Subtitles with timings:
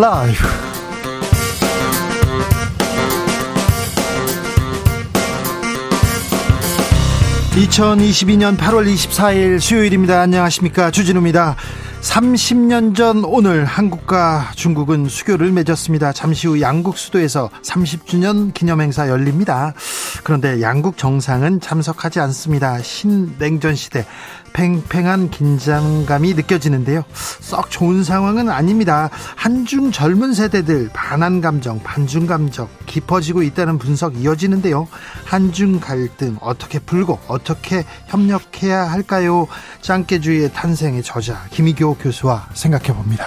[0.00, 0.38] 라이브.
[7.54, 10.22] 2022년 8월 24일 수요일입니다.
[10.22, 10.90] 안녕하십니까.
[10.90, 11.56] 주진우입니다.
[12.00, 16.12] 30년 전 오늘 한국과 중국은 수교를 맺었습니다.
[16.12, 19.74] 잠시 후 양국 수도에서 30주년 기념행사 열립니다.
[20.24, 22.80] 그런데 양국 정상은 참석하지 않습니다.
[22.80, 24.06] 신냉전 시대
[24.52, 27.04] 팽팽한 긴장감이 느껴지는데요.
[27.12, 29.10] 썩 좋은 상황은 아닙니다.
[29.36, 34.88] 한중 젊은 세대들 반한 감정, 반중 감정 깊어지고 있다는 분석 이어지는데요.
[35.24, 39.46] 한중 갈등 어떻게 풀고 어떻게 협력해야 할까요?
[39.80, 43.26] 짱깨주의의 탄생의 저자 김희교 교수와 생각해 봅니다.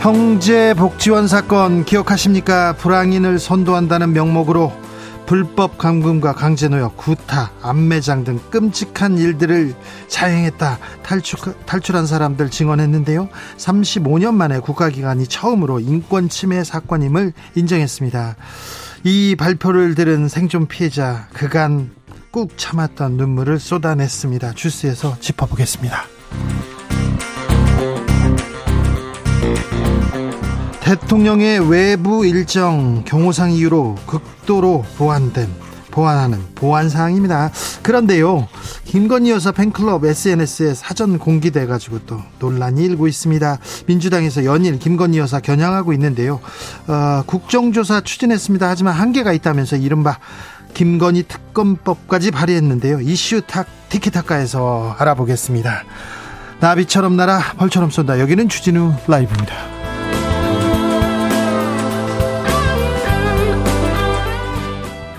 [0.00, 2.72] 형제 복지원 사건 기억하십니까?
[2.72, 4.72] 불황인을 선도한다는 명목으로
[5.26, 9.74] 불법 감금과 강제노역, 구타, 암매장 등 끔찍한 일들을
[10.08, 13.28] 자행했다 탈출, 탈출한 사람들 증언했는데요.
[13.56, 18.36] 35년 만에 국가기관이 처음으로 인권 침해 사건임을 인정했습니다.
[19.04, 21.90] 이 발표를 들은 생존 피해자 그간
[22.30, 24.52] 꾹 참았던 눈물을 쏟아냈습니다.
[24.52, 26.04] 주스에서 짚어보겠습니다.
[30.82, 35.48] 대통령의 외부 일정 경호상 이유로 극도로 보완된
[35.92, 37.52] 보완하는 보완 사항입니다.
[37.82, 38.48] 그런데요,
[38.84, 43.58] 김건희 여사 팬클럽 SNS에 사전 공개돼 가지고 또 논란이 일고 있습니다.
[43.86, 46.40] 민주당에서 연일 김건희 여사 겨냥하고 있는데요.
[46.88, 48.68] 어, 국정조사 추진했습니다.
[48.68, 50.18] 하지만 한계가 있다면서 이른바
[50.74, 53.02] 김건희 특검법까지 발의했는데요.
[53.02, 55.84] 이슈 탁 티키타카에서 알아보겠습니다.
[56.60, 58.18] 나비처럼 날아 벌처럼 쏜다.
[58.18, 59.81] 여기는 주진우 라이브입니다.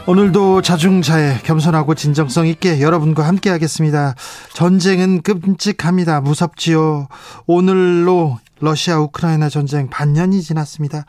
[0.06, 4.16] 오늘도 자중자애 겸손하고 진정성 있게 여러분과 함께 하겠습니다.
[4.54, 6.20] 전쟁은 끔찍합니다.
[6.20, 7.08] 무섭지요.
[7.48, 11.06] 오늘로 러시아 우크라이나 전쟁 반년이 지났습니다.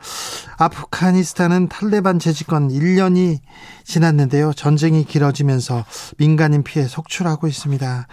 [0.57, 3.39] 아프가니스탄은 탈레반 재집권 1년이
[3.83, 4.53] 지났는데요.
[4.53, 5.83] 전쟁이 길어지면서
[6.17, 8.07] 민간인 피해 속출하고 있습니다.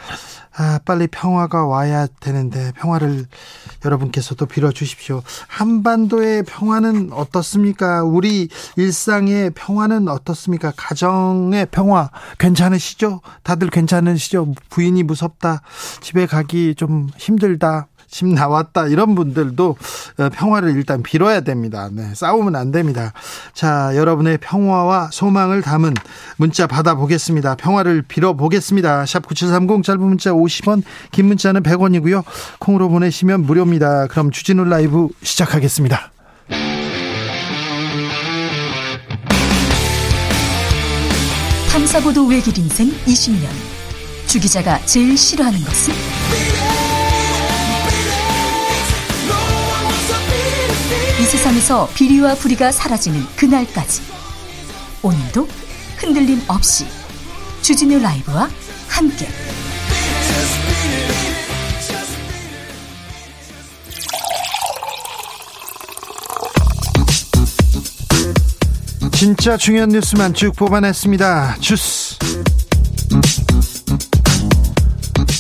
[0.55, 3.27] 아, 빨리 평화가 와야 되는데 평화를
[3.85, 5.23] 여러분께서도 빌어 주십시오.
[5.49, 8.03] 한반도의 평화는 어떻습니까?
[8.03, 10.73] 우리 일상의 평화는 어떻습니까?
[10.77, 13.21] 가정의 평화 괜찮으시죠?
[13.43, 14.53] 다들 괜찮으시죠?
[14.69, 15.63] 부인이 무섭다.
[16.01, 17.89] 집에 가기 좀 힘들다.
[18.13, 19.77] 집 나왔다 이런 분들도
[20.19, 21.89] 어, 평화를 일단 빌어야 됩니다.
[21.91, 23.13] 네, 싸우면 안 됩니다.
[23.55, 25.95] 자, 여러분의 평화와 소망을 담은
[26.37, 27.57] 문자 받아보겠습니다.
[27.57, 29.07] 평화를 빌어보겠습니다.
[29.07, 32.23] 샵 9730 짧은 문자 50원, 긴 문자는 100원이고요.
[32.61, 34.07] 콩으로 보내시면 무료입니다.
[34.09, 36.13] 그럼 주진우 라이브 시작하겠습니다.
[41.71, 43.49] 탐사보도 외길 인생 20년.
[44.27, 46.72] 주 기자가 제일 싫어하는 것은?
[51.21, 54.03] 이 세상에서 비리와 부리가 사라지는 그날까지
[55.03, 55.47] 오늘도
[55.99, 56.87] 흔들림 없이
[57.61, 58.49] 주진우 라이브와
[58.89, 59.29] 함께
[69.13, 71.59] 진짜 중요한 뉴스만 쭉 뽑아냈습니다.
[71.61, 72.19] 주스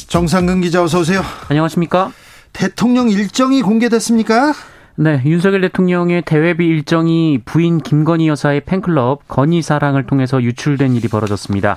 [0.09, 1.25] 정상근 기자 어서 오세요.
[1.49, 2.13] 안녕하십니까?
[2.53, 4.55] 대통령 일정이 공개됐습니까?
[4.97, 11.77] 네, 윤석열 대통령의 대회비 일정이 부인 김건희 여사의 팬클럽 건희사랑을 통해서 유출된 일이 벌어졌습니다.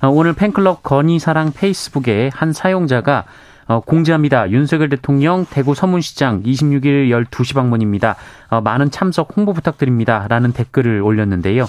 [0.00, 3.24] 어, 오늘 팬클럽 건희사랑 페이스북에 한 사용자가
[3.66, 4.50] 어, 공지합니다.
[4.50, 8.14] 윤석열 대통령 대구 서문시장 26일 12시 방문입니다.
[8.48, 10.26] 어, 많은 참석 홍보 부탁드립니다.
[10.28, 11.66] 라는 댓글을 올렸는데요.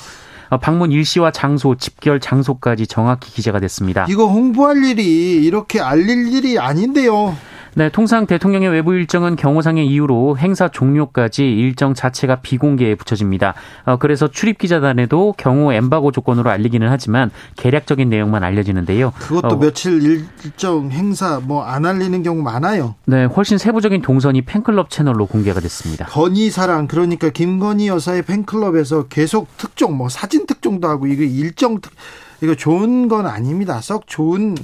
[0.62, 4.06] 방문 일시와 장소, 집결 장소까지 정확히 기재가 됐습니다.
[4.08, 7.36] 이거 홍보할 일이 이렇게 알릴 일이 아닌데요.
[7.76, 13.56] 네, 통상 대통령의 외부 일정은 경호상의 이유로 행사 종료까지 일정 자체가 비공개에 붙여집니다.
[13.86, 19.12] 어, 그래서 출입 기자단에도 경호 엠바고 조건으로 알리기는 하지만 계략적인 내용만 알려지는데요.
[19.18, 22.94] 그것도 어, 며칠 일정 행사 뭐 안 알리는 경우 많아요.
[23.06, 26.06] 네, 훨씬 세부적인 동선이 팬클럽 채널로 공개가 됐습니다.
[26.06, 31.94] 건희 사랑 그러니까 김건희 여사의 팬클럽에서 계속 특종 뭐 사진 특종도 하고 이거 일정 특
[32.42, 33.80] 이거 좋은 건 아닙니다.
[33.81, 34.56] 썩 좋은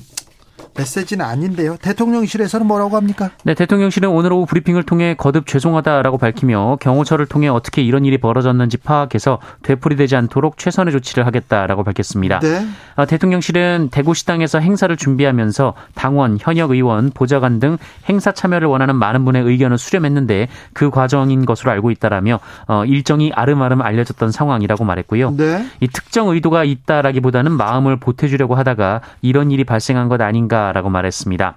[0.79, 1.77] 메시지는 아닌데요.
[1.81, 3.29] 대통령실에서는 뭐라고 합니까?
[3.43, 8.77] 네, 대통령실은 오늘 오후 브리핑을 통해 거듭 죄송하다라고 밝히며 경호처를 통해 어떻게 이런 일이 벌어졌는지
[8.77, 12.39] 파악해서 되풀이되지 않도록 최선의 조치를 하겠다라고 밝혔습니다.
[12.39, 12.65] 네.
[12.95, 17.77] 아, 대통령실은 대구시당에서 행사를 준비하면서 당원, 현역 의원, 보좌관 등
[18.07, 23.81] 행사 참여를 원하는 많은 분의 의견을 수렴했는데 그 과정인 것으로 알고 있다라며 어, 일정이 아름아름
[23.81, 25.35] 알려졌던 상황이라고 말했고요.
[25.35, 25.65] 네.
[25.79, 31.55] 이 특정 의도가 있다라기보다는 마음을 보태주려고 하다가 이런 일이 발생한 것 아닌가 라고 말했습니다.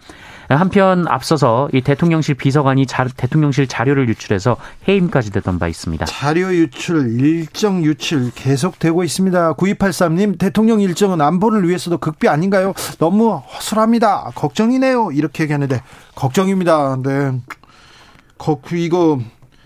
[0.48, 4.56] 한편 앞서서 이 대통령실 비서관이 자, 대통령실 자료를 유출해서
[4.88, 6.04] 해임까지 됐던 바 있습니다.
[6.06, 9.54] 자료 유출, 일정 유출 계속되고 있습니다.
[9.54, 12.74] 9283님, 대통령 일정은 안보를 위해서도 극비 아닌가요?
[12.98, 14.32] 너무 허술합니다.
[14.34, 15.12] 걱정이네요.
[15.12, 15.82] 이렇게 얘기하는데,
[16.14, 16.98] 걱정입니다.
[17.02, 17.40] 네.
[18.74, 19.20] 이거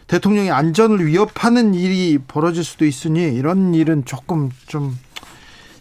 [0.07, 4.97] 대통령의 안전을 위협하는 일이 벌어질 수도 있으니 이런 일은 조금 좀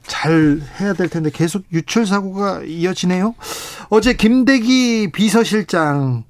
[0.07, 3.35] 잘 해야 될 텐데 계속 유출 사고가 이어지네요.
[3.89, 6.23] 어제 김대기 비서실장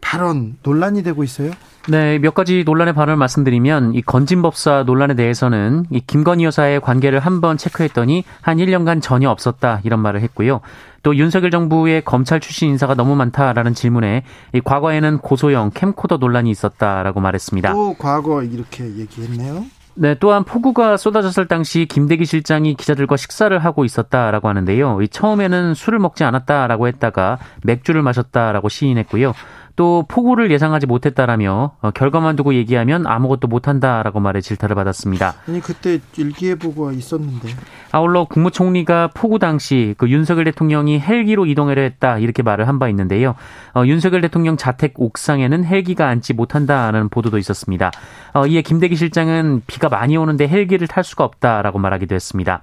[0.00, 1.50] 발언 논란이 되고 있어요.
[1.88, 7.56] 네, 몇 가지 논란의 발언을 말씀드리면 이 건진법사 논란에 대해서는 이 김건희 여사의 관계를 한번
[7.56, 10.60] 체크했더니 한 1년간 전혀 없었다 이런 말을 했고요.
[11.04, 17.20] 또 윤석열 정부의 검찰 출신 인사가 너무 많다라는 질문에 이 과거에는 고소형 캠코더 논란이 있었다라고
[17.20, 17.72] 말했습니다.
[17.72, 19.64] 또 과거 이렇게 얘기했네요.
[19.98, 24.98] 네, 또한 폭우가 쏟아졌을 당시 김대기 실장이 기자들과 식사를 하고 있었다라고 하는데요.
[25.10, 29.32] 처음에는 술을 먹지 않았다라고 했다가 맥주를 마셨다라고 시인했고요.
[29.76, 35.34] 또 폭우를 예상하지 못했다라며 어, 결과만 두고 얘기하면 아무것도 못한다라고 말해 질타를 받았습니다.
[35.46, 37.48] 아니 그때 일기예보가 있었는데.
[37.92, 43.34] 아울러 국무총리가 폭우 당시 그 윤석열 대통령이 헬기로 이동하려 했다 이렇게 말을 한 바 있는데요.
[43.74, 47.90] 어, 윤석열 대통령 자택 옥상에는 헬기가 앉지 못한다는 보도도 있었습니다.
[48.34, 52.62] 어, 이에 김대기 실장은 비가 많이 오는데 헬기를 탈 수가 없다라고 말하기도 했습니다.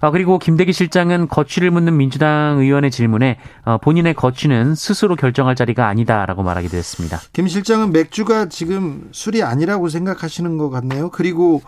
[0.00, 5.86] 아, 그리고 김대기 실장은 거취를 묻는 민주당 의원의 질문에 어, 본인의 거취는 스스로 결정할 자리가
[5.88, 7.20] 아니다라고 말하기도 했습니다.
[7.32, 11.10] 김 실장은 맥주가 지금 술이 아니라고 생각하시는 것 같네요.
[11.10, 11.62] 그리고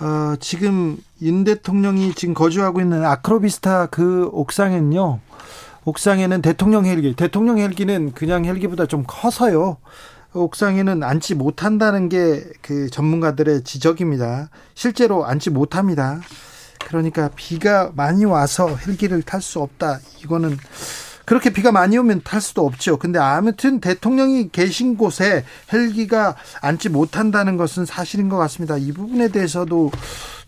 [0.00, 5.20] 어, 지금 윤 대통령이 지금 거주하고 있는 아크로비스타 그 옥상에는요.
[5.84, 9.78] 옥상에는 대통령 헬기, 대통령 헬기는 그냥 헬기보다 좀 커서요.
[10.32, 14.48] 옥상에는 앉지 못한다는 게 그 전문가들의 지적입니다.
[14.74, 16.20] 실제로 앉지 못합니다.
[16.92, 19.98] 그러니까 비가 많이 와서 헬기를 탈 수 없다.
[20.22, 20.58] 이거는
[21.24, 22.98] 그렇게 비가 많이 오면 탈 수도 없죠.
[22.98, 28.76] 근데 아무튼 대통령이 계신 곳에 헬기가 앉지 못한다는 것은 사실인 것 같습니다.
[28.76, 29.90] 이 부분에 대해서도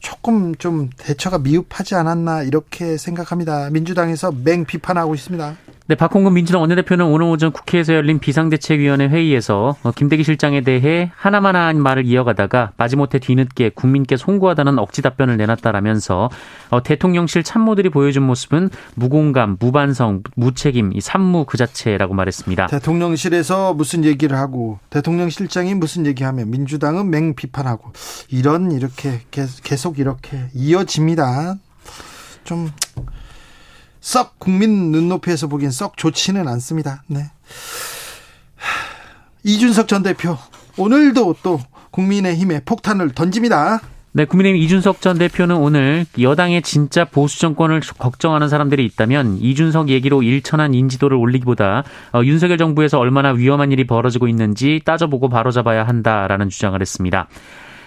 [0.00, 3.70] 조금 좀 대처가 미흡하지 않았나 이렇게 생각합니다.
[3.70, 5.56] 민주당에서 맹 비판하고 있습니다.
[5.86, 11.56] 네, 박홍근 민주당 원내대표는 오늘 오전 국회에서 열린 비상대책위원회 회의에서 어, 김대기 실장에 대해 하나만
[11.56, 16.30] 한 말을 이어가다가 마지못해 뒤늦게 국민께 송구하다는 억지 답변을 내놨다라면서
[16.70, 22.68] 어, 대통령실 참모들이 보여준 모습은 무공감, 무반성, 무책임, 이 산무 그 자체라고 말했습니다.
[22.68, 27.92] 대통령실에서 무슨 얘기를 하고 대통령 실장이 무슨 얘기하면 민주당은 맹 비판하고
[28.30, 31.56] 이런 이렇게 계속 이렇게 이어집니다.
[32.44, 32.70] 좀
[34.04, 37.02] 썩 국민 눈높이에서 보기엔 썩 좋지는 않습니다.
[37.06, 37.30] 네.
[39.44, 40.36] 이준석 전 대표
[40.76, 41.58] 오늘도 또
[41.90, 43.80] 국민의힘에 폭탄을 던집니다.
[44.12, 50.22] 네, 국민의힘 이준석 전 대표는 오늘 여당의 진짜 보수 정권을 걱정하는 사람들이 있다면 이준석 얘기로
[50.22, 56.78] 일천한 인지도를 올리기보다 어, 윤석열 정부에서 얼마나 위험한 일이 벌어지고 있는지 따져보고 바로잡아야 한다라는 주장을
[56.78, 57.26] 했습니다.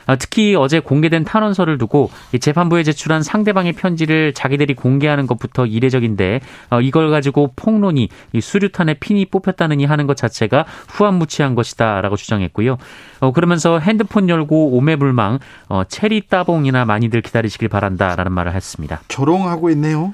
[0.07, 2.09] 아, 특히 어제 공개된 탄원서를 두고
[2.39, 6.39] 재판부에 제출한 상대방의 편지를 자기들이 공개하는 것부터 이례적인데
[6.71, 8.09] 어, 이걸 가지고 폭론이
[8.39, 12.77] 수류탄에 핀이 뽑혔다느니 하는 것 자체가 후한무치한 것이다라고 주장했고요.
[13.19, 15.39] 어, 그러면서 핸드폰 열고 오매불망
[15.69, 19.01] 어, 체리 따봉이나 많이들 기다리시길 바란다라는 말을 했습니다.
[19.07, 20.13] 조롱하고 있네요.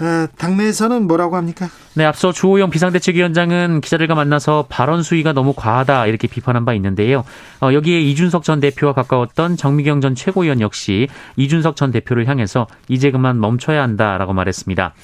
[0.00, 1.68] 어, 당내에서는 뭐라고 합니까?
[1.94, 7.24] 네, 앞서 주호영 비상대책위원장은 기자들과 만나서 발언 수위가 너무 과하다 이렇게 비판한 바 있는데요.
[7.60, 13.10] 어, 여기에 이준석 전 대표와 가까웠던 정미경 전 최고위원 역시 이준석 전 대표를 향해서 이제
[13.10, 14.94] 그만 멈춰야 한다라고 말했습니다.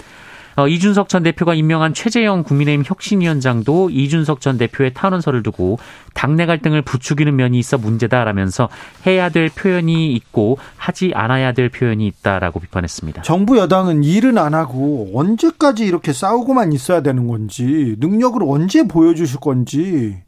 [0.57, 5.79] 어, 이준석 전 대표가 임명한 최재형 국민의힘 혁신위원장도 이준석 전 대표의 탄원서를 두고
[6.15, 8.69] 당내 갈등을 부추기는 면이 있어 문제다라면서
[9.07, 13.23] 해야 될 표현이 있고 하지 않아야 될 표현이 있다라고 비판했습니다.
[13.23, 20.23] 정부 여당은 일은 안 하고 언제까지 이렇게 싸우고만 있어야 되는 건지 능력을 언제 보여주실 건지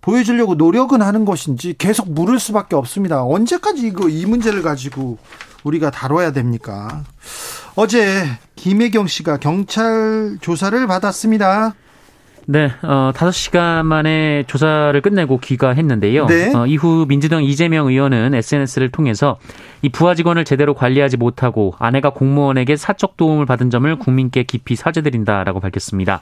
[0.00, 3.24] 보여주려고 노력은 하는 것인지 계속 물을 수밖에 없습니다.
[3.24, 5.18] 언제까지 이거 이 문제를 가지고
[5.64, 7.04] 우리가 다뤄야 됩니까?
[7.82, 11.72] 어제 김혜경 씨가 경찰 조사를 받았습니다.
[12.44, 16.26] 네, 어, 5시간 만에 조사를 끝내고 귀가했는데요.
[16.26, 16.54] 네.
[16.54, 19.38] 어, 이후 민주당 이재명 의원은 SNS를 통해서
[19.80, 25.60] 이 부하 직원을 제대로 관리하지 못하고 아내가 공무원에게 사적 도움을 받은 점을 국민께 깊이 사죄드린다라고
[25.60, 26.20] 밝혔습니다.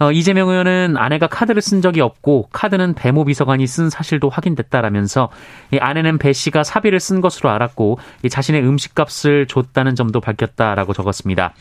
[0.00, 5.28] 어, 이재명 의원은 아내가 카드를 쓴 적이 없고 카드는 배모 비서관이 쓴 사실도 확인됐다라면서
[5.72, 11.52] 이 아내는 배 씨가 사비를 쓴 것으로 알았고 이 자신의 음식값을 줬다는 점도 밝혔다라고 적었습니다.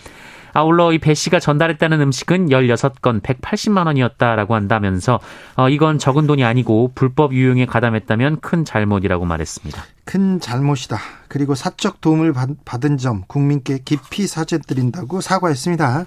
[0.53, 5.20] 아울러 이 배 씨가 전달했다는 음식은 16건 180만 원이었다라고 한다면서
[5.56, 9.84] 어, 이건 적은 돈이 아니고 불법 유용에 가담했다면 큰 잘못이라고 말했습니다.
[10.06, 10.98] 큰 잘못이다.
[11.27, 16.06] 그리고 사적 도움을 받 은 점 국민께 깊이 사죄드린다고 사과했습니다.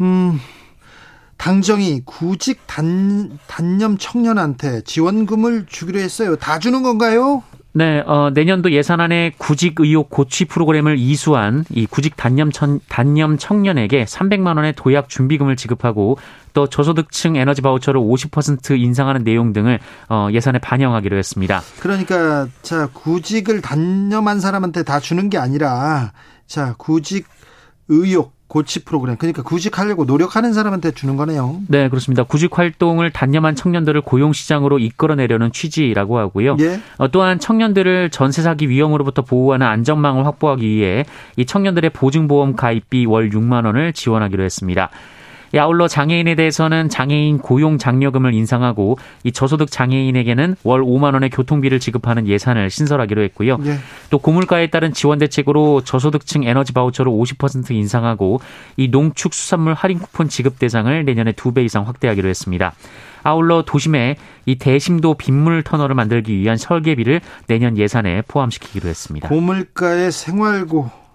[0.00, 0.38] 음,
[1.38, 6.36] 당정이 구직 단, 단념 청년한테 지원금을 주기로 했어요.
[6.36, 7.42] 다 주는 건가요?
[7.72, 14.04] 네, 어, 내년도 예산안에 구직 의혹 고취 프로그램을 이수한 이 구직 단념, 천, 단념 청년에게
[14.04, 16.18] 300만 원의 도약 준비금을 지급하고
[16.54, 19.78] 또 저소득층 에너지 바우처를 50% 인상하는 내용 등을
[20.08, 21.60] 어, 예산에 반영하기로 했습니다.
[21.78, 26.12] 그러니까 자 구직을 단념한 사람한테 다 주는 게 아니라
[26.46, 27.26] 자 구직
[27.86, 31.60] 의혹 고치 프로그램 그러니까 구직하려고 노력하는 사람한테 주는 거네요.
[31.68, 32.24] 네, 그렇습니다.
[32.24, 36.56] 구직 활동을 단념한 청년들을 고용 시장으로 이끌어내려는 취지라고 하고요.
[36.60, 36.80] 예.
[36.96, 41.04] 어, 또한 청년들을 전세 사기 위험으로부터 보호하는 안전망을 확보하기 위해
[41.36, 44.90] 이 청년들의 보증보험 가입비 월 6만 원을 지원하기로 했습니다.
[45.56, 52.26] 아울러 장애인에 대해서는 장애인 고용 장려금을 인상하고 이 저소득 장애인에게는 월 5만 원의 교통비를 지급하는
[52.26, 53.58] 예산을 신설하기로 했고요.
[53.58, 53.76] 네.
[54.10, 58.40] 또 고물가에 따른 지원 대책으로 저소득층 에너지 바우처를 50% 인상하고
[58.76, 62.74] 이 농축 수산물 할인 쿠폰 지급 대상을 내년에 두배 이상 확대하기로 했습니다.
[63.22, 69.28] 아울러 도심에 이 대심도 빗물 터널을 만들기 위한 설계비를 내년 예산에 포함시키기로 했습니다.
[69.28, 71.07] 고물가의 생활고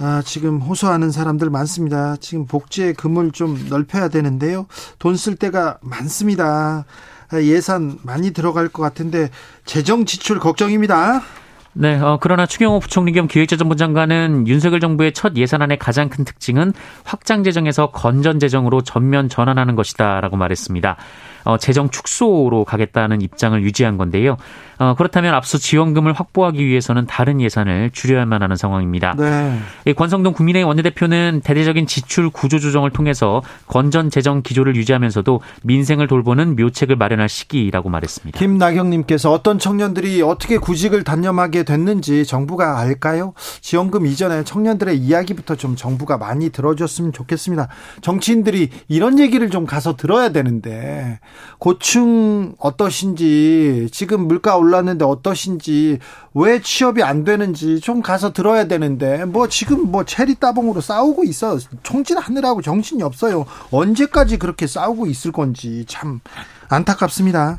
[0.00, 2.16] 아, 지금 호소하는 사람들 많습니다.
[2.20, 4.66] 지금 복지의 금을 좀 넓혀야 되는데요.
[4.98, 6.84] 돈 쓸 때가 많습니다.
[7.30, 9.30] 아, 예산 많이 들어갈 것 같은데
[9.64, 11.20] 재정 지출 걱정입니다.
[11.74, 16.72] 네, 어, 그러나 추경호 부총리 겸 기획재정부 장관은 윤석열 정부의 첫 예산안의 가장 큰 특징은
[17.04, 20.96] 확장 재정에서 건전 재정으로 전면 전환하는 것이다라고 말했습니다.
[21.44, 24.36] 어, 재정 축소로 가겠다는 입장을 유지한 건데요.
[24.78, 29.14] 어, 그렇다면 앞서 지원금을 확보하기 위해서는 다른 예산을 줄여야만 하는 상황입니다.
[29.18, 29.92] 네.
[29.94, 36.96] 권성동 국민의힘 원내대표는 대대적인 지출 구조 조정을 통해서 건전 재정 기조를 유지하면서도 민생을 돌보는 묘책을
[36.96, 38.38] 마련할 시기라고 말했습니다.
[38.38, 43.34] 김나경님께서 어떤 청년들이 어떻게 구직을 단념하게 됐는지 정부가 알까요?
[43.60, 47.68] 지원금 이전에 청년들의 이야기부터 좀 정부가 많이 들어줬으면 좋겠습니다.
[48.00, 51.18] 정치인들이 이런 얘기를 좀 가서 들어야 되는데
[51.58, 55.98] 고충 어떠신지 지금 물가 올랐는데 어떠신지
[56.34, 61.58] 왜 취업이 안 되는지 좀 가서 들어야 되는데 뭐 지금 뭐 체리 따봉으로 싸우고 있어.
[61.82, 63.44] 총질하느라고 정신이 없어요.
[63.70, 66.20] 언제까지 그렇게 싸우고 있을 건지 참
[66.68, 67.58] 안타깝습니다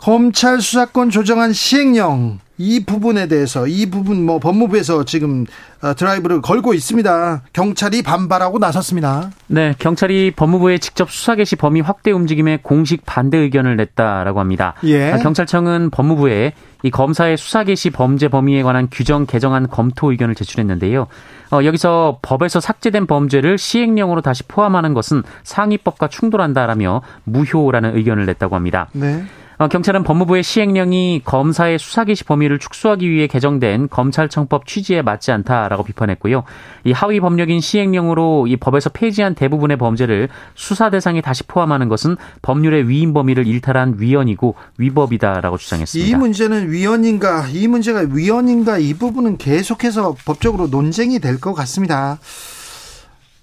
[0.00, 5.44] 검찰 수사권 조정안 시행령 이 부분에 대해서 이 부분 뭐 법무부에서 지금
[5.82, 7.42] 어, 드라이브를 걸고 있습니다.
[7.52, 9.30] 경찰이 반발하고 나섰습니다.
[9.46, 14.72] 네, 경찰이 법무부에 직접 수사 개시 범위 확대 움직임에 공식 반대 의견을 냈다라고 합니다.
[14.84, 15.12] 예.
[15.12, 21.08] 아, 경찰청은 법무부에 이 검사의 수사 개시 범죄 범위에 관한 규정 개정안 검토 의견을 제출했는데요.
[21.52, 28.88] 어, 여기서 법에서 삭제된 범죄를 시행령으로 다시 포함하는 것은 상위법과 충돌한다라며 무효라는 의견을 냈다고 합니다.
[28.92, 29.24] 네.
[29.60, 35.82] 어, 경찰은 법무부의 시행령이 검사의 수사 개시 범위를 축소하기 위해 개정된 검찰청법 취지에 맞지 않다라고
[35.84, 36.44] 비판했고요.
[36.84, 42.88] 이 하위 법령인 시행령으로 이 법에서 폐지한 대부분의 범죄를 수사 대상에 다시 포함하는 것은 법률의
[42.88, 46.10] 위임 범위를 일탈한 위헌이고 위법이다라고 주장했습니다.
[46.10, 52.18] 이 문제는 위헌인가, 이 문제가 위헌인가 이 부분은 계속해서 법적으로 논쟁이 될 것 같습니다.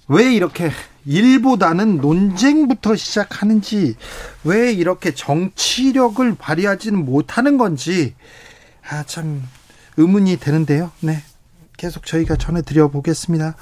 [0.08, 0.72] 왜 이렇게
[1.08, 3.96] 일보다는 논쟁부터 시작하는지
[4.44, 8.14] 왜 이렇게 정치력을 발휘하지는 못하는 건지
[8.88, 9.42] 아 참
[9.98, 10.92] 의문이 되는데요.
[11.00, 11.24] 네.
[11.78, 13.56] 계속 저희가 전해드려 보겠습니다.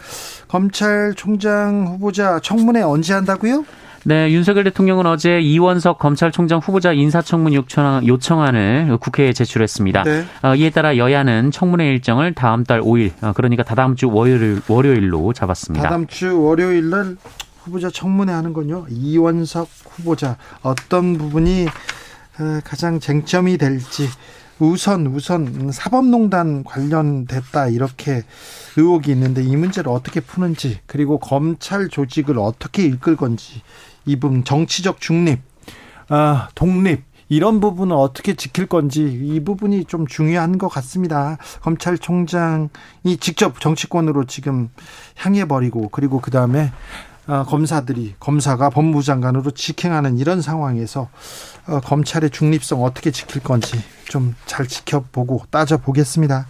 [0.48, 3.66] 검찰총장 후보자 청문회 언제 한다고요?
[4.08, 10.04] 네, 윤석열 대통령은 어제 이원석 검찰총장 후보자 인사청문 요청, 안을 국회에 제출했습니다.
[10.04, 10.26] 네.
[10.44, 15.34] 어, 이에 따라 여야는 청문회 일정을 다음 달 5일, 어, 그러니까 다다음 주 월요일, 월요일로
[15.34, 15.82] 잡았습니다.
[15.82, 17.18] 다다음 주 월요일 날
[17.64, 18.86] 후보자 청문회 하는 건요.
[18.92, 24.08] 이원석 후보자 어떤 부분이 어, 가장 쟁점이 될지
[24.60, 28.22] 우선 우선 사법농단 관련됐다 이렇게
[28.78, 33.64] 의혹이 있는데 이 문제를 어떻게 푸는지 그리고 검찰 조직을 어떻게 이끌 건지
[34.06, 35.42] 이 부분 정치적 중립,
[36.10, 41.38] 아, 독립 이런 부분을 어떻게 지킬 건지 이 부분이 좀 중요한 것 같습니다.
[41.62, 44.70] 검찰총장이 직접 정치권으로 지금
[45.18, 46.72] 향해 버리고 그리고 그 다음에
[47.28, 51.10] 어, 검사들이 검사가 법무부 장관으로 직행하는 이런 상황에서
[51.68, 56.48] 어, 검찰의 중립성 어떻게 지킬 건지 좀 잘 지켜보고 따져보겠습니다.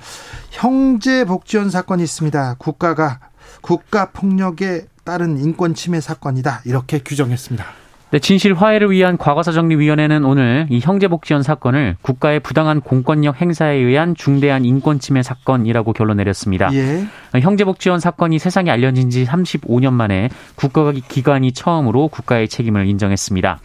[0.52, 2.56] 형제 복지원 사건이 있습니다.
[2.60, 3.20] 국가가
[3.62, 7.66] 국가 폭력에 따른 인권 침해 사건이다 이렇게 규정했습니다.
[8.12, 14.64] 네, 진실 화해를 위한 과거사정리위원회는 오늘 이 형제복지원 사건을 국가의 부당한 공권력 행사에 의한 중대한
[14.64, 16.72] 인권 침해 사건이라고 결론 내렸습니다.
[16.74, 17.06] 예.
[17.40, 23.60] 형제복지원 사건이 세상에 알려진 지 35년 만에 국가기관이 처음으로 국가의 책임을 인정했습니다.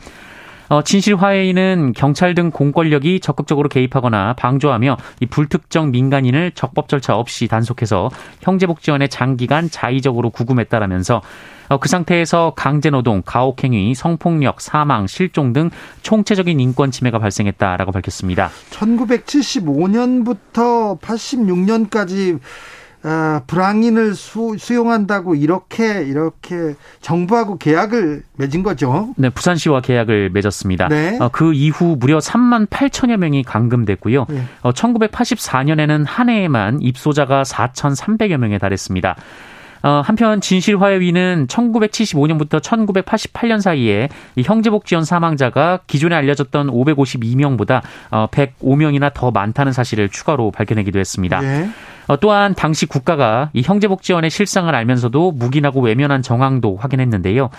[0.71, 8.09] 어, 진실화해인은 경찰 등 공권력이 적극적으로 개입하거나 방조하며 이 불특정 민간인을 적법 절차 없이 단속해서
[8.43, 11.23] 형제복지원에 장기간 자의적으로 구금했다라면서
[11.71, 15.71] 어, 그 상태에서 강제노동, 가혹행위, 성폭력, 사망, 실종 등
[16.03, 18.51] 총체적인 인권 침해가 발생했다라고 밝혔습니다.
[18.71, 22.39] 1975년부터 86년까지
[23.03, 29.15] 아, 불황인을 수, 수용한다고 이렇게 이렇게 정부하고 계약을 맺은 거죠.
[29.17, 30.89] 네, 부산시와 계약을 맺었습니다.
[30.89, 31.19] 네.
[31.19, 34.27] 어, 그 이후 무려 3만 8천여 명이 감금됐고요.
[34.29, 34.43] 네.
[34.63, 39.17] 어, 1984년에는 한 해에만 입소자가 4,300여 명에 달했습니다.
[39.83, 47.81] 어, 한편 진실화해위는 1975년부터 1988년 사이에 이 형제복지원 사망자가 기존에 알려졌던 552명보다
[48.11, 51.41] 어, 105명이나 더 많다는 사실을 추가로 밝혀내기도 했습니다.
[51.41, 51.71] 네.
[52.11, 57.51] 어, 또한 당시 국가가 이 형제복지원의 실상을 알면서도 묵인하고 외면한 정황도 확인했는데요.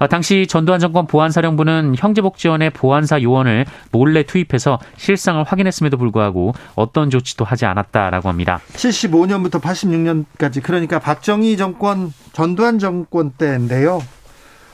[0.00, 7.44] 어, 당시 전두환 정권 보안사령부는 형제복지원의 보안사 요원을 몰래 투입해서 실상을 확인했음에도 불구하고 어떤 조치도
[7.44, 8.58] 하지 않았다라고 합니다.
[8.72, 14.02] 75년부터 86년까지 그러니까 박정희 정권 전두환 정권 때인데요.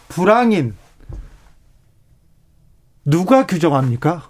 [0.08, 0.74] 불황인
[3.04, 4.27] 누가 규정합니까?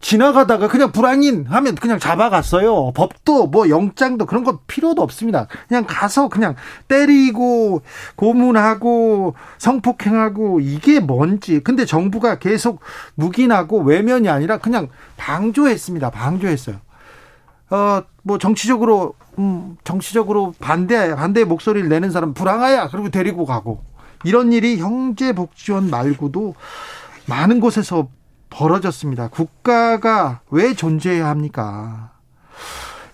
[0.00, 2.92] 지나가다가 그냥 불황인 하면 그냥 잡아갔어요.
[2.92, 5.46] 법도 뭐 영장도 그런 거 필요도 없습니다.
[5.68, 6.56] 그냥 가서 그냥
[6.88, 7.82] 때리고
[8.16, 11.60] 고문하고 성폭행하고 이게 뭔지.
[11.60, 12.80] 근데 정부가 계속
[13.14, 14.88] 묵인하고 외면이 아니라 그냥
[15.18, 16.10] 방조했습니다.
[16.10, 16.76] 방조했어요.
[17.70, 23.84] 어, 뭐 정치적으로 음, 정치적으로 반대 반대 목소리를 내는 사람 불황아야 그리고 데리고 가고
[24.24, 26.54] 이런 일이 형제 복지원 말고도
[27.26, 28.08] 많은 곳에서
[28.50, 29.28] 벌어졌습니다.
[29.28, 32.10] 국가가 왜 존재해야 합니까?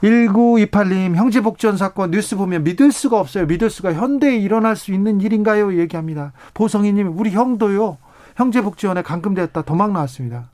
[0.02, 3.46] 1928님 형제복지원 사건 뉴스 보면 믿을 수가 없어요.
[3.46, 5.78] 믿을 수가 현대에 일어날 수 있는 일인가요?
[5.78, 6.32] 얘기합니다.
[6.54, 7.98] 보성희님 우리 형도요.
[8.36, 10.50] 형제복지원에 감금되었다 도망 나왔습니다.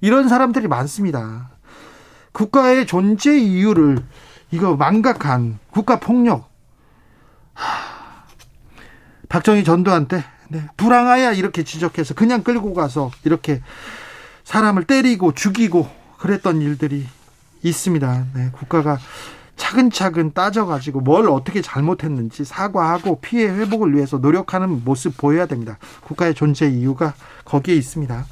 [0.00, 1.50] 이런 사람들이 많습니다.
[2.32, 3.98] 국가의 존재 이유를
[4.50, 6.48] 이거 망각한 국가 폭력.
[9.28, 13.60] 박정희 전두환 때 네, 불황하야 이렇게 지적해서 그냥 끌고 가서 이렇게
[14.46, 17.06] 사람을 때리고 죽이고 그랬던 일들이
[17.62, 18.26] 있습니다.
[18.32, 18.96] 네, 국가가
[19.56, 25.78] 차근차근 따져가지고 뭘 어떻게 잘못했는지 사과하고 피해 회복을 위해서 노력하는 모습 보여야 됩니다.
[26.04, 28.24] 국가의 존재 이유가 거기에 있습니다.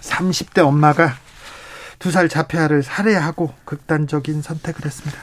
[0.00, 1.14] 30대 엄마가
[1.98, 5.18] 두 살 자폐아를 살해하고 극단적인 선택을 했습니다.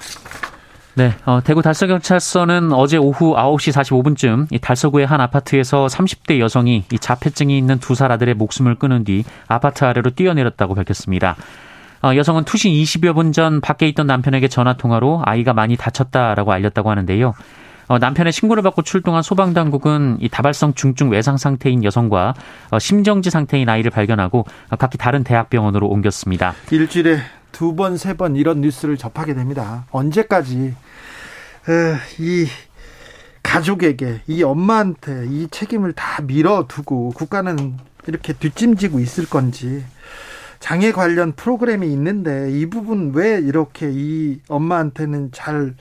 [1.00, 7.00] 네, 어, 대구 달서경찰서는 어제 오후 9시 45분쯤 이 달서구의 한 아파트에서 30대 여성이 이
[7.00, 11.38] 자폐증이 있는 두 살 아들의 목숨을 끊은 뒤 아파트 아래로 뛰어내렸다고 밝혔습니다.
[12.04, 16.90] 어, 여성은 투신 20여 분 전 밖에 있던 남편에게 전화 통화로 아이가 많이 다쳤다라고 알렸다고
[16.92, 17.34] 하는데요.
[17.88, 22.34] 어, 남편의 신고를 받고 출동한 소방당국은 이 다발성 중증 외상 상태인 여성과
[22.72, 26.56] 어, 심정지 상태인 아이를 발견하고 어, 각기 다른 대학병원으로 옮겼습니다.
[26.72, 27.20] 일주일에
[27.52, 29.86] 두 번, 세 번 이런 뉴스를 접하게 됩니다.
[29.92, 30.74] 언제까지
[32.20, 32.48] 이
[33.44, 39.84] 가족에게 이 엄마한테 이 책임을 다 밀어두고 국가는 이렇게 뒷짐지고 있을 건지
[40.60, 45.74] 장애 관련 프로그램이 있는데 이 부분 왜 이렇게 이 엄마한테는 잘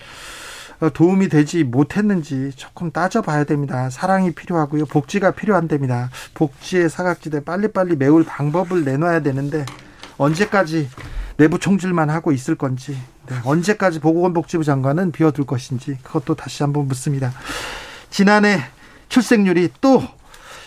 [0.95, 3.91] 도움이 되지 못했는지 조금 따져봐야 됩니다.
[3.91, 4.87] 사랑이 필요하고요.
[4.87, 6.11] 복지가 필요한답니다.
[6.35, 9.67] 복지의 사각지대 빨리빨리 메울 방법을 내놔야 되는데
[10.19, 10.89] 언제까지
[11.38, 12.98] 내부 총질만 하고 있을 건지
[13.29, 17.33] 네, 언제까지 보건복지부 장관은 비워둘 것인지 그것도 다시 한번 묻습니다.
[18.11, 18.61] 지난해
[19.09, 20.03] 출생률이 또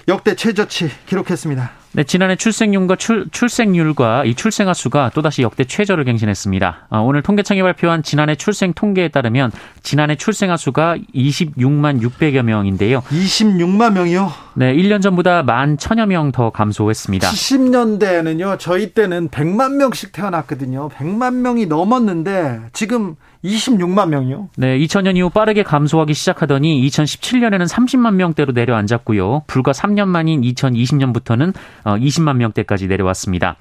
[0.08, 1.81] 역대 최저치 기록했습니다.
[1.94, 6.88] 네, 지난해 출생률과 출, 출생률과 이 출생아 수가 또다시 역대 최저를 갱신했습니다.
[6.90, 9.52] 아, 오늘 통계청이 발표한 지난해 출생 통계에 따르면
[9.84, 13.02] 지난해 출생아 수가 26만 600여 명인데요.
[13.02, 14.32] 26만 명이요?
[14.54, 17.30] 네, 1년 전보다 만 천여 명 더 감소했습니다.
[17.30, 20.88] 70년대에는요, 저희 때는 100만 명씩 태어났거든요.
[20.90, 24.50] 100만 명이 넘었는데 지금 26만 명이요?
[24.58, 29.44] 네, 2000년 이후 빠르게 감소하기 시작하더니 2017년에는 30만 명대로 내려앉았고요.
[29.48, 33.56] 불과 3년 만인 2020년부터는 20만 어, 명대까지 내려왔습니다.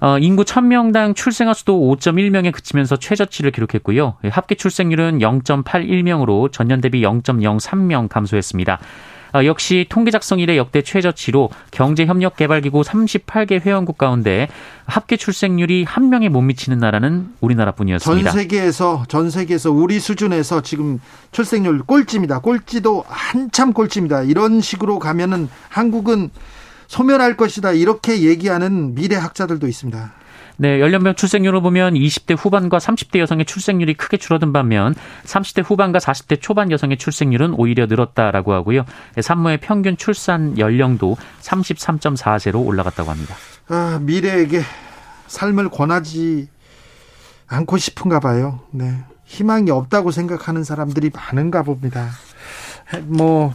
[0.00, 4.16] 어, 인구 1000명당 출생아 수도 5.1명에 그치면서 최저치를 기록했고요.
[4.30, 8.80] 합계 출생률은 0.81명으로 전년 대비 0.03명 감소했습니다.
[9.34, 14.48] 어, 역시 통계 작성 이래 역대 최저치로 경제협력개발기구 38개 회원국 가운데
[14.84, 18.30] 합계 출생률이 한 명에 못 미치는 나라는 우리나라뿐이었습니다.
[18.30, 22.40] 전 세계에서 전 세계에서 우리 수준에서 지금 출생률 꼴찌입니다.
[22.40, 24.22] 꼴찌도 한참 꼴찌입니다.
[24.22, 26.30] 이런 식으로 가면은 한국은
[26.88, 30.12] 소멸할 것이다 이렇게 얘기하는 미래 학자들도 있습니다.
[30.62, 34.94] 네, 연령별 출생률을 보면 20대 후반과 30대 여성의 출생률이 크게 줄어든 반면
[35.24, 38.84] 30대 후반과 40대 초반 여성의 출생률은 오히려 늘었다라고 하고요.
[39.20, 43.34] 산모의 평균 출산 연령도 33.4세로 올라갔다고 합니다.
[43.66, 44.62] 아, 미래에게
[45.26, 46.46] 삶을 권하지
[47.48, 48.60] 않고 싶은가 봐요.
[48.70, 49.02] 네.
[49.24, 52.08] 희망이 없다고 생각하는 사람들이 많은가 봅니다.
[53.06, 53.52] 뭐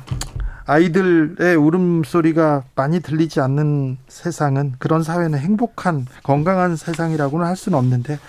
[0.67, 8.19] 아이들의 울음소리가 많이 들리지 않는 세상은 그런 사회는 행복한 건강한 세상이라고는 할 수는 없는데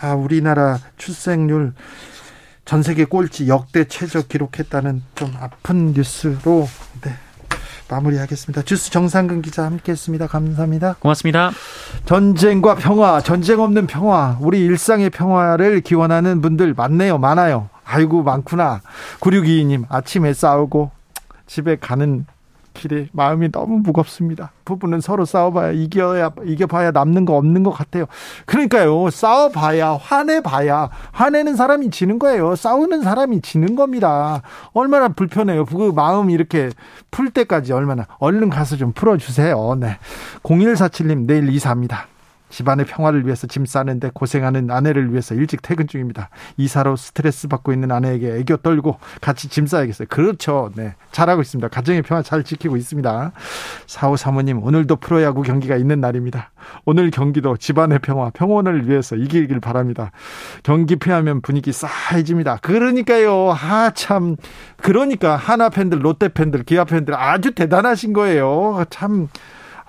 [0.00, 1.74] 아 우리나라 출생률
[2.64, 6.66] 전 세계 꼴찌 역대 최저 기록했다는 좀 아픈 뉴스로
[7.02, 7.12] 네,
[7.90, 8.62] 마무리하겠습니다.
[8.62, 10.26] 주스 정상근 기자 함께했습니다.
[10.26, 10.96] 감사합니다.
[10.98, 11.50] 고맙습니다.
[12.06, 17.68] 전쟁과 평화, 전쟁 없는 평화, 우리 일상의 평화를 기원하는 분들 많네요, 많아요.
[17.84, 18.80] 아이고 많구나.
[19.20, 20.90] 9622님 아침에 싸우고
[21.46, 22.26] 집에 가는
[22.74, 24.50] 길에 마음이 너무 무겁습니다.
[24.64, 28.06] 부부는 서로 싸워봐야 이겨야 이겨봐야 남는 거 없는 것 같아요.
[28.46, 32.56] 그러니까요, 싸워봐야 화내봐야 화내는 사람이 지는 거예요.
[32.56, 34.42] 싸우는 사람이 지는 겁니다.
[34.72, 35.64] 얼마나 불편해요.
[35.64, 36.70] 그 마음 이렇게
[37.10, 39.76] 풀 때까지 얼마나 얼른 가서 좀 풀어주세요.
[39.78, 39.98] 네,
[40.42, 42.08] 0147님 내일 이사합니다.
[42.54, 46.28] 집안의 평화를 위해서 짐 싸는데 고생하는 아내를 위해서 일찍 퇴근 중입니다.
[46.56, 50.06] 이사로 스트레스 받고 있는 아내에게 애교 떨고 같이 짐 싸야겠어요.
[50.08, 50.70] 그렇죠.
[50.76, 50.94] 네.
[51.10, 51.66] 잘하고 있습니다.
[51.66, 53.32] 가정의 평화 잘 지키고 있습니다.
[53.88, 56.52] 사호 사모님, 오늘도 프로야구 경기가 있는 날입니다.
[56.84, 60.12] 오늘 경기도 집안의 평화, 평온을 위해서 이기길 바랍니다.
[60.62, 62.58] 경기 패하면 분위기 싸해집니다.
[62.62, 63.50] 그러니까요.
[63.50, 64.36] 하, 참.
[64.76, 68.84] 그러니까 하나 팬들, 롯데 팬들, 기아 팬들 아주 대단하신 거예요.
[68.90, 69.28] 참.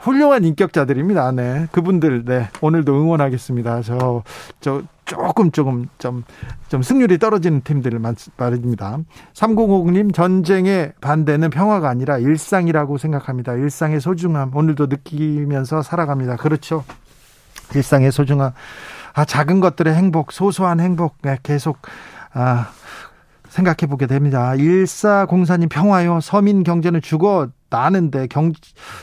[0.05, 1.31] 훌륭한 인격자들입니다.
[1.31, 1.67] 네.
[1.71, 2.47] 그분들, 네.
[2.61, 3.81] 오늘도 응원하겠습니다.
[3.81, 4.23] 저,
[4.61, 6.23] 저, 조금, 조금, 좀,
[6.69, 7.99] 좀 승률이 떨어지는 팀들을
[8.37, 8.99] 말입니다.
[9.33, 13.53] 3050님, 전쟁의 반대는 평화가 아니라 일상이라고 생각합니다.
[13.53, 16.35] 일상의 소중함, 오늘도 느끼면서 살아갑니다.
[16.35, 16.83] 그렇죠.
[17.73, 18.51] 일상의 소중함.
[19.13, 21.79] 아, 작은 것들의 행복, 소소한 행복, 네, 계속,
[22.31, 22.69] 아,
[23.49, 24.51] 생각해 보게 됩니다.
[24.51, 26.19] 1404님 평화요.
[26.21, 28.53] 서민 경제는 죽어 나는데 경,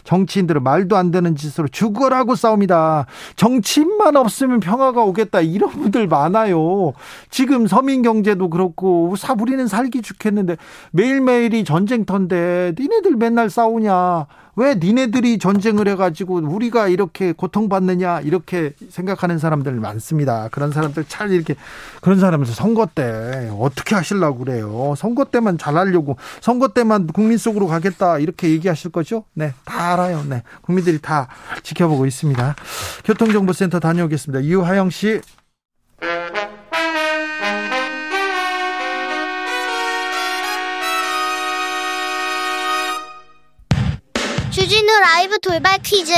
[0.05, 3.07] 정치인들은 말도 안 되는 짓으로 죽어라고 싸웁니다.
[3.37, 5.41] 정치인만 없으면 평화가 오겠다.
[5.41, 6.93] 이런 분들 많아요.
[7.31, 10.57] 지금 서민 경제도 그렇고 사부리는 살기 좋겠는데
[10.93, 14.27] 매일매일이 전쟁터인데 니네들 맨날 싸우냐.
[14.55, 20.49] 왜 니네들이 전쟁을 해가지고 우리가 이렇게 고통받느냐 이렇게 생각하는 사람들 많습니다.
[20.51, 21.55] 그런 사람들 잘 이렇게
[22.03, 24.95] 그런 사람에서 선거 때 어떻게 하시려고 그래요?
[24.97, 29.25] 선거 때만 잘하려고 선거 때만 국민 속으로 가겠다 이렇게 얘기하실 거죠?
[29.33, 30.23] 네, 다 알아요.
[30.29, 31.29] 네, 국민들이 다
[31.63, 32.55] 지켜보고 있습니다.
[33.05, 34.45] 교통정보센터 다녀오겠습니다.
[34.45, 35.21] 유하영 씨.
[45.23, 46.13] 라이브 돌발 퀴즈.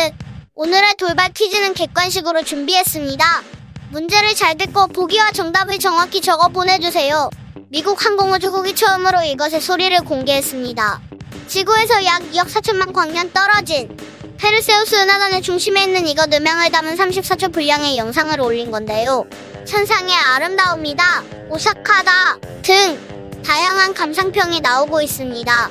[0.54, 3.42] 오늘의 돌발 퀴즈는 객관식으로 준비했습니다.
[3.90, 7.28] 문제를 잘 듣고 보기와 정답을 정확히 적어 보내주세요.
[7.68, 11.02] 미국 항공우주국이 처음으로 이것의 소리를 공개했습니다.
[11.48, 13.94] 지구에서 약 2억 4천만 광년 떨어진
[14.38, 19.26] 페르세우스 은하단의 중심에 있는 이것 음향을 담은 34초 분량의 영상을 올린 건데요.
[19.66, 25.70] 천상의 아름다움이다, 오사카다 등 다양한 감상평이 나오고 있습니다.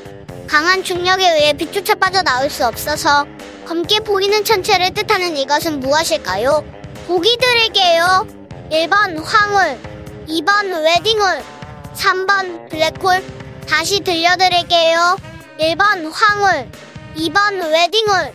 [0.54, 3.26] 강한 중력에 의해 빛조차 빠져나올 수 없어서
[3.66, 6.64] 검게 보이는 천체를 뜻하는 이것은 무엇일까요?
[7.08, 8.28] 보기 드릴게요.
[8.70, 9.80] 1번 황홀,
[10.28, 11.42] 2번 웨딩홀,
[11.96, 13.24] 3번 블랙홀.
[13.68, 15.18] 다시 들려드릴게요.
[15.60, 16.70] 1번 황홀,
[17.16, 18.34] 2번 웨딩홀,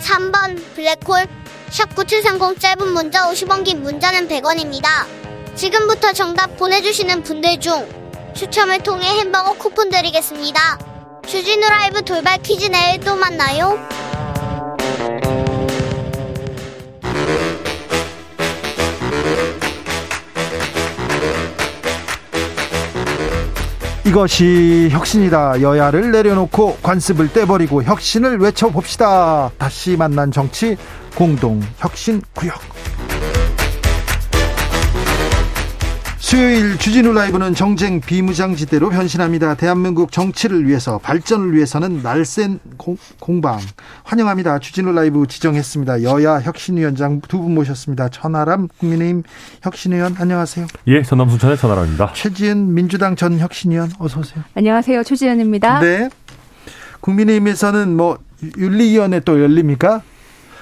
[0.00, 1.28] 3번 블랙홀.
[1.70, 5.06] 샵 9730 짧은 문자 50원 긴 문자는 100원입니다.
[5.54, 7.88] 지금부터 정답 보내주시는 분들 중
[8.34, 10.89] 추첨을 통해 햄버거 쿠폰 드리겠습니다.
[11.30, 13.78] 주진우 라이브 돌발 퀴즈 내일 또 만나요.
[24.04, 25.62] 이것이 혁신이다.
[25.62, 29.52] 여야를 내려놓고 관습을 떼버리고 혁신을 외쳐봅시다.
[29.56, 30.76] 다시 만난 정치
[31.14, 32.60] 공동 혁신 구역.
[36.30, 39.54] 수요일 주진우 라이브는 정쟁 비무장지대로 변신합니다.
[39.56, 43.58] 대한민국 정치를 위해서 발전을 위해서는 날쌘 공, 방
[44.04, 44.60] 환영합니다.
[44.60, 46.04] 주진우 라이브 지정했습니다.
[46.04, 48.10] 여야 혁신위원장 두 분 모셨습니다.
[48.10, 49.24] 천하람 국민의힘
[49.64, 50.68] 혁신위원 안녕하세요.
[50.86, 52.12] 예, 전남 순천의 천하람입니다.
[52.14, 54.44] 최지은 민주당 전 혁신위원 어서 오세요.
[54.54, 55.02] 안녕하세요.
[55.02, 55.80] 최지은입니다.
[55.80, 56.10] 네.
[57.00, 58.18] 국민의힘에서는 뭐
[58.56, 60.02] 윤리위원회 또 열립니까?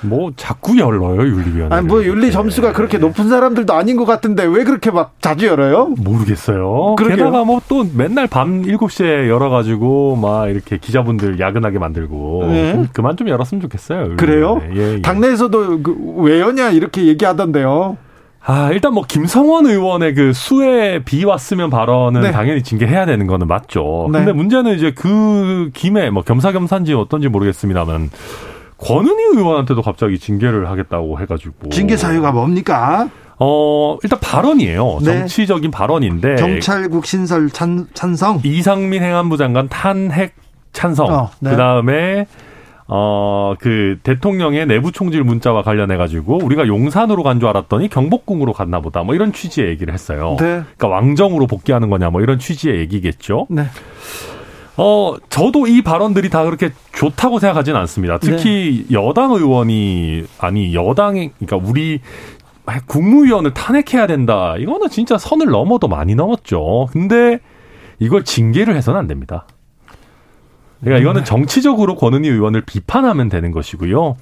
[0.02, 1.74] 뭐 자꾸 열어요 윤리위원회.
[1.74, 5.94] 아니 뭐 윤리 점수가 그렇게 높은 사람들도 아닌 것 같은데 왜 그렇게 막 자주 열어요?
[5.98, 6.96] 모르겠어요.
[6.96, 7.16] 그러게요.
[7.16, 12.72] 게다가 뭐 또 맨날 밤 7시에 열어가지고 막 이렇게 기자분들 야근하게 만들고 네.
[12.72, 14.16] 좀 그만 좀 열었으면 좋겠어요.
[14.16, 14.60] 그래요?
[14.74, 15.02] 예, 예.
[15.02, 17.96] 당내에서도 그, 왜 여냐 이렇게 얘기하던데요.
[18.44, 22.30] 아, 일단 뭐 김성원 의원의 그 수에 비 왔으면 발언은 네.
[22.30, 24.08] 당연히 징계해야 되는 거는 맞죠.
[24.10, 24.20] 네.
[24.20, 28.10] 근데 문제는 이제 그 김에 뭐 겸사겸사인지 어떤지 모르겠습니다만
[28.78, 33.08] 권은희 의원한테도 갑자기 징계를 하겠다고 해가지고 징계 사유가 뭡니까?
[33.40, 34.98] 어, 일단 발언이에요.
[35.02, 35.18] 네.
[35.18, 36.36] 정치적인 발언인데.
[36.36, 38.40] 경찰국 신설 찬, 찬성.
[38.42, 40.34] 이상민 행안부 장관 탄핵
[40.72, 41.06] 찬성.
[41.12, 41.50] 어, 네.
[41.50, 42.26] 그 다음에
[42.88, 48.80] 어, 그 대통령의 내부 총질 문자와 관련해 가지고 우리가 용산으로 간 줄 알았더니 경복궁으로 갔나
[48.80, 49.02] 보다.
[49.02, 50.36] 뭐 이런 취지의 얘기를 했어요.
[50.40, 50.62] 네.
[50.76, 53.46] 그러니까 왕정으로 복귀하는 거냐 뭐 이런 취지의 얘기겠죠.
[53.50, 53.64] 네.
[54.78, 58.18] 어, 저도 이 발언들이 다 그렇게 좋다고 생각하지는 않습니다.
[58.18, 58.94] 특히 네.
[58.94, 62.00] 여당 의원이 아니 여당이 그러니까 우리
[62.86, 64.54] 국무위원을 탄핵해야 된다.
[64.56, 66.88] 이거는 진짜 선을 넘어도 많이 넘었죠.
[66.92, 67.40] 근데
[67.98, 69.46] 이걸 징계를 해서는 안 됩니다.
[70.80, 71.24] 그러니까 이거는 네.
[71.24, 74.16] 정치적으로 권은희 의원을 비판하면 되는 것이고요.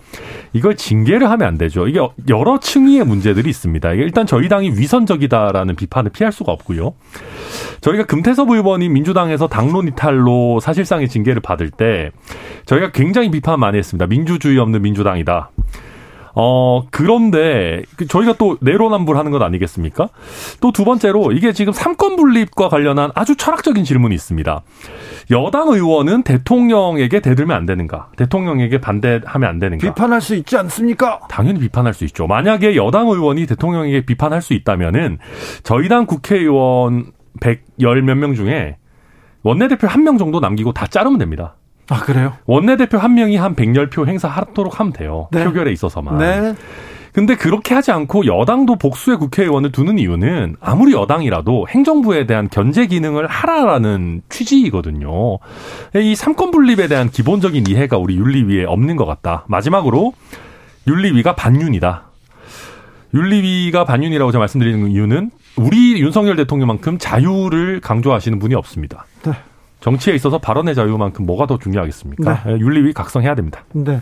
[0.52, 1.86] 이걸 징계를 하면 안 되죠.
[1.86, 3.92] 이게 여러 층위의 문제들이 있습니다.
[3.92, 6.94] 일단 저희 당이 위선적이다라는 비판을 피할 수가 없고요.
[7.82, 12.10] 저희가 금태섭 의원이 민주당에서 당론 이탈로 사실상의 징계를 받을 때
[12.64, 14.06] 저희가 굉장히 비판 많이 했습니다.
[14.06, 15.50] 민주주의 없는 민주당이다.
[16.38, 20.10] 어, 그런데 그 저희가 또 내로남불하는 것 아니겠습니까?
[20.60, 24.62] 또 두 번째로 이게 지금 삼권 분립과 관련한 아주 철학적인 질문이 있습니다.
[25.30, 28.10] 여당 의원은 대통령에게 대들면 안 되는가?
[28.16, 29.86] 대통령에게 반대하면 안 되는가?
[29.88, 31.20] 비판할 수 있지 않습니까?
[31.30, 32.26] 당연히 비판할 수 있죠.
[32.26, 35.18] 만약에 여당 의원이 대통령에게 비판할 수 있다면은
[35.62, 38.76] 저희 당 국회의원 110몇 명 중에
[39.42, 41.56] 원내대표 한 명 정도 남기고 다 자르면 됩니다.
[41.88, 42.34] 아, 그래요?
[42.46, 45.28] 원내대표 한 명이 한 110표 행사하도록 하면 돼요.
[45.30, 45.44] 네.
[45.44, 46.18] 표결에 있어서만.
[46.18, 46.54] 네.
[47.12, 53.26] 근데 그렇게 하지 않고 여당도 복수의 국회의원을 두는 이유는 아무리 여당이라도 행정부에 대한 견제 기능을
[53.26, 55.38] 하라라는 취지이거든요.
[55.94, 59.46] 이 삼권 분립에 대한 기본적인 이해가 우리 윤리위에 없는 것 같다.
[59.48, 60.12] 마지막으로
[60.86, 62.02] 윤리위가 반윤이다.
[63.14, 69.06] 윤리위가 반윤이라고 제가 말씀드리는 이유는 우리 윤석열 대통령만큼 자유를 강조하시는 분이 없습니다.
[69.24, 69.32] 네.
[69.86, 72.42] 정치에 있어서 발언의 자유만큼 뭐가 더 중요하겠습니까?
[72.44, 72.58] 네.
[72.58, 73.64] 윤리위 각성해야 됩니다.
[73.72, 74.00] 네.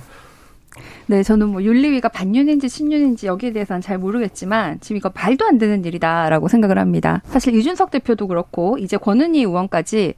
[1.06, 5.84] 네, 저는 뭐 윤리위가 반윤인지 신윤인지 여기에 대해서는 잘 모르겠지만 지금 이거 말도 안 되는
[5.84, 7.20] 일이다라고 생각을 합니다.
[7.26, 10.14] 사실 이준석 대표도 그렇고 이제 권은희 의원까지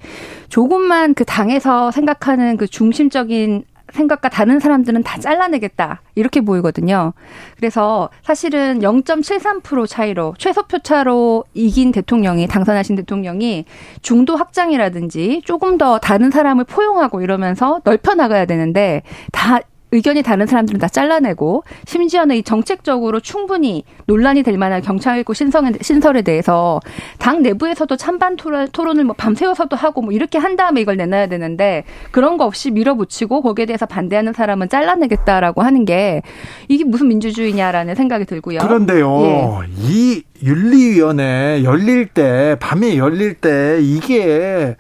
[0.49, 6.03] 조금만 그 당에서 생각하는 그 중심적인 생각과 다른 사람들은 다 잘라내겠다.
[6.15, 7.13] 이렇게 보이거든요.
[7.57, 13.65] 그래서 사실은 0.73% 차이로 최소표 차로 이긴 대통령이 당선하신 대통령이
[14.03, 19.61] 중도 확장이라든지 조금 더 다른 사람을 포용하고 이러면서 넓혀 나가야 되는데 다
[19.93, 26.23] 의견이 다른 사람들은 다 잘라내고 심지어는 이 정책적으로 충분히 논란이 될 만한 경찰국 신성 신설에
[26.23, 26.81] 대해서
[27.19, 28.69] 당 내부에서도 찬반 토론,
[28.99, 33.43] 을 뭐 밤새워서도 하고 뭐 이렇게 한 다음에 이걸 내놔야 되는데 그런 거 없이 밀어붙이고
[33.43, 36.23] 거기에 대해서 반대하는 사람은 잘라내겠다라고 하는 게
[36.69, 38.61] 이게 무슨 민주주의냐라는 생각이 들고요.
[38.61, 39.67] 그런데요, 예.
[39.77, 44.77] 이 윤리위원회 열릴 때 밤에 열릴 때 이게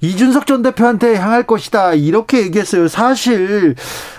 [0.00, 2.88] 이준석 전 대표한테 향할 것이다 이렇게 얘기했어요.
[2.88, 3.74] 사실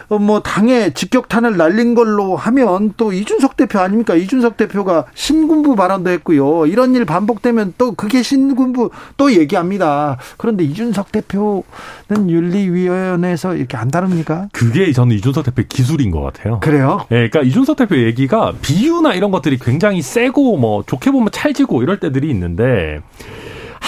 [0.09, 4.13] 어, 뭐 당에 직격탄을 날린 걸로 하면 또 이준석 대표 아닙니까?
[4.13, 6.65] 이준석 대표가 신군부 발언도 했고요.
[6.65, 10.17] 이런 일 반복되면 또 그게 신군부 또 얘기합니다.
[10.35, 14.49] 그런데 이준석 대표는 윤리위원회에서 이렇게 안 다릅니까?
[14.51, 16.59] 그게 저는 이준석 대표 기술인 것 같아요.
[16.59, 17.05] 그래요?
[17.09, 22.01] 네, 그러니까 이준석 대표 얘기가 비유나 이런 것들이 굉장히 세고 뭐 좋게 보면 찰지고 이럴
[22.01, 22.99] 때들이 있는데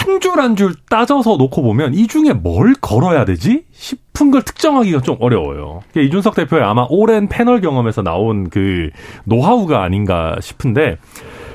[0.06, 3.66] 한 줄 한 줄 따져서 놓고 보면 이 중에 뭘 걸어야 되지?
[3.72, 5.82] 싶은 걸 특정하기가 좀 어려워요.
[5.96, 8.90] 이준석 대표의 아마 오랜 패널 경험에서 나온 그
[9.26, 10.98] 노하우가 아닌가 싶은데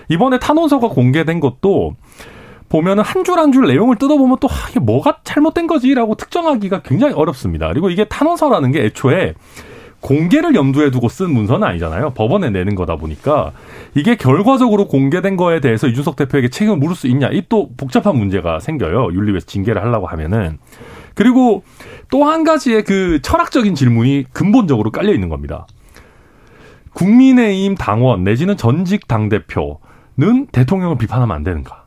[0.08, 1.94] 이번에 탄원서가 공개된 것도
[2.68, 7.14] 보면은 한 줄 한 줄 내용을 뜯어보면 또 아, 이게 뭐가 잘못된 거지라고 특정하기가 굉장히
[7.14, 7.68] 어렵습니다.
[7.68, 9.34] 그리고 이게 탄원서라는 게 애초에
[10.00, 12.10] 공개를 염두에 두고 쓴 문서는 아니잖아요.
[12.10, 13.52] 법원에 내는 거다 보니까
[13.94, 18.60] 이게 결과적으로 공개된 거에 대해서 이준석 대표에게 책임을 물을 수 있냐 이 또 복잡한 문제가
[18.60, 19.12] 생겨요.
[19.12, 20.58] 윤리위에서 징계를 하려고 하면은
[21.14, 21.64] 그리고
[22.10, 25.66] 또 한 가지의 그 철학적인 질문이 근본적으로 깔려 있는 겁니다.
[26.94, 31.84] 국민의힘 당원 내지는 전직 당 대표는 대통령을 비판하면 안 되는가?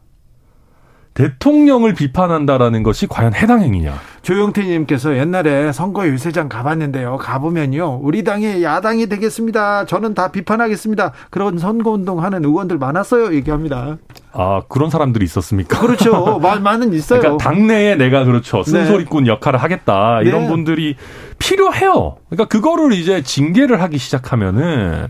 [1.13, 3.99] 대통령을 비판한다라는 것이 과연 해당 행위냐?
[4.21, 7.17] 조영태님께서 옛날에 선거 유세장 가봤는데요.
[7.17, 7.99] 가보면요.
[8.01, 9.85] 우리 당의 야당이 되겠습니다.
[9.85, 11.11] 저는 다 비판하겠습니다.
[11.29, 13.33] 그런 선거운동 하는 의원들 많았어요.
[13.33, 13.97] 얘기합니다.
[14.31, 15.79] 아 그런 사람들이 있었습니까?
[15.81, 16.39] 그렇죠.
[16.39, 17.19] 많은 있어요.
[17.19, 18.71] 그러니까 당내에 내가 그렇죠 네.
[18.71, 19.31] 쓴소리꾼 네.
[19.31, 20.47] 역할을 하겠다 이런 네.
[20.47, 20.95] 분들이
[21.39, 22.17] 필요해요.
[22.29, 25.07] 그러니까 그거를 이제 징계를 하기 시작하면은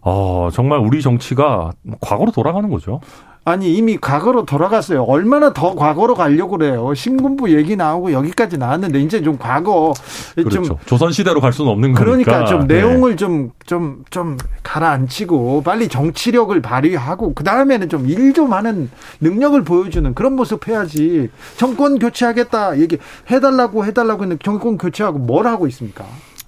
[0.00, 3.00] 어 정말 우리 정치가 과거로 돌아가는 거죠.
[3.46, 5.02] 아니 이미 과거로 돌아갔어요.
[5.02, 6.94] 얼마나 더 과거로 가려고 그래요.
[6.94, 9.92] 신군부 얘기 나오고 여기까지 나왔는데 이제 좀 과거
[10.34, 10.62] 그렇죠.
[10.62, 12.04] 좀 조선 시대로 갈 수는 없는 거니까.
[12.04, 12.76] 그러니까 좀 네.
[12.76, 20.34] 내용을 좀좀좀 가라앉히고 빨리 정치력을 발휘하고 그 다음에는 좀 일좀 좀 하는 능력을 보여주는 그런
[20.34, 21.30] 모습 해야지.
[21.56, 22.98] 정권 교체하겠다 얘기
[23.30, 26.04] 해달라고 해달라고 했는데 정권 교체하고 뭘 하고 있습니까?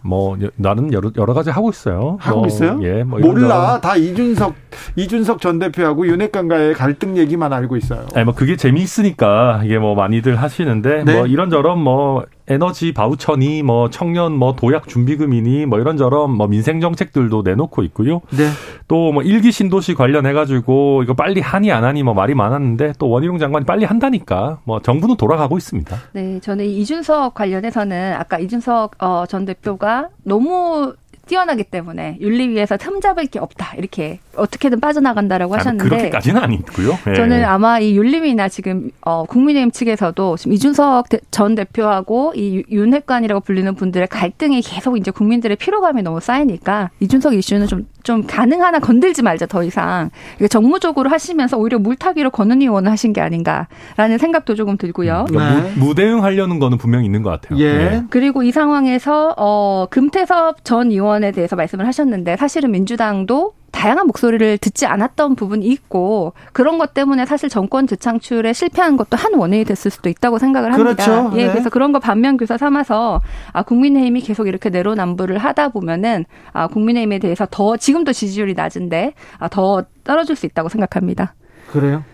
[0.06, 2.16] 뭐 나는 여러 여러 가지 하고 있어요.
[2.20, 2.78] 하고 뭐, 있어요?
[2.82, 3.80] 예, 뭐 몰라.
[3.80, 4.54] 다 이준석
[4.96, 8.06] 이준석 전 대표하고 윤핵관과의 갈등 얘기만 알고 있어요.
[8.14, 11.14] 아니 뭐 그게 재미있으니까 이게 뭐 많이들 하시는데 네.
[11.14, 17.42] 뭐 이런저런 뭐 에너지 바우처니 뭐 청년 뭐 도약 준비금이니 뭐 이런저런 뭐 민생 정책들도
[17.42, 18.20] 내놓고 있고요.
[18.30, 18.48] 네.
[18.88, 23.08] 또 뭐 일기 신도시 관련해 가지고 이거 빨리 하니 안 하니 뭐 말이 많았는데 또
[23.08, 25.96] 원희룡 장관이 빨리 한다니까 뭐 정부는 돌아가고 있습니다.
[26.12, 30.94] 네, 저는 이준석 관련해서는 아까 이준석 어, 전 대표가 너무
[31.26, 36.98] 뛰어나기 때문에 윤리위에서 틈 잡을 게 없다 이렇게 어떻게든 빠져나간다라고 하셨는데 그렇게까지는 아니고요.
[37.06, 37.14] 네.
[37.14, 43.74] 저는 아마 이 윤리위나 지금 어, 국민의힘 측에서도 지금 이준석 전 대표하고 이 윤핵관이라고 불리는
[43.74, 49.46] 분들의 갈등이 계속 이제 국민들의 피로감이 너무 쌓이니까 이준석 이슈는 좀 좀 가능하나 건들지 말자
[49.46, 50.10] 더 이상
[50.48, 55.26] 정무적으로 하시면서 오히려 물타기로 권은 의원을 하신 게 아닌가라는 생각도 조금 들고요.
[55.28, 55.72] 음, 그러니까 네.
[55.76, 57.58] 무 대응 하려는 거는 분명히 있는 것 같아요.
[57.58, 57.76] 예.
[57.76, 58.02] 네.
[58.08, 64.86] 그리고 이 상황에서 어, 금태섭 전 의원에 대해서 말씀을 하셨는데 사실은 민주당도 다양한 목소리를 듣지
[64.86, 70.08] 않았던 부분이 있고 그런 것 때문에 사실 정권 재창출에 실패한 것도 한 원인이 됐을 수도
[70.08, 71.04] 있다고 생각을 합니다.
[71.04, 71.36] 그렇죠.
[71.36, 71.52] 예, 네.
[71.52, 73.20] 그래서 그런 거 반면 교사 삼아서
[73.52, 79.48] 아 국민의힘이 계속 이렇게 내로남불을 하다 보면은 아 국민의힘에 대해서 더 지금도 지지율이 낮은데 아,
[79.48, 81.34] 더 떨어질 수 있다고 생각합니다.
[81.70, 82.04] 그래요?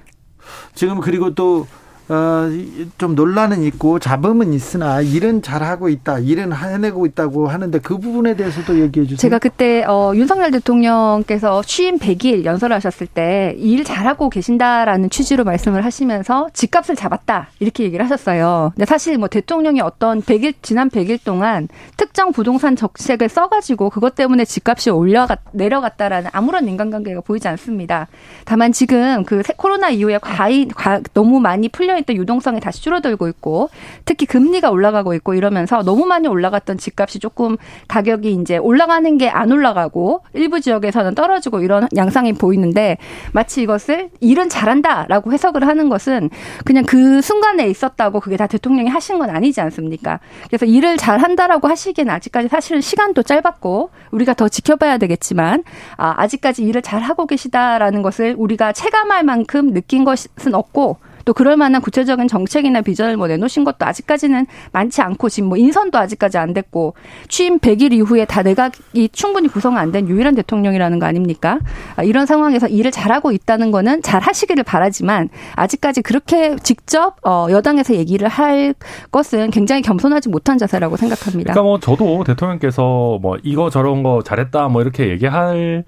[0.75, 1.67] 지금 그리고 또
[2.13, 2.49] 어,
[2.99, 8.81] 좀 논란은 있고 잡음은 있으나 일은 잘하고 있다, 일은 해내고 있다고 하는데 그 부분에 대해서도
[8.81, 9.17] 얘기해 주세요.
[9.17, 16.49] 제가 그때 어, 윤석열 대통령께서 취임 100일 연설하셨을 때 일 잘하고 계신다라는 취지로 말씀을 하시면서
[16.53, 18.73] 집값을 잡았다 이렇게 얘기를 하셨어요.
[18.75, 24.45] 근데 사실 뭐 대통령이 어떤 100일 지난 100일 동안 특정 부동산 정책을 써가지고 그것 때문에
[24.45, 28.09] 집값이 올려갔 내려갔다라는 아무런 인간관계가 보이지 않습니다.
[28.45, 33.71] 다만 지금 그 코로나 이후에 과잉 과, 너무 많이 풀려 있던 유동성이 다시 줄어들고 있고
[34.05, 37.57] 특히 금리가 올라가고 있고 이러면서 너무 많이 올라갔던 집값이 조금
[37.89, 42.99] 가격이 이제 올라가는 게 안 올라가고 일부 지역에서는 떨어지고 이런 양상이 보이는데
[43.33, 46.31] 마치 이것을 일은 잘한다라고 해석을 하는 것은
[46.65, 50.21] 그냥 그 순간에 있었다고 그게 다 대통령이 하신 건 아니지 않습니까?
[50.49, 55.65] 그래서 일을 잘한다라고 하시기엔 아직까지 사실은 시간도 짧았고 우리가 더 지켜봐야 되겠지만
[55.97, 61.57] 아, 아직까지 일을 잘 하고 계시다라는 것을 우리가 체감할 만큼 느낀 것은 없고 또 그럴
[61.57, 66.53] 만한 구체적인 정책이나 비전을 뭐 내놓으신 것도 아직까지는 많지 않고 지금 뭐 인선도 아직까지 안
[66.53, 66.95] 됐고
[67.29, 71.59] 취임 100일 이후에 다 내각이 충분히 구성 안 된 유일한 대통령이라는 거 아닙니까?
[71.97, 77.95] 아, 이런 상황에서 일을 잘하고 있다는 거는 잘 하시기를 바라지만 아직까지 그렇게 직접 어, 여당에서
[77.95, 78.75] 얘기를 할
[79.11, 81.53] 것은 굉장히 겸손하지 못한 자세라고 생각합니다.
[81.53, 85.85] 그러니까 뭐 저도 대통령께서 뭐 이거 저런 거 잘했다 뭐 이렇게 얘기할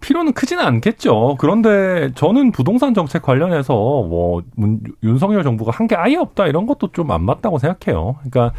[0.00, 1.36] 필요는 크지는 않겠죠.
[1.38, 6.88] 그런데 저는 부동산 정책 관련해서 뭐 문, 윤석열 정부가 한 게 아예 없다 이런 것도
[6.92, 8.16] 좀 안 맞다고 생각해요.
[8.20, 8.54] 그러니까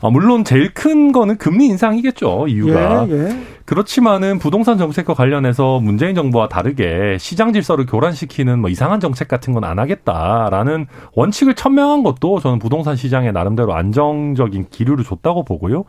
[0.00, 2.46] 아, 물론 제일 큰 거는 금리 인상이겠죠.
[2.48, 3.06] 이유가.
[3.08, 3.36] 예, 예.
[3.66, 9.64] 그렇지만은 부동산 정책과 관련해서 문재인 정부와 다르게 시장 질서를 교란시키는 뭐 이상한 정책 같은 건
[9.64, 15.84] 안 하겠다라는 원칙을 천명한 것도 저는 부동산 시장에 나름대로 안정적인 기류를 줬다고 보고요.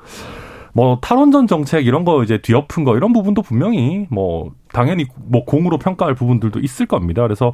[0.74, 5.78] 뭐 탈원전 정책 이런 거 이제 뒤엎은 거 이런 부분도 분명히 뭐 당연히 뭐 공으로
[5.78, 7.22] 평가할 부분들도 있을 겁니다.
[7.24, 7.54] 그래서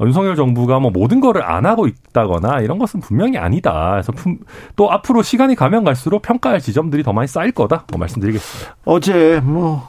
[0.00, 3.92] 윤석열 정부가 뭐 모든 거를 안 하고 있다거나 이런 것은 분명히 아니다.
[3.92, 4.12] 그래서
[4.76, 7.84] 또 앞으로 시간이 가면 갈수록 평가할 지점들이 더 많이 쌓일 거다.
[7.90, 8.76] 뭐 말씀드리겠습니다.
[8.84, 9.88] 어제 뭐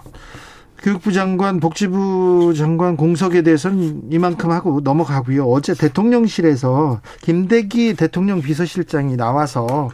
[0.82, 5.46] 교육부 장관, 복지부 장관 공석에 대해서는 이만큼 하고 넘어가고요.
[5.46, 9.90] 어제 대통령실에서 김대기 대통령 비서실장이 나와서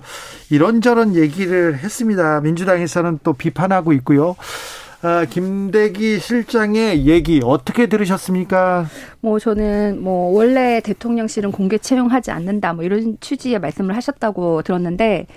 [0.49, 2.39] 이런저런 얘기를 했습니다.
[2.39, 4.37] 민주당에서는 또 비판하고 있고요.
[5.01, 8.87] 아, 김대기 실장의 얘기 어떻게 들으셨습니까?
[9.21, 15.27] 뭐 저는 뭐 원래 대통령실은 공개 채용하지 않는다 뭐 이런 취지의 말씀을 하셨다고 들었는데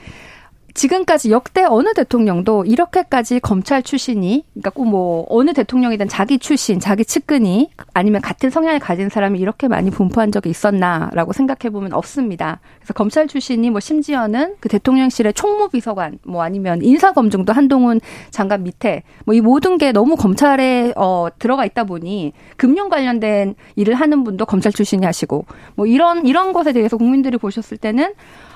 [0.74, 7.04] 지금까지 역대 어느 대통령도 이렇게까지 검찰 출신이 그러니까 꼭 뭐 어느 대통령이든 자기 출신, 자기
[7.04, 12.60] 측근이 아니면 같은 성향을 가진 사람이 이렇게 많이 분포한 적이 있었나라고 생각해 보면 없습니다.
[12.78, 19.34] 그래서 검찰 출신이 뭐 심지어는 그 대통령실의 총무비서관 뭐 아니면 인사검증도 한동훈 장관 밑에 뭐
[19.34, 24.72] 이 모든 게 너무 검찰에 어 들어가 있다 보니 금융 관련된 일을 하는 분도 검찰
[24.72, 25.44] 출신이 하시고
[25.76, 28.12] 뭐 이런 이런 것에 대해서 국민들이 보셨을 때는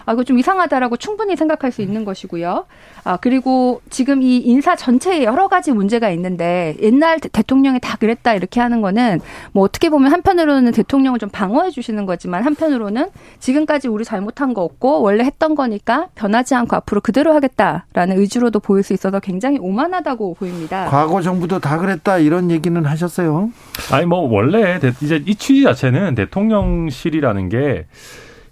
[0.07, 2.67] 아, 이거 좀 이상하다라고 충분히 생각할 수 있는 것이고요.
[3.05, 8.61] 아, 그리고 지금 이 인사 전체에 여러 가지 문제가 있는데 옛날 대통령이 다 그랬다 이렇게
[8.61, 9.21] 하는 거는
[9.53, 13.09] 뭐 어떻게 보면 한편으로는 대통령을 좀 방어해 주시는 거지만 한편으로는
[13.41, 18.83] 지금까지 우리 잘못한 거 없고 원래 했던 거니까 변하지 않고 앞으로 그대로 하겠다라는 의지로도 보일
[18.83, 20.87] 수 있어서 굉장히 오만하다고 보입니다.
[20.87, 23.51] 과거 정부도 다 그랬다 이런 얘기는 하셨어요?
[23.93, 27.87] 아니 뭐 원래 이제 이 취지 자체는 대통령실이라는 게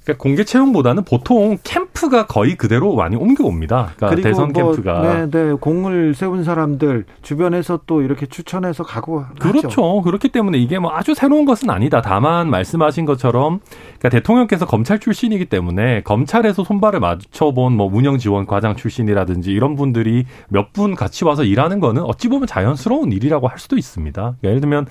[0.05, 3.92] 그러니까 공개 채용보다는 보통 캠프가 거의 그대로 많이 옮겨옵니다.
[3.96, 5.00] 그러니까 대선 뭐, 캠프가.
[5.00, 5.53] 네, 네.
[5.53, 9.68] 공을 세운 사람들 주변에서 또 이렇게 추천해서 가고 그렇죠.
[9.68, 10.03] 하죠.
[10.03, 12.00] 그렇기 때문에 이게 뭐 아주 새로운 것은 아니다.
[12.03, 13.61] 다만 말씀하신 것처럼
[13.98, 20.24] 그러니까 대통령께서 검찰 출신이기 때문에 검찰에서 손발을 맞춰본 뭐 운영 지원 과장 출신이라든지 이런 분들이
[20.48, 24.12] 몇 분 같이 와서 일하는 거는 어찌 보면 자연스러운 일이라고 할 수도 있습니다.
[24.22, 24.86] 그러니까 예를 들면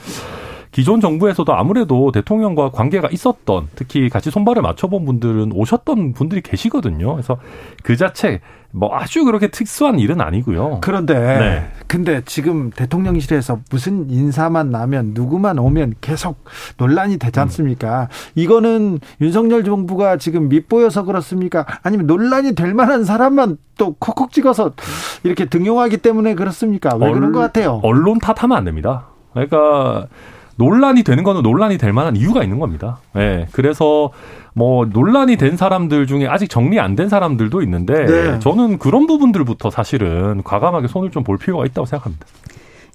[0.72, 7.13] 기존 정부에서도 아무래도 대통령과 관계가 있었던 특히 같이 손발을 맞춰본 분들은 오셨던 분들이 계시거든요.
[7.13, 7.38] 그래서
[7.84, 8.39] 그 자체
[8.72, 10.80] 뭐 아주 그렇게 특수한 일은 아니고요.
[10.82, 11.72] 그런데 네.
[11.88, 16.45] 근데 지금 대통령실에서 무슨 인사만 나면 누구만 오면 계속
[16.78, 17.41] 논란이 되지 음.
[17.41, 18.03] 않습니까?
[18.03, 18.07] 음.
[18.36, 21.65] 이거는 윤석열 정부가 지금 밉보여서 그렇습니까?
[21.84, 24.72] 아니면 논란이 될 만한 사람만 또 콕콕 찍어서
[25.24, 26.95] 이렇게 등용하기 때문에 그렇습니까?
[26.95, 27.82] 왜 얼, 그런 것 같아요?
[27.84, 29.07] 언론 탓하면 안 됩니다.
[29.34, 30.07] 그러니까
[30.62, 32.99] 논란이 되는 거는 논란이 될 만한 이유가 있는 겁니다.
[33.16, 33.20] 예.
[33.20, 33.47] 네.
[33.51, 34.12] 그래서
[34.53, 38.39] 뭐 논란이 된 사람들 중에 아직 정리 안 된 사람들도 있는데 네.
[38.39, 42.26] 저는 그런 부분들부터 사실은 과감하게 손을 좀 볼 필요가 있다고 생각합니다.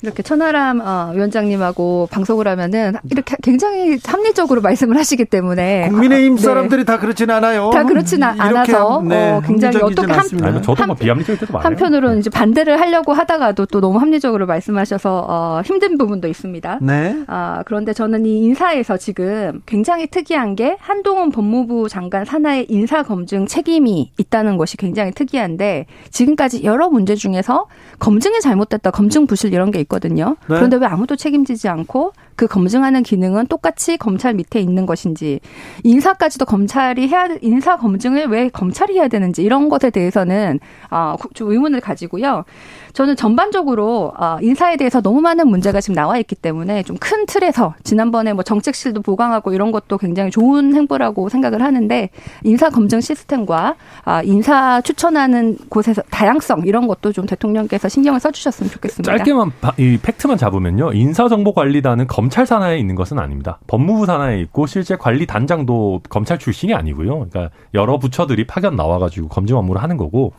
[0.03, 6.43] 이렇게 천하람 어, 위원장님하고 방송을 하면은 이렇게 굉장히 합리적으로 말씀을 하시기 때문에 국민의힘 아, 네.
[6.43, 7.71] 사람들이 다 그렇진 않아요.
[7.71, 11.67] 다 그렇진 않아서 네, 어, 굉장히 어떻게 한, 아니, 저도 뭐 비합리적일 때도 많아요.
[11.67, 12.21] 한편으로는 네.
[12.21, 16.81] 이제 반대를 하려고 하다가도 또 너무 합리적으로 말씀하셔서 어, 힘든 부분도 있습니다.
[16.83, 17.23] 네.
[17.27, 23.47] 아, 그런데 저는 이 인사에서 지금 굉장히 특이한 게 한동훈 법무부 장관 산하의 인사 검증
[23.47, 27.67] 책임이 있다는 것이 굉장히 특이한데 지금까지 여러 문제 중에서
[27.99, 30.37] 검증이 잘못됐다, 검증 부실 이런 게 있 거든요.
[30.49, 30.57] 네.
[30.57, 35.41] 그런데 왜 아무도 책임지지 않고 그 검증하는 기능은 똑같이 검찰 밑에 있는 것인지
[35.83, 40.61] 인사까지도 검찰이 해야 인사 검증을 왜 검찰이 해야 되는지 이런 것에 대해서는
[40.91, 42.45] 아 좀 의문을 가지고요.
[42.93, 47.75] 저는 전반적으로 어, 인사에 대해서 너무 많은 문제가 지금 나와 있기 때문에 좀 큰 틀에서
[47.85, 52.11] 지난번에 뭐 정책실도 보강하고 이런 것도 굉장히 좋은 행보라고 생각을 하는데
[52.43, 59.17] 인사 검증 시스템과 아, 인사 추천하는 곳에서 다양성 이런 것도 좀 대통령께서 신경을 써주셨으면 좋겠습니다.
[59.19, 63.59] 짧게만 이 팩트만 잡으면요, 인사정보관리단은 검찰 산하에 있는 것은 아닙니다.
[63.67, 67.29] 법무부 산하에 있고 실제 관리 단장도 검찰 출신이 아니고요.
[67.29, 70.33] 그러니까 여러 부처들이 파견 나와가지고 검증 업무를 하는 거고.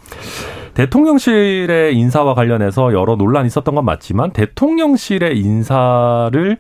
[0.74, 6.58] 대통령실의 인사와 관련해서 여러 논란이 있었던 건 맞지만 대통령실의 인사를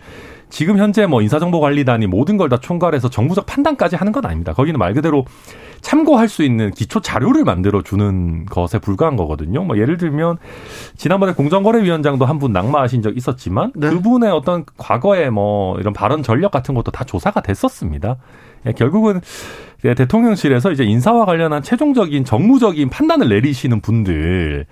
[0.49, 4.53] 지금 현재 뭐 인사정보관리단이 모든 걸 다 총괄해서 정부적 판단까지 하는 건 아닙니다.
[4.53, 5.25] 거기는 말 그대로
[5.81, 9.63] 참고할 수 있는 기초 자료를 만들어 주는 것에 불과한 거거든요.
[9.63, 10.37] 뭐 예를 들면
[10.95, 13.89] 지난번에 공정거래위원장도 한 분 낙마하신 적 있었지만 네.
[13.89, 18.15] 그분의 어떤 과거의 뭐 이런 발언 전력 같은 것도 다 조사가 됐었습니다.
[18.67, 19.19] 예, 결국은
[19.85, 24.65] 예, 대통령실에서 이제 인사와 관련한 최종적인 정무적인 판단을 내리시는 분들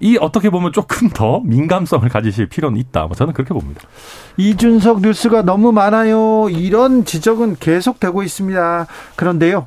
[0.00, 3.06] 이 어떻게 보면 조금 더 민감성을 가지실 필요는 있다.
[3.06, 3.82] 뭐 저는 그렇게 봅니다.
[4.36, 6.48] 이준석 뉴스가 너무 많아요.
[6.50, 8.86] 이런 지적은 계속되고 있습니다.
[9.16, 9.66] 그런데요.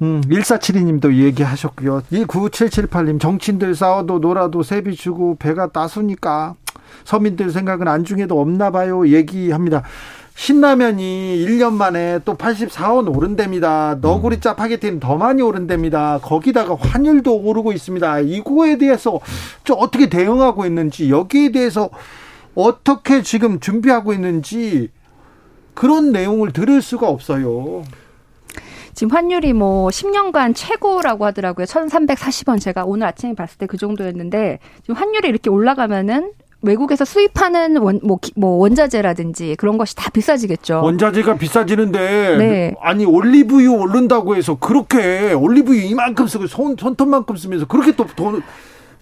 [0.00, 2.02] 음, 1472님도 얘기하셨고요.
[2.12, 6.56] 19778님, 정치인들 싸워도 놀아도 세비 주고 배가 따수니까
[7.04, 9.06] 서민들 생각은 안중에도 없나 봐요.
[9.06, 9.82] 얘기합니다.
[10.34, 13.98] 신라면이 1년 만에 또 84원 오른답니다.
[14.00, 16.18] 너구리 짜파게티는 더 많이 오른답니다.
[16.22, 18.20] 거기다가 환율도 오르고 있습니다.
[18.20, 19.20] 이거에 대해서
[19.64, 21.90] 좀 어떻게 대응하고 있는지 여기에 대해서
[22.54, 24.90] 어떻게 지금 준비하고 있는지
[25.74, 27.82] 그런 내용을 들을 수가 없어요.
[28.94, 31.64] 지금 환율이 뭐 10년간 최고라고 하더라고요.
[31.64, 38.00] 1,340원 제가 오늘 아침에 봤을 때 그 정도였는데 지금 환율이 이렇게 올라가면은 외국에서 수입하는 원,
[38.02, 40.82] 뭐, 뭐 원자재라든지 그런 것이 다 비싸지겠죠.
[40.82, 42.74] 원자재가 비싸지는데 네.
[42.80, 48.42] 아니 올리브유 오른다고 해서 그렇게 올리브유 이만큼 쓰고 손 손톱만큼 쓰면서 그렇게 또 돈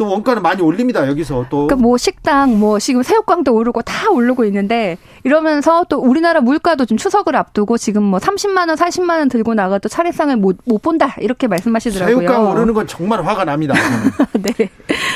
[0.00, 1.06] 또 원가는 많이 올립니다.
[1.06, 1.66] 여기서 또.
[1.66, 6.96] 그러니까 뭐 식당, 뭐 지금 새우깡도 오르고 다 오르고 있는데 이러면서 또 우리나라 물가도 좀
[6.96, 11.48] 추석을 앞두고 지금 뭐 30만 원, 40만 원 들고 나가도 차례상을 못, 못 본다 이렇게
[11.48, 12.26] 말씀하시더라고요.
[12.26, 13.74] 새우깡 오르는 건 정말 화가 납니다.
[14.40, 14.70] 네.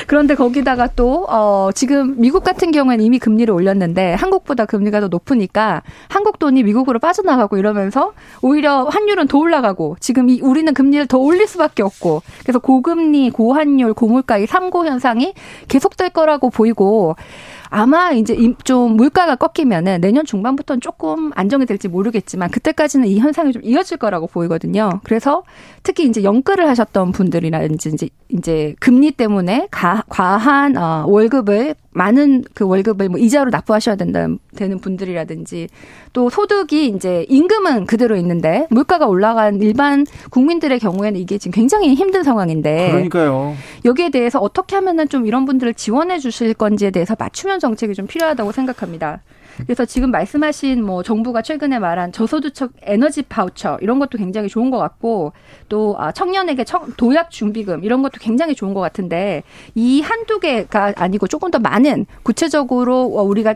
[0.07, 5.83] 그런데 거기다가 또 어, 지금 미국 같은 경우에는 이미 금리를 올렸는데 한국보다 금리가 더 높으니까
[6.09, 8.13] 한국 돈이 미국으로 빠져나가고 이러면서
[8.43, 13.95] 오히려 환율은 더 올라가고 지금 이 우리는 금리를 더 올릴 수밖에 없고 그래서 고금리, 고환율,
[13.95, 15.33] 고물가 이 삼고 현상이
[15.69, 17.15] 계속될 거라고 보이고
[17.71, 23.63] 아마 이제 좀 물가가 꺾이면은 내년 중반부터는 조금 안정이 될지 모르겠지만 그때까지는 이 현상이 좀
[23.65, 25.01] 이어질 거라고 보이거든요.
[25.05, 25.43] 그래서
[25.83, 32.67] 특히 이제 연끌을 하셨던 분들이라든지 이제 이제 금리 때문에 가, 과한 어, 월급을 많은 그
[32.67, 35.69] 월급을 뭐 이자로 납부하셔야 된다 되는 분들이라든지
[36.13, 42.25] 또 소득이 이제 임금은 그대로 있는데 물가가 올라간 일반 국민들의 경우에는 이게 지금 굉장히 힘든
[42.25, 43.55] 상황인데 그러니까요.
[43.85, 48.07] 여기에 대해서 어떻게 하면은 좀 이런 분들을 지원해 주실 건지에 대해서 맞 춤형 정책이 좀
[48.07, 49.23] 필요하다고 생각합니다.
[49.59, 54.79] 그래서 지금 말씀하신 뭐 정부가 최근에 말한 저소득 에너지 파우처 이런 것도 굉장히 좋은 것
[54.79, 55.33] 같고
[55.69, 56.65] 또 아, 청년에게
[56.97, 59.45] 도약 준비금 이런 것도 굉장히 좋은 것 같은데
[59.75, 63.55] 이 한두 개가 아니고 조금 더 많은 구체적으로 우리가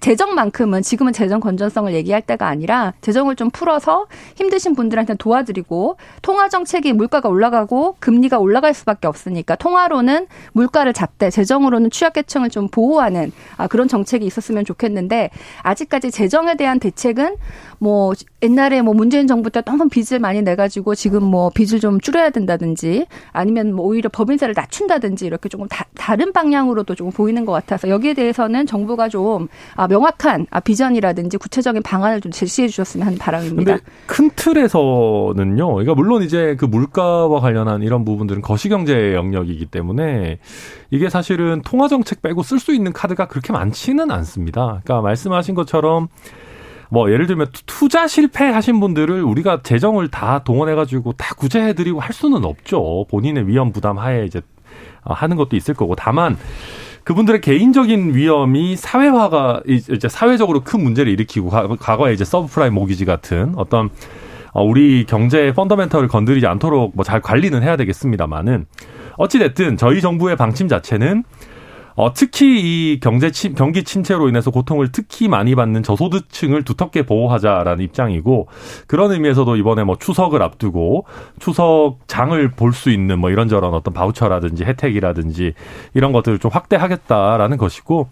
[0.00, 4.06] 재정만큼은 지금은 재정 건전성을 얘기할 때가 아니라 재정을 좀 풀어서
[4.36, 11.90] 힘드신 분들한테 도와드리고 통화 정책이 물가가 올라가고 금리가 올라갈 수밖에 없으니까 통화로는 물가를 잡되 재정으로는
[11.90, 15.30] 취약계층을 좀 보호하는 아, 그런 정책이 있었으면 좋겠는데
[15.62, 17.36] 아직까지 재정에 대한 대책은
[17.78, 18.12] 뭐
[18.42, 23.06] 옛날에 뭐 문재인 정부 때 너무 빚을 많이 내가지고 지금 뭐 빚을 좀 줄여야 된다든지
[23.32, 28.14] 아니면 뭐 오히려 법인세를 낮춘다든지 이렇게 조금 다, 다른 방향으로도 조금 보이는 것 같아서 여기에
[28.14, 33.78] 대해서는 정부가 좀 아, 명확한 아, 비전이라든지 구체적인 방안을 좀 제시해 주셨으면 하는 바람입니다.
[34.06, 35.66] 큰 틀에서는요.
[35.66, 40.38] 그러니까 물론 이제 그 물가와 관련한 이런 부분들은 거시경제 영역이기 때문에
[40.90, 44.80] 이게 사실은 통화 정책 빼고 쓸 수 있는 카드가 그렇게 많지는 않습니다.
[44.82, 46.08] 그러니까 말씀하신 것처럼
[46.90, 53.06] 뭐 예를 들면 투자 실패하신 분들을 우리가 재정을 다 동원해가지고 다 구제해드리고 할 수는 없죠.
[53.10, 54.40] 본인의 위험 부담 하에 이제
[55.02, 56.36] 하는 것도 있을 거고 다만
[57.08, 61.48] 그분들의 개인적인 위험이 사회화가 이제 사회적으로 큰 문제를 일으키고
[61.78, 63.88] 과거에 이제 서브프라임 모기지 같은 어떤
[64.52, 68.66] 어, 우리 경제의 펀더멘털을 건드리지 않도록 뭐 잘 관리는 해야 되겠습니다만은
[69.16, 71.24] 어찌됐든 저희 정부의 방침 자체는
[71.98, 72.60] 어, 특히
[72.92, 78.46] 이 경제 침, 경기 침체로 인해서 고통을 특히 많이 받는 저소득층을 두텁게 보호하자라는 입장이고
[78.86, 81.06] 그런 의미에서도 이번에 뭐 추석을 앞두고
[81.40, 85.54] 추석 장을 볼 수 있는 뭐 이런저런 어떤 바우처라든지 혜택이라든지
[85.94, 88.08] 이런 것들을 좀 확대하겠다라는 것이고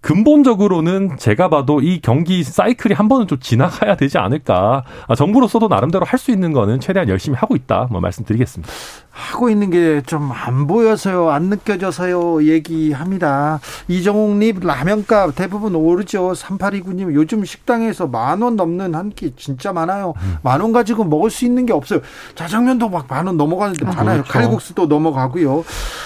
[0.00, 4.84] 근본적으로는 제가 봐도 이 경기 사이클이 한 번은 좀 지나가야 되지 않을까.
[5.06, 7.88] 아, 정부로서도 나름대로 할 수 있는 거는 최대한 열심히 하고 있다.
[7.90, 8.72] 뭐 말씀드리겠습니다.
[9.10, 13.60] 하고 있는 게 좀 안 보여서요, 안 느껴져서요, 얘기합니다.
[13.88, 16.32] 이정욱님 라면값 대부분 오르죠.
[16.32, 20.14] 3829님 요즘 식당에서 만 원 넘는 한 끼 진짜 많아요.
[20.22, 20.36] 음.
[20.42, 22.00] 만원 가지고 먹을 수 있는 게 없어요.
[22.36, 24.22] 자장면도 막 만 원 넘어가는데 아, 많아요.
[24.22, 24.32] 그렇죠.
[24.32, 25.64] 칼국수도 넘어가고요.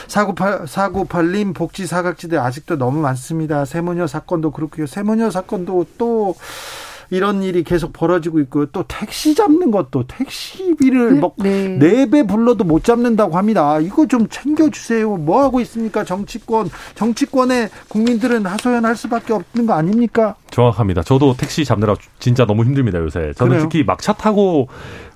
[0.09, 3.65] 498, 498님 복지 사각지대 아직도 너무 많습니다.
[3.67, 4.87] 세모녀 사건도 그렇고요.
[4.87, 6.35] 세모녀 사건도 또
[7.11, 8.67] 이런 일이 계속 벌어지고 있고요.
[8.67, 11.79] 또 택시 잡는 것도 택시비를 뭐 네.
[11.79, 13.79] 4배 불러도 못 잡는다고 합니다.
[13.81, 15.17] 이거 좀 챙겨주세요.
[15.17, 16.05] 뭐 하고 있습니까?
[16.05, 16.71] 정치권.
[16.95, 20.37] 정치권에 국민들은 하소연할 수밖에 없는 거 아닙니까?
[20.51, 21.03] 정확합니다.
[21.03, 23.33] 저도 택시 잡느라 진짜 너무 힘듭니다, 요새.
[23.37, 23.69] 저는 그래요?
[23.69, 24.69] 특히 막 차 타고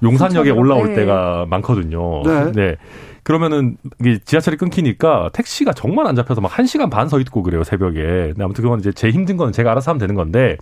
[0.03, 0.95] 용산역에 올라올 네.
[0.95, 2.23] 때가 많거든요.
[2.25, 2.53] 네.
[2.53, 2.77] 네.
[3.23, 8.33] 그러면은 이게 지하철이 끊기니까 택시가 정말 안 잡혀서 막 1시간 반 서 있고 그래요, 새벽에.
[8.41, 10.57] 아무튼 그건 이제 제 힘든 건 제가 알아서 하면 되는 건데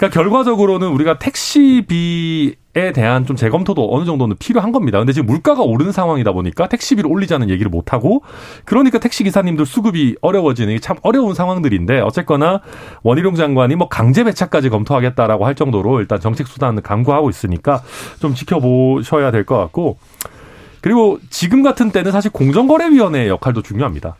[0.00, 4.98] 그러니까 결과적으로는 우리가 택시비 에 대한 좀 재검토도 어느 정도는 필요한 겁니다.
[4.98, 8.22] 근데 지금 물가가 오르는 상황이다 보니까 택시비를 올리자는 얘기를 못 하고
[8.64, 12.60] 그러니까 택시 기사님들 수급이 어려워지는 게 참 어려운 상황들인데 어쨌거나
[13.02, 17.82] 원희룡 장관이 뭐 강제 배차까지 검토하겠다라고 할 정도로 일단 정책 수단을 강구하고 있으니까
[18.20, 19.98] 좀 지켜보셔야 될 것 같고
[20.80, 24.14] 그리고 지금 같은 때는 사실 공정거래위원회의 역할도 중요합니다.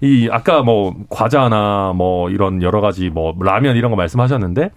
[0.00, 4.70] 이 아까 뭐 과자나 뭐 이런 여러 가지 뭐 라면 이런 거 말씀하셨는데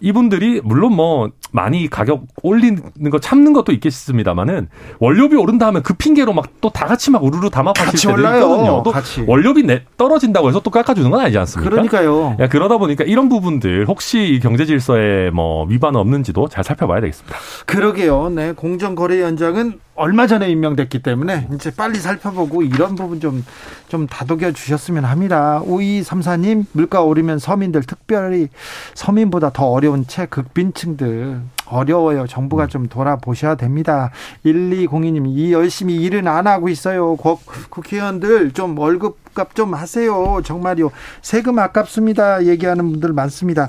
[0.00, 2.82] 이분들이 물론 뭐 많이 가격 올리는
[3.12, 7.50] 거 참는 것도 있겠습니다만은 원료비 오른다 하면 그 핑계로 막 또 다 같이 막 우르르
[7.50, 8.82] 담아파실 때도 있거든요.
[8.82, 9.22] 또 같이.
[9.26, 11.70] 원료비 내, 떨어진다고 해서 또 깎아주는 건 아니지 않습니까?
[11.70, 12.36] 그러니까요.
[12.40, 17.36] 야, 그러다 보니까 이런 부분들 혹시 경제 질서에 뭐 위반 없는지도 잘 살펴봐야 되겠습니다.
[17.66, 18.30] 그러게요.
[18.30, 23.44] 네, 공정거래위원장은 얼마 전에 임명됐기 때문에 이제 빨리 살펴보고 이런 부분 좀,
[23.88, 25.62] 좀 다독여 주셨으면 합니다.
[25.64, 28.48] 5234님, 물가 오르면 서민들 특별히
[28.94, 31.40] 서민보다 더 어려운 채 극빈층들
[31.74, 32.26] 어려워요.
[32.26, 34.10] 정부가 좀 돌아보셔야 됩니다.
[34.44, 37.16] 1202님, 이 열심히 일은 안 하고 있어요.
[37.16, 40.40] 국회의원들 좀 월급 값 좀 하세요.
[40.44, 40.90] 정말요.
[41.22, 42.44] 세금 아깝습니다.
[42.46, 43.68] 얘기하는 분들 많습니다.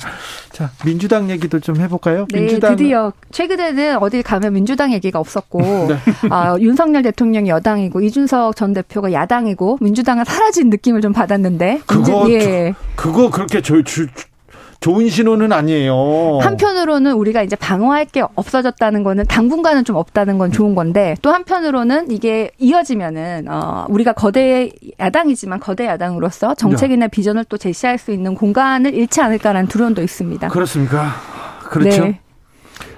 [0.51, 2.25] 자, 민주당 얘기도 좀 해볼까요?
[2.31, 5.97] 네, 민주당 드디어 최근에는 어딜 가면 민주당 얘기가 없었고 네.
[6.29, 12.73] 아, 윤석열 대통령이 여당이고 이준석 전 대표가 야당이고 민주당은 사라진 느낌을 좀 받았는데 그거 예.
[12.95, 14.07] 그거 그렇게 저, 주,
[14.79, 16.39] 좋은 신호는 아니에요.
[16.41, 22.11] 한편으로는 우리가 이제 방어할 게 없어졌다는 거는 당분간은 좀 없다는 건 좋은 건데 또 한편으로는
[22.11, 28.93] 이게 이어지면은 어 우리가 거대 야당이지만 거대 야당으로서 정책이나 비전을 또 제시할 수 있는 공간을
[28.93, 30.49] 잃지 않을까라는 두려움도 있습니다.
[30.49, 31.13] 그렇습니까?
[31.63, 32.05] 그렇죠.
[32.05, 32.19] 네.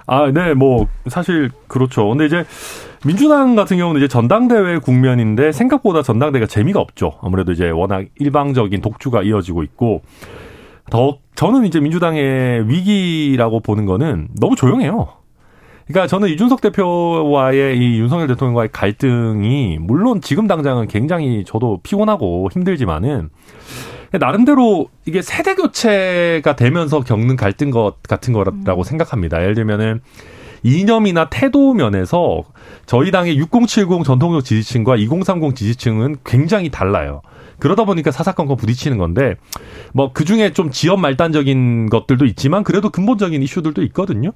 [0.08, 2.08] 아, 네, 뭐 사실 그렇죠.
[2.08, 2.46] 근데 이제
[3.06, 7.20] 민주당 같은 경우는 이제 전당대회 국면인데 생각보다 전당대회가 재미가 없죠.
[7.22, 10.02] 아무래도 이제 워낙 일방적인 독주가 이어지고 있고
[10.90, 15.10] 더 저는 이제 민주당의 위기라고 보는 거는 너무 조용해요.
[15.88, 23.30] 그러니까 저는 이준석 대표와의 이 윤석열 대통령과의 갈등이 물론 지금 당장은 굉장히 저도 피곤하고 힘들지만은
[24.12, 28.84] 나름대로 이게 세대 교체가 되면서 겪는 갈등 것 같은 거라고 음.
[28.84, 29.42] 생각합니다.
[29.42, 30.02] 예를 들면은
[30.64, 32.44] 이념이나 태도 면에서
[32.86, 37.22] 저희 당의 6070 전통적 지지층과 2030 지지층은 굉장히 달라요.
[37.60, 39.36] 그러다 보니까 사사건건 부딪히는 건데
[39.94, 44.32] 뭐 그중에 좀 지역 말단적인 것들도 있지만 그래도 근본적인 이슈들도 있거든요.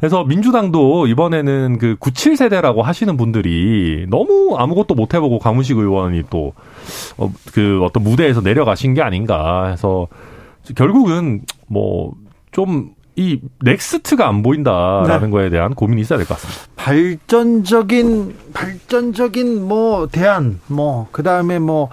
[0.00, 6.52] 그래서 민주당도 이번에는 그 97세대라고 하시는 분들이 너무 아무것도 못 해보고 강훈식 의원이 또그
[7.18, 10.08] 어, 그 어떤 무대에서 내려가신 게 아닌가 해서
[10.76, 15.30] 결국은 뭐좀 이 next가 안 보인다라는 네.
[15.30, 16.62] 거에 대한 고민이 있어야 될 것 같습니다.
[16.76, 21.90] 발전적인 발전적인 뭐 대안 뭐 그다음에 뭐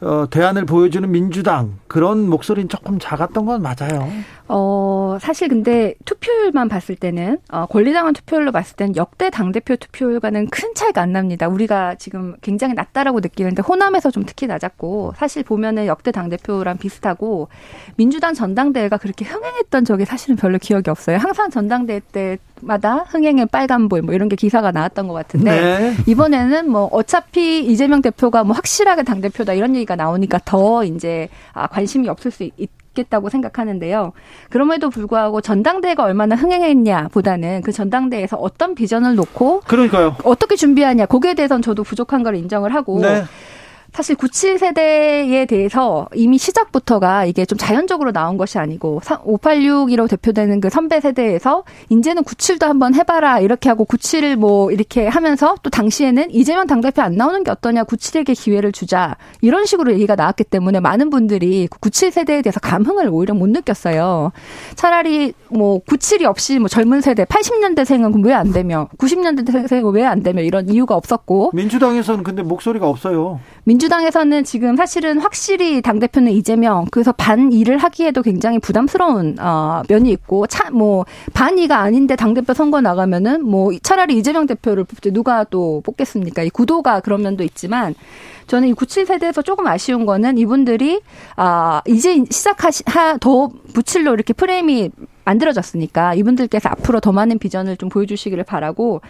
[0.00, 4.08] 어, 대안을 보여주는 민주당 그런 목소리는 조금 작았던 건 맞아요.
[4.48, 10.48] 어, 사실 근데 투표율만 봤을 때는 어, 권리당원 투표율로 봤을 때는 역대 당 대표 투표율과는
[10.48, 11.48] 큰 차이가 안 납니다.
[11.48, 17.48] 우리가 지금 굉장히 낮다라고 느끼는데 호남에서 좀 특히 낮았고 사실 보면은 역대 당 대표랑 비슷하고
[17.96, 21.18] 민주당 전당대회가 그렇게 흥행했던 적이 사실은 별로 기억이 없어요.
[21.18, 25.96] 항상 전당대회 때 마다 흥행의 빨간불 뭐 이런 게 기사가 나왔던 것 같은데 네.
[26.06, 31.66] 이번에는 뭐 어차피 이재명 대표가 뭐 확실하게 당 대표다 이런 얘기가 나오니까 더 이제 아
[31.66, 32.70] 관심이 없을 수 있.
[32.92, 34.12] 겠다고 생각하는데요.
[34.48, 40.16] 그럼에도 불구하고 전당대회가 얼마나 흥행했냐보다는 그 전당대회에서 어떤 비전을 놓고 그러니까요.
[40.24, 43.22] 어떻게 준비하냐 거기에 대해서는 저도 부족한 걸 인정을 하고 네.
[43.92, 51.00] 사실 97세대에 대해서 이미 시작부터가 이게 좀 자연적으로 나온 것이 아니고 586이로 대표되는 그 선배
[51.00, 57.02] 세대에서 이제는 97도 한번 해봐라 이렇게 하고 97을 뭐 이렇게 하면서 또 당시에는 이재명 당대표
[57.02, 62.12] 안 나오는 게 어떠냐 97에게 기회를 주자 이런 식으로 얘기가 나왔기 때문에 많은 분들이 97
[62.12, 64.32] 세대에 대해서 감흥을 오히려 못 느꼈어요.
[64.76, 70.40] 차라리 뭐 97이 없이 뭐 젊은 세대 80년대생은 왜 안 되며 90년대생은 왜 안 되며
[70.42, 73.40] 이런 이유가 없었고 민주당에서는 근데 목소리가 없어요.
[73.64, 79.82] 민 주당에서는 지금 사실은 확실히 당 대표는 이재명 그래서 반 일을 하기에도 굉장히 부담스러운 어,
[79.88, 85.44] 면이 있고 차뭐 반이가 아닌데 당 대표 선거 나가면은 뭐 차라리 이재명 대표를 뽑지 누가
[85.44, 86.42] 또 뽑겠습니까?
[86.42, 87.94] 이 구도가 그런 면도 있지만
[88.46, 91.00] 저는 이 97세대에서 조금 아쉬운 거는 이분들이
[91.36, 92.84] 아 이제 시작하시
[93.20, 94.90] 더 부칠로 이렇게 프레임이
[95.24, 99.00] 만들어졌으니까 이분들께서 앞으로 더 많은 비전을 좀 보여주시기를 바라고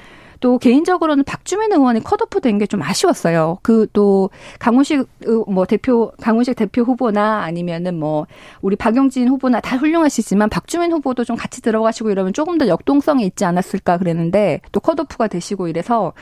[0.41, 3.59] 또 개인적으로는 박주민 의원이 컷오프 된 게 좀 아쉬웠어요.
[3.63, 5.07] 그 또 강훈식
[5.49, 8.27] 뭐 대표 강훈식 대표 후보나 아니면은 뭐
[8.63, 13.45] 우리 박용진 후보나 다 훌륭하시지만 박주민 후보도 좀 같이 들어가시고 이러면 조금 더 역동성이 있지
[13.45, 16.13] 않았을까 그랬는데 또 컷오프가 되시고 이래서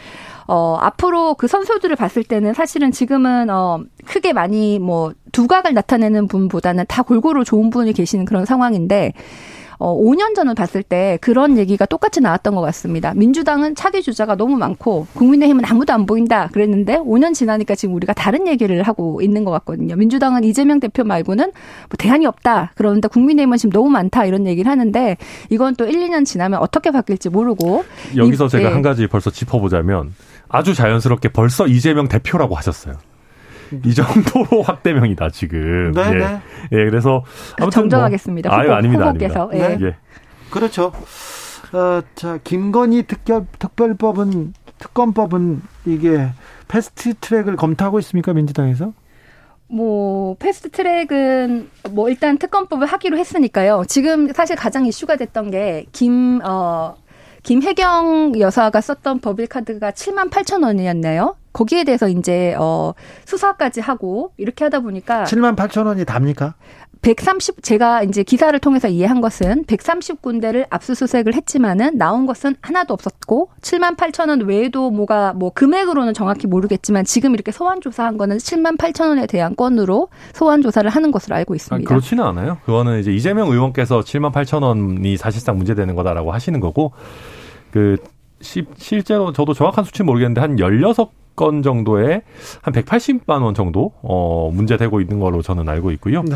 [0.47, 6.85] 어 앞으로 그 선수들을 봤을 때는 사실은 지금은 어 크게 많이 뭐 두각을 나타내는 분보다는
[6.89, 9.13] 다 골고루 좋은 분이 계시는 그런 상황인데
[9.79, 13.15] 어, 5년 전을 봤을 때 그런 얘기가 똑같이 나왔던 것 같습니다.
[13.15, 18.49] 민주당은 차기 주자가 너무 많고 국민의힘은 아무도 안 보인다 그랬는데 5년 지나니까 지금 우리가 다른
[18.49, 19.97] 얘기를 하고 있는 것 같거든요.
[19.97, 22.73] 민주당은 이재명 대표 말고는 뭐 대안이 없다.
[22.75, 25.17] 그런데 국민의힘은 지금 너무 많다 이런 얘기를 하는데
[25.51, 27.85] 이건 또 1, 2년 지나면 어떻게 바뀔지 모르고
[28.17, 28.73] 여기서 이, 제가 예.
[28.73, 30.15] 한 가지 벌써 짚어보자면
[30.49, 32.97] 아주 자연스럽게 벌써 이재명 대표라고 하셨어요.
[33.85, 35.93] 이 정도로 확대명이다 지금.
[35.93, 36.15] 네, 예.
[36.15, 36.41] 네.
[36.73, 37.25] 예, 그래서
[37.59, 38.51] 아무튼 뭐 정정하겠습니다.
[38.51, 39.09] 뭐, 아유 아닙니다.
[39.09, 39.49] 후보께서.
[39.51, 39.69] 아닙니다.
[39.79, 39.87] 네.
[39.87, 39.97] 예.
[40.51, 40.93] 그렇죠.
[41.73, 46.29] 어, 자 김건희 특별 특별법은 특검법은 이게
[46.69, 48.93] 패스트 트랙을 검토하고 있습니까 민주당에서?
[49.71, 53.85] 뭐 패스트 트랙은 뭐 일단 특검법을 하기로 했으니까요.
[53.87, 56.97] 지금 사실 가장 이슈가 됐던 게 김어
[57.43, 61.37] 김혜경 여사가 썼던 법인 카드가 7만 8천 원이었네요.
[61.53, 66.55] 거기에 대해서 이제 어 수사까지 하고 이렇게 하다 보니까 7만 8천 원이 답니까?
[67.03, 73.97] 130 제가 이제 기사를 통해서 이해한 것은 130군데를 압수수색을 했지만은 나온 것은 하나도 없었고 7만
[73.97, 79.09] 8천 원 외에도 뭐가 뭐 금액으로는 정확히 모르겠지만 지금 이렇게 소환 조사한 거는 7만 8천
[79.09, 81.89] 원에 대한 건으로 소환 조사를 하는 것으로 알고 있습니다.
[81.89, 82.59] 아, 그렇지는 않아요.
[82.65, 86.93] 그거는 이제 이재명 의원께서 7만 8천 원이 사실상 문제되는 거다라고 하시는 거고
[87.71, 87.97] 그
[88.41, 92.23] 시, 실제로 저도 정확한 수치는 모르겠는데 한 16 건 정도에
[92.63, 96.25] 한 180만 원 정도 어 문제되고 있는 걸로 저는 알고 있고요.
[96.25, 96.35] 네.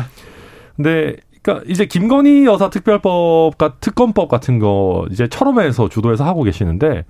[0.75, 7.03] 근데 그러니까 이제 김건희 여사 특별법 과 특검법 같은 거 이제 철험에서 주도해서 하고 계시는데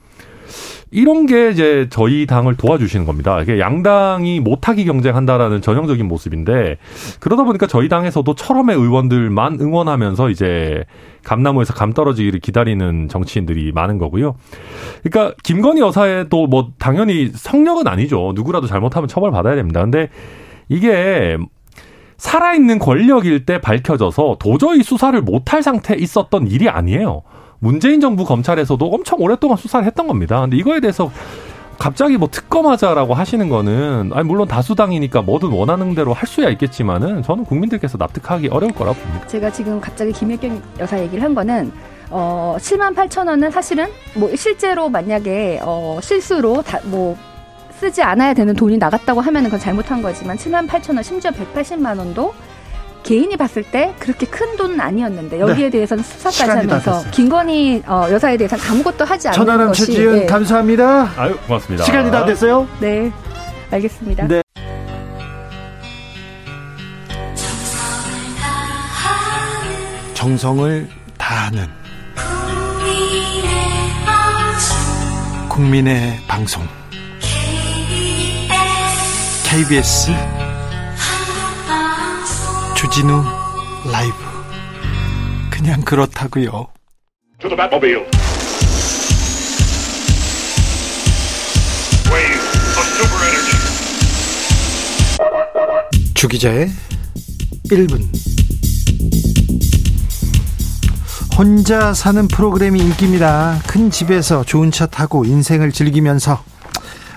[0.92, 3.42] 이런 게 이제 저희 당을 도와주시는 겁니다.
[3.42, 6.78] 이게 양당이 못하기 경쟁한다라는 전형적인 모습인데
[7.20, 10.84] 그러다 보니까 저희 당에서도 철험의 의원들만 응원하면서 이제
[11.24, 14.36] 감나무에서 감 떨어지기를 기다리는 정치인들이 많은 거고요.
[15.04, 18.34] 그러니까 김건희 여사에도 뭐 당연히 성력은 아니죠.
[18.36, 19.82] 누구라도 잘못하면 처벌 받아야 됩니다.
[19.82, 20.10] 근데
[20.70, 21.38] 이게
[22.24, 27.22] 살아있는 권력일 때 밝혀져서 도저히 수사를 못할 상태에 있었던 일이 아니에요.
[27.60, 30.40] 문재인 정부 검찰에서도 엄청 오랫동안 수사를 했던 겁니다.
[30.40, 31.12] 근데 이거에 대해서
[31.78, 37.44] 갑자기 뭐 특검하자라고 하시는 거는 아니 물론 다수당이니까 뭐든 원하는 대로 할 수야 있겠지만은 저는
[37.44, 39.28] 국민들께서 납득하기 어려울 거라고 봅니다.
[39.28, 41.74] 제가 지금 갑자기 김혜경 여사 얘기를 한 거는
[42.10, 47.18] 어 7만 8천 원은 사실은 뭐 실제로 만약에 어 실수로 다뭐
[47.84, 52.34] 쓰지 않아야 되는 돈이 나갔다고 하면은 그건 잘못한 거지만 7만 8천 원 심지어 180만 원도
[53.04, 55.70] 개인이 봤을 때 그렇게 큰 돈은 아니었는데 여기에 네.
[55.70, 60.26] 대해서는 수사까지 하면서 김건희 어, 여사에 대해서는 아무것도 하지 않는 전화람 것이 최지은 네.
[60.26, 61.12] 감사합니다.
[61.18, 61.84] 아유 고맙습니다.
[61.84, 62.66] 시간이 다 됐어요.
[62.80, 63.12] 네,
[63.70, 64.28] 알겠습니다.
[64.30, 64.42] 네.
[70.14, 71.68] 정성을 다하는
[75.50, 76.64] 국민의 방송
[79.54, 80.08] KBS
[82.76, 83.24] 주진우
[83.92, 84.16] 라이브
[85.52, 86.70] 그냥 그렇다고요.
[96.16, 96.72] 주 기자의
[97.70, 98.08] 1분
[101.38, 103.60] 혼자 사는 프로그램이 인기입니다.
[103.68, 106.44] 큰 집에서 좋은 차 타고 인생을 즐기면서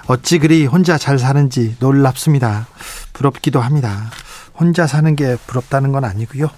[0.06, 2.68] 어찌 그리 혼자 잘 사는지 놀랍습니다.
[3.12, 4.10] 부럽기도 합니다.
[4.58, 6.48] 혼자 사는 게 부럽다는 건 아니고요.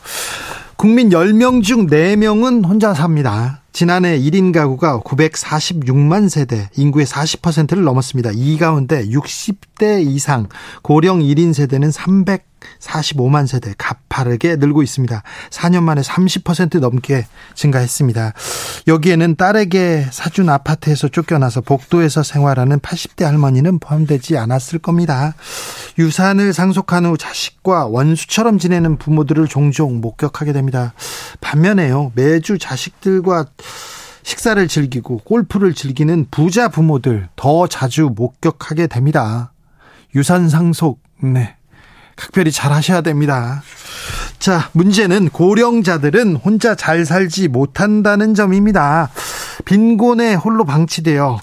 [0.77, 3.63] 국민 10명 중 4명은 혼자 삽니다.
[3.73, 8.31] 지난해 1인 가구가 946만 세대, 인구의 40%를 넘었습니다.
[8.35, 10.49] 이 가운데 60대 이상
[10.83, 15.23] 고령 1인 세대는 300 45만 세대 가파르게 늘고 있습니다.
[15.51, 18.33] 4년 만에 30% 넘게 증가했습니다.
[18.87, 25.35] 여기에는 딸에게 사준 아파트에서 쫓겨나서 복도에서 생활하는 80대 할머니는 포함되지 않았을 겁니다.
[25.99, 30.95] 유산을 상속한 후 자식과 원수처럼 지내는 부모들을 종종 목격하게 됩니다.
[31.41, 32.13] 반면에요.
[32.15, 33.47] 매주 자식들과
[34.23, 39.53] 식사를 즐기고 골프를 즐기는 부자 부모들 더 자주 목격하게 됩니다.
[40.15, 41.58] 유산 상속, 네.
[42.19, 43.63] 각별히 잘 하셔야 됩니다.
[44.41, 49.11] 자, 문제는 고령자들은 혼자 잘 살지 못한다는 점입니다.
[49.65, 51.39] 빈곤에 홀로 방치되어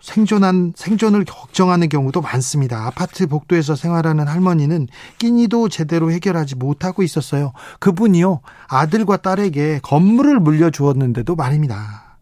[0.00, 2.86] 생존한 생존을 걱정하는 경우도 많습니다.
[2.86, 7.52] 아파트 복도에서 생활하는 할머니는 끼니도 제대로 해결하지 못하고 있었어요.
[7.80, 12.18] 그분이요 아들과 딸에게 건물을 물려주었는데도 말입니다.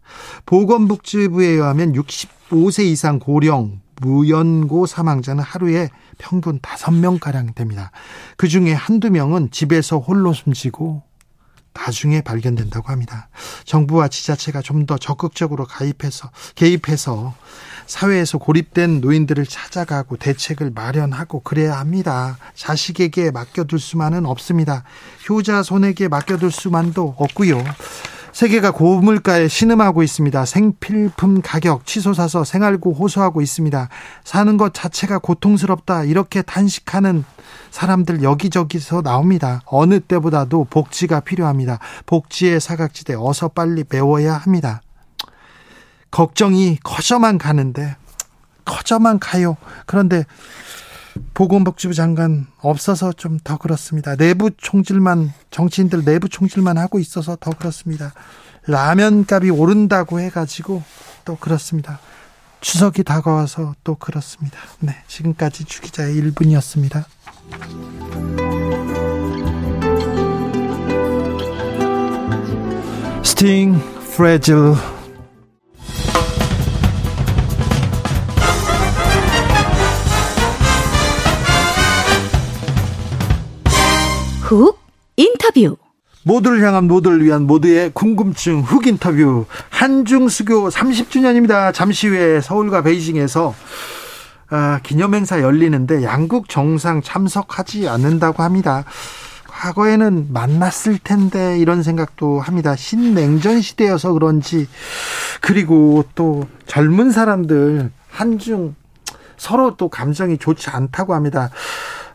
[0.47, 5.89] 보건복지부에 의하면 65세 이상 고령 무연고 사망자는 하루에
[6.19, 7.91] 평균 5명가량 됩니다.
[8.37, 11.03] 그 중에 한두 명은 집에서 홀로 숨지고
[11.73, 13.29] 나중에 발견된다고 합니다.
[13.65, 17.35] 정부와 지자체가 좀 더 적극적으로 가입해서, 개입해서
[17.87, 22.39] 사회에서 고립된 노인들을 찾아가고 대책을 마련하고 그래야 합니다.
[22.55, 24.85] 자식에게 맡겨둘 수만은 없습니다.
[25.29, 27.63] 효자 손에게 맡겨둘 수만도 없고요.
[28.33, 30.45] 세계가 고물가에 신음하고 있습니다.
[30.45, 33.89] 생필품 가격 치솟아서 생활고 호소하고 있습니다.
[34.25, 36.05] 사는 것 자체가 고통스럽다.
[36.05, 37.25] 이렇게 단식하는
[37.71, 39.63] 사람들 여기저기서 나옵니다.
[39.67, 41.79] 어느 때보다도 복지가 필요합니다.
[42.07, 44.83] 복지의 사각지대 어서 빨리 메워야 합니다.
[46.11, 47.97] 걱정이 커져만 가는데
[48.65, 49.57] 커져만 가요.
[49.87, 50.25] 그런데
[51.35, 54.17] 보건복지부 장관 없어서 좀 더 그렇습니다.
[54.17, 58.13] 내부 총질만 정치인들 내부 총질만 하고 있어서 더 그렇습니다.
[58.67, 60.83] 라면 값이 오른다고 해가지고
[61.25, 61.99] 또 그렇습니다.
[62.61, 64.59] 추석이 다가와서 또 그렇습니다.
[64.81, 67.05] 네, 지금까지 주기자의 1분이었습니다.
[73.25, 73.81] 스팅
[74.17, 74.75] Fragile
[84.51, 84.81] 훅
[85.17, 85.77] 인터뷰.
[86.25, 91.73] 모두를 향한 모두를 위한 모두의 궁금증 훅 인터뷰 한중 수교 30주년입니다.
[91.73, 93.55] 잠시 후에 서울과 베이징에서
[94.49, 98.85] 아, 기념행사 열리는데 양국 정상 참석하지 않는다고 합니다.
[99.47, 102.75] 과거에는 만났을 텐데 이런 생각도 합니다.
[102.75, 104.67] 신냉전 시대여서 그런지
[105.41, 108.75] 그리고 또 젊은 사람들 한중
[109.37, 111.51] 서로 또 감정이 좋지 않다고 합니다.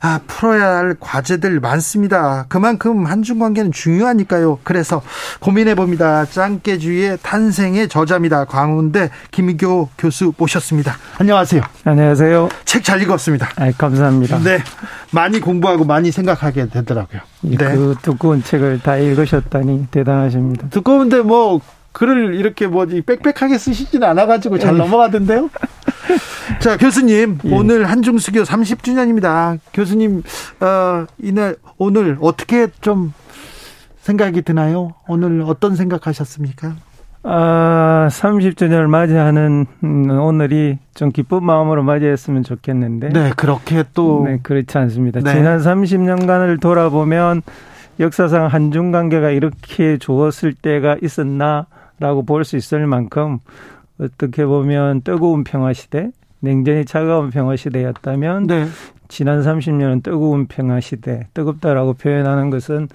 [0.02, 2.46] 아, 풀어야 할 과제들 많습니다.
[2.50, 4.60] 그만큼 한중 관계는 중요하니까요.
[4.64, 5.02] 그래서
[5.40, 6.26] 고민해 봅니다.
[6.26, 8.46] 짱깨주의 탄생의 저자입니다.
[8.46, 10.96] 광운대 김희교 교수 모셨습니다.
[11.20, 11.62] 안녕하세요.
[11.84, 12.50] 안녕하세요.
[12.66, 13.50] 책 잘 읽었습니다.
[13.56, 14.40] 아, 감사합니다.
[14.40, 14.60] 네.
[15.12, 17.22] 많이 공부하고 많이 생각하게 되더라고요.
[17.42, 17.56] 네.
[17.58, 20.70] 그 두꺼운 책을 다 읽으셨다니 대단하십니다.
[20.70, 21.62] 두꺼운데 뭐
[21.96, 24.80] 글을 이렇게 뭐지 빽빽하게 쓰시지는 않아가지고 잘 네.
[24.80, 25.50] 넘어가던데요.
[26.60, 27.56] 자 교수님 예.
[27.56, 29.60] 오늘 한중수교 30주년입니다.
[29.74, 30.22] 교수님
[30.60, 33.14] 어, 이날 오늘 어떻게 좀
[34.02, 34.94] 생각이 드나요?
[35.08, 36.76] 오늘 어떤 생각하셨습니까?
[37.24, 39.66] 아, 30주년을 맞이하는
[40.22, 43.10] 오늘이 좀 기쁜 마음으로 맞이했으면 좋겠는데.
[43.10, 44.26] 네, 그렇게 또.
[44.28, 45.22] 네, 그렇지 않습니다.
[45.22, 45.34] 네.
[45.34, 47.42] 지난 30년간을 돌아보면
[48.00, 51.66] 역사상 한중 관계가 이렇게 좋았을 때가 있었나
[52.00, 53.40] 라고 볼 수 있을 만큼
[54.00, 58.66] 어떻게 보면 뜨거운 평화 시대, 냉전이 차가운 평화 시대였다면 네.
[59.08, 62.88] 지난 30년은 뜨거운 평화 시대, 뜨겁다라고 표현하는 것은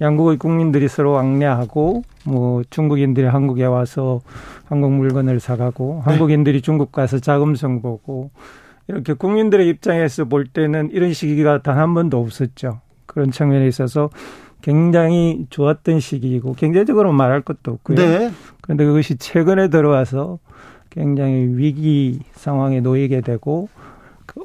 [0.00, 4.20] 양국의 국민들이 서로 왕래하고 뭐 중국인들이 한국에 와서
[4.64, 6.10] 한국 물건을 사가고 네.
[6.12, 8.30] 한국인들이 중국 가서 자금성 보고
[8.88, 12.80] 이렇게 국민들의 입장에서 볼 때는 이런 시기가 단 한 번도 없었죠.
[13.06, 14.10] 그런 측면에 있어서
[14.62, 17.96] 굉장히 좋았던 시기이고 경제적으로 말할 것도 없고요.
[17.96, 18.32] 네.
[18.60, 20.38] 그런데 그것이 최근에 들어와서
[20.88, 23.68] 굉장히 위기 상황에 놓이게 되고
[24.24, 24.42] 그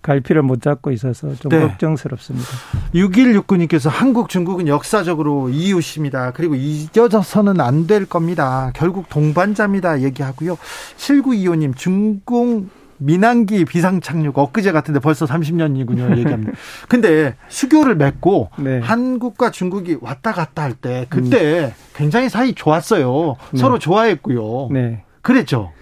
[0.00, 1.60] 갈피를 못 잡고 있어서 좀 네.
[1.60, 2.46] 걱정스럽습니다.
[2.94, 6.32] 6169님께서 한국, 중국은 역사적으로 이웃입니다.
[6.32, 8.72] 그리고 잊어져서는 안 될 겁니다.
[8.74, 10.00] 결국 동반자입니다.
[10.02, 10.56] 얘기하고요.
[10.96, 16.10] 7925님, 중공 민항기 비상착륙 엊그제 같은데 벌써 30년이군요.
[16.18, 16.52] 얘기합니다.
[16.88, 18.80] 근데 수교를 맺고 네.
[18.80, 21.72] 한국과 중국이 왔다 갔다 할 때 그때 음.
[21.94, 23.36] 굉장히 사이 좋았어요.
[23.52, 23.58] 네.
[23.58, 24.68] 서로 좋아했고요.
[24.70, 25.02] 네.
[25.22, 25.72] 그랬죠.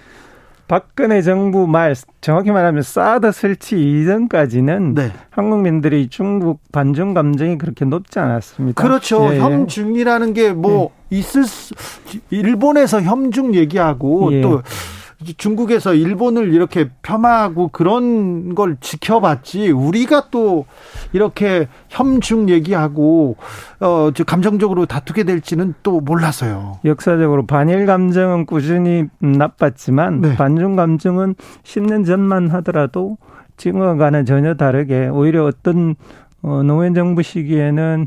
[0.68, 5.12] 박근혜 정부 말 정확히 말하면 사드 설치 이전까지는 네.
[5.30, 8.82] 한국민들이 중국 반중 감정이 그렇게 높지 않았습니다.
[8.82, 9.32] 그렇죠.
[9.32, 9.38] 예.
[9.38, 11.16] 혐중이라는 게뭐 예.
[11.18, 11.72] 있을 수,
[12.30, 14.40] 일본에서 혐중 얘기하고 예.
[14.40, 14.62] 또
[15.36, 20.66] 중국에서 일본을 이렇게 폄하하고 그런 걸 지켜봤지 우리가 또
[21.12, 23.36] 이렇게 혐중 얘기하고
[23.80, 26.78] 어 감정적으로 다투게 될지는 또 몰랐어요.
[26.84, 30.36] 역사적으로 반일 감정은 꾸준히 나빴지만 네.
[30.36, 33.16] 반중 감정은 10년 전만 하더라도
[33.56, 35.94] 지금과는 전혀 다르게 오히려 어떤
[36.46, 38.06] 어, 노무현 정부 시기에는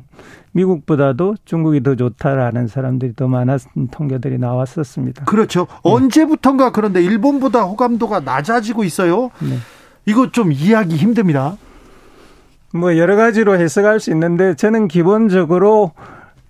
[0.53, 5.25] 미국보다도 중국이 더 좋다라는 사람들이 더 많았던 통계들이 나왔었습니다.
[5.25, 5.67] 그렇죠.
[5.69, 5.79] 네.
[5.83, 9.29] 언제부턴가 그런데 일본보다 호감도가 낮아지고 있어요.
[9.41, 9.57] 네.
[10.05, 11.57] 이거 좀 이해하기 힘듭니다.
[12.73, 15.91] 뭐 여러 가지로 해석할 수 있는데 저는 기본적으로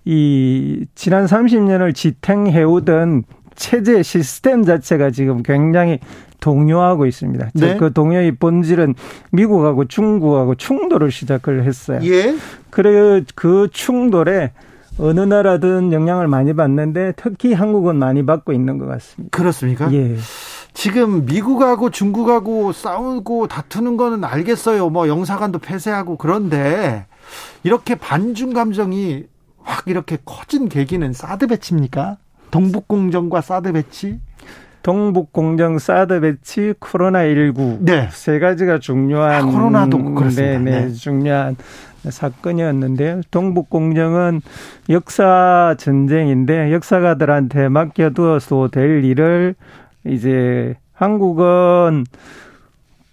[0.04, 3.24] 이 지난 30년을 지탱해오던
[3.56, 5.98] 체제 시스템 자체가 지금 굉장히
[6.40, 7.50] 동요하고 있습니다.
[7.54, 7.76] 네.
[7.76, 8.94] 그 동요의 본질은
[9.30, 12.00] 미국하고 중국하고 충돌을 시작을 했어요.
[12.04, 12.34] 예.
[12.70, 14.52] 그래 그 충돌에
[14.98, 19.36] 어느 나라든 영향을 많이 받는데 특히 한국은 많이 받고 있는 것 같습니다.
[19.36, 19.92] 그렇습니까?
[19.92, 20.16] 예.
[20.72, 24.90] 지금 미국하고 중국하고 싸우고 다투는 거는 알겠어요.
[24.90, 27.06] 뭐 영사관도 폐쇄하고 그런데
[27.64, 29.24] 이렇게 반중 감정이
[29.62, 32.18] 확 이렇게 커진 계기는 사드 배치입니까?
[32.50, 34.20] 동북공정과 사드 배치?
[34.82, 38.08] 동북공정 사드 배치 코로나19 네.
[38.10, 40.58] 세 가지가 중요한 아, 코로나도 그렇습니다.
[40.58, 40.92] 네, 네, 네.
[40.92, 41.56] 중요한
[42.08, 43.20] 사건이었는데요.
[43.30, 44.40] 동북공정은
[44.88, 49.54] 역사 전쟁인데 역사가들한테 맡겨두어서 될 일을
[50.06, 52.04] 이제 한국은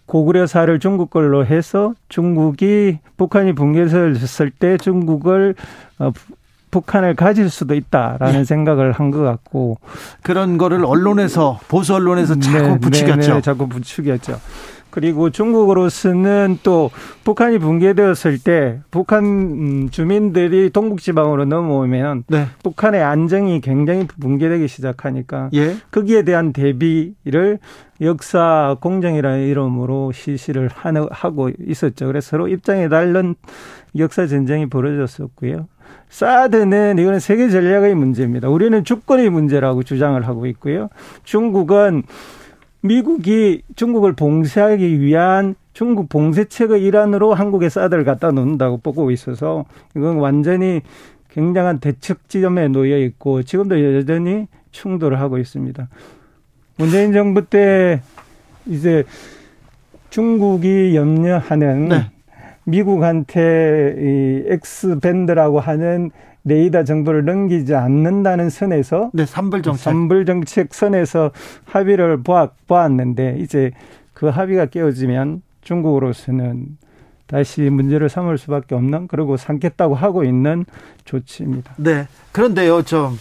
[0.06, 5.54] 고구려사를 중국 걸로 해서 중국이 북한이 붕괴했을 때 중국을
[6.00, 6.12] 어,
[6.72, 8.44] 북한을 가질 수도 있다라는 네.
[8.44, 9.78] 생각을 한 것 같고
[10.22, 13.34] 그런 거를 언론에서 보수 언론에서 네, 자꾸 네, 부추겼죠.
[13.36, 14.40] 네, 자꾸 부추겼죠.
[14.90, 16.90] 그리고 중국으로서는 또
[17.24, 22.48] 북한이 붕괴되었을 때 북한 음, 주민들이 동북지방으로 넘어오면 네.
[22.64, 25.78] 북한의 안정이 굉장히 붕괴되기 시작하니까 예.
[25.92, 27.60] 거기에 대한 대비를
[28.02, 30.70] 역사 공정이라는 이름으로 실시를
[31.12, 32.08] 하고 있었죠.
[32.08, 33.36] 그래서 서로 입장이 다른
[33.98, 35.68] 역사 전쟁이 벌어졌었고요.
[36.10, 38.50] 사드는 이거는 세계 전략의 문제입니다.
[38.50, 40.90] 우리는 주권의 문제라고 주장을 하고 있고요.
[41.24, 42.04] 중국은
[42.82, 49.66] 미국이 중국을 봉쇄하기 위한 중국 봉쇄책의 일환으로 한국에 사드를 갖다 놓는다고 보고 있어서
[49.96, 50.82] 이건 완전히
[51.30, 55.88] 굉장한 대책 지점에 놓여 있고 지금도 여전히 충돌을 하고 있습니다.
[56.78, 58.02] 문재인 정부 때
[58.66, 59.04] 이제
[60.10, 62.12] 중국이 염려하는 네.
[62.68, 66.12] 미국한테 이 X 밴드라고 하는
[66.44, 69.84] 레이더 정보를 넘기지 않는다는 선에서 네, 삼불 정책.
[69.84, 71.32] 삼불 정책 선에서
[71.66, 73.72] 합의를 보았, 보았는데 이제
[74.14, 76.78] 그 합의가 깨어지면 중국으로서는
[77.28, 80.66] 다시 문제를 삼을 수밖에 없는 그리고 삼겠다고 하고 있는
[81.06, 81.74] 조치입니다.
[81.78, 82.08] 네.
[82.32, 83.18] 그런데요, 좀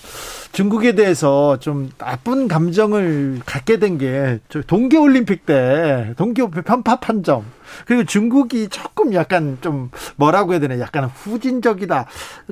[0.52, 7.44] 중국에 대해서 좀 나쁜 감정을 갖게 된 게 동계 올림픽 때 동계 올림픽 편파한 점.
[7.86, 12.06] 그리고 중국이 조금 약간 좀 뭐라고 해야 되나 약간 후진적이다.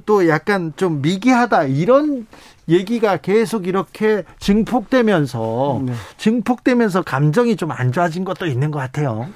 [0.07, 1.65] 또 약간 좀 미개하다.
[1.65, 2.27] 이런
[2.69, 5.93] 얘기가 계속 이렇게 증폭되면서 네.
[6.17, 9.29] 증폭되면서 감정이 좀 안 좋아진 것도 있는 것 같아요.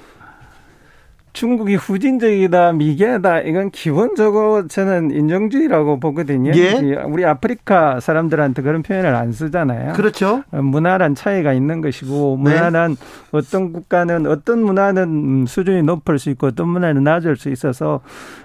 [1.39, 6.51] 중국이 후진적이다, 미개하다, 이건 기본적으로 저는 인종주의라고 보거든요.
[6.53, 6.73] 예?
[7.07, 9.93] 우리 아프리카 사람들한테 그런 표현을 안 쓰잖아요.
[9.93, 10.43] 그렇죠.
[10.51, 13.05] 어, 문화란 차이가 있는 것이고, 문화란 네.
[13.31, 18.01] 어떤 국가는 어떤 문화는 수준이 높을 수 있고, 어떤 문화는 낮을 수 있어서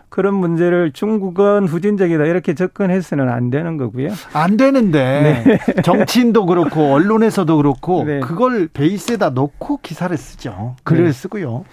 [0.09, 4.11] 그런 문제를 중국은 후진적이다 이렇게 접근해서는 안 되는 거고요.
[4.32, 5.59] 안 되는데 네.
[5.82, 8.20] 정치인도 그렇고 언론에서도 그렇고 네.
[8.20, 10.76] 그걸 베이스에다 놓고 기사를 쓰죠.
[10.84, 11.11] 글을 네.
[11.12, 11.64] 쓰고요.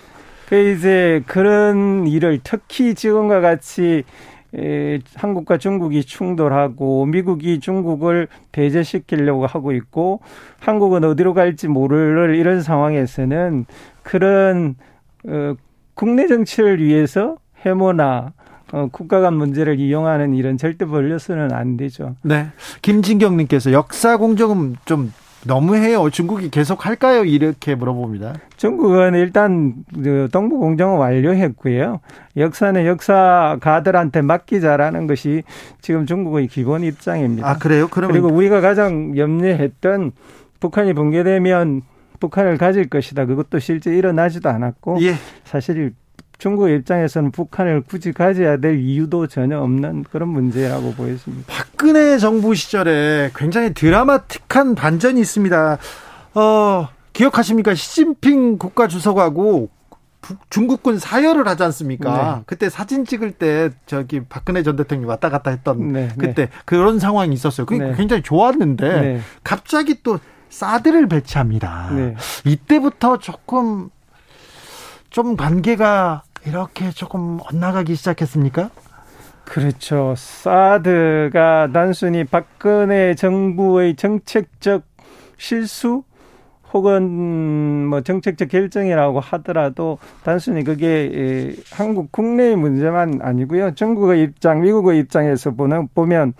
[0.51, 4.03] 그 이제 그런 일을 특히 지금과 같이
[4.53, 10.19] 에, 한국과 중국이 충돌하고 미국이 중국을 배제시키려고 하고 있고
[10.59, 13.65] 한국은 어디로 갈지 모를 이런 상황에서는
[14.03, 14.75] 그런
[15.25, 15.55] 어,
[15.93, 18.33] 국내 정치를 위해서 해모나
[18.73, 22.17] 어, 국가 간 문제를 이용하는 일은 절대 벌려서는 안 되죠.
[22.23, 22.47] 네.
[22.81, 25.13] 김진경님께서 역사 공정은 좀
[25.45, 26.09] 너무해요.
[26.09, 27.23] 중국이 계속 할까요?
[27.23, 28.35] 이렇게 물어봅니다.
[28.57, 31.99] 중국은 일단 그 동부 공정은 완료했고요.
[32.37, 35.43] 역사는 역사가들한테 맡기자라는 것이
[35.81, 37.49] 지금 중국의 기본 입장입니다.
[37.49, 37.87] 아 그래요?
[37.89, 40.11] 그러면 그리고 우리가 가장 염려했던
[40.59, 41.81] 북한이 붕괴되면
[42.19, 43.25] 북한을 가질 것이다.
[43.25, 45.15] 그것도 실제 일어나지도 않았고 예.
[45.43, 45.93] 사실
[46.41, 51.45] 중국 입장에서는 북한을 굳이 가져야 될 이유도 전혀 없는 그런 문제라고 보여집니다.
[51.47, 55.77] 박근혜 정부 시절에 굉장히 드라마틱한 반전이 있습니다.
[56.33, 57.75] 어, 기억하십니까?
[57.75, 59.69] 시진핑 국가주석하고
[60.49, 62.37] 중국군 사열을 하지 않습니까?
[62.37, 62.43] 네.
[62.47, 66.15] 그때 사진 찍을 때 저기 박근혜 전 대통령이 왔다 갔다 했던 네, 네.
[66.17, 66.51] 그때 네.
[66.65, 67.67] 그런 상황이 있었어요.
[67.67, 67.93] 그게 네.
[67.95, 69.19] 굉장히 좋았는데 네.
[69.43, 70.17] 갑자기 또
[70.49, 71.91] 사드를 배치합니다.
[72.45, 73.91] 이때부터 조금
[75.11, 78.69] 좀 관계가 이렇게 조금 엇나가기 시작했습니까?
[79.45, 80.13] 그렇죠.
[80.15, 84.83] 사드가 단순히 박근혜 정부의 정책적
[85.37, 86.03] 실수
[86.73, 93.75] 혹은 뭐 정책적 결정이라고 하더라도 단순히 그게 한국 국내의 문제만 아니고요.
[93.75, 96.33] 중국의 입장, 미국의 입장에서 보는 보면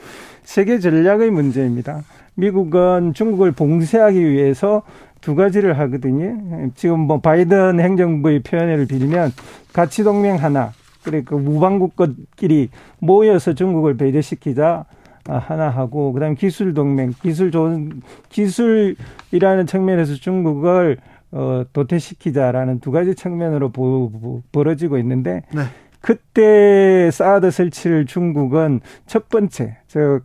[0.44, 2.04] 세계 전략의 문제입니다.
[2.36, 4.84] 미국은 중국을 봉쇄하기 위해서
[5.20, 6.72] 두 가지를 하거든요.
[6.76, 9.32] 지금 뭐 바이든 행정부의 표현을 빌면
[9.74, 12.70] 가치 동맹 하나, 그리고 무방국끼리
[13.00, 14.86] 모여서 중국을 배제시키자
[15.26, 20.98] 하나 하고 그다음 기술 동맹, 기술 좋은 기술이라는 측면에서 중국을
[21.32, 25.62] 어 도태시키자라는 두 가지 측면으로 보, 벌어지고 있는데 네.
[26.02, 30.20] 그때 사드 설치를 중국은 첫 번째 저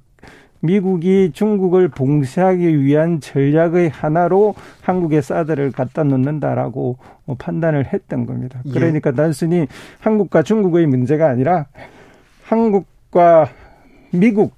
[0.60, 8.60] 미국이 중국을 봉쇄하기 위한 전략의 하나로 한국에 사드를 갖다 놓는다라고 뭐 판단을 했던 겁니다.
[8.66, 8.70] 예.
[8.70, 9.66] 그러니까 단순히
[10.00, 11.66] 한국과 중국의 문제가 아니라
[12.44, 13.48] 한국과
[14.12, 14.54] 미국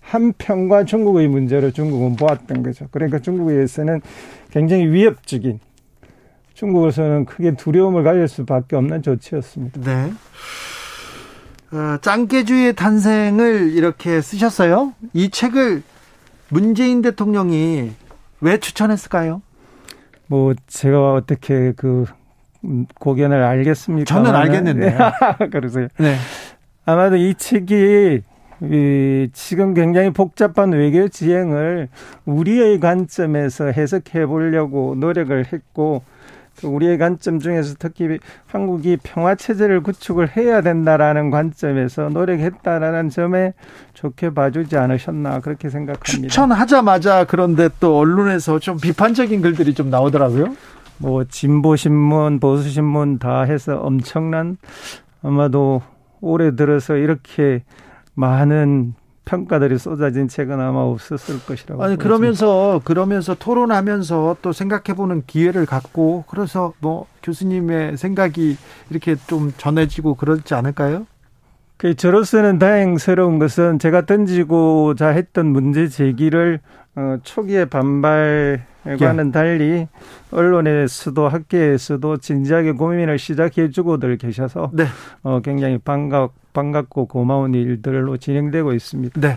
[0.00, 2.86] 한편과 중국의 문제로 중국은 보았던 거죠.
[2.90, 4.00] 그러니까 중국에서는
[4.50, 5.60] 굉장히 위협적인
[6.54, 9.80] 중국에서는 크게 두려움을 가질 수밖에 없는 조치였습니다.
[9.80, 10.12] 네.
[11.72, 14.92] 어, 짱깨주의 탄생을 이렇게 쓰셨어요.
[15.14, 15.82] 이 책을
[16.50, 17.92] 문재인 대통령이
[18.42, 19.40] 왜 추천했을까요?
[20.26, 22.04] 뭐 제가 어떻게 그
[23.00, 24.04] 고견을 알겠습니까?
[24.04, 24.96] 저는 알겠는데.
[25.50, 25.88] 그러세요.
[25.98, 26.16] 네.
[26.84, 28.20] 아마도 이 책이
[28.64, 31.88] 이 지금 굉장히 복잡한 외교 지행을
[32.26, 36.12] 우리의 관점에서 해석해 보려고 노력을 했고 그
[36.68, 43.54] 우리의 관점 중에서 특히 한국이 평화 체제를 구축을 해야 된다라는 관점에서 노력했다라는 점에
[43.94, 46.28] 좋게 봐주지 않으셨나 그렇게 생각합니다.
[46.28, 50.54] 추천하자마자 그런데 또 언론에서 좀 비판적인 글들이 좀 나오더라고요.
[50.98, 54.56] 뭐 진보 신문, 보수 신문 다 해서 엄청난
[55.22, 55.82] 아마도
[56.20, 57.64] 올해 들어서 이렇게
[58.14, 58.94] 많은
[59.24, 61.82] 평가들이 쏟아진 책은 아마 없었을 것이라고.
[61.82, 68.56] 아니 그러면서 그러면서 토론하면서 또 생각해보는 기회를 갖고 그래서 뭐 교수님의 생각이
[68.90, 71.06] 이렇게 좀 전해지고 그렇지 않을까요?
[71.76, 76.60] 그 저로서는 다행스러운 것은 제가 던지고자 했던 문제 제기를
[76.94, 79.30] 어, 초기에 반발 과는 예.
[79.32, 79.86] 달리
[80.30, 84.86] 언론에서도 학계에서도 진지하게 고민을 시작해주고들 계셔서 네.
[85.22, 89.20] 어, 굉장히 반갑 반갑고 고마운 일들로 진행되고 있습니다.
[89.20, 89.28] 네.
[89.28, 89.36] 예.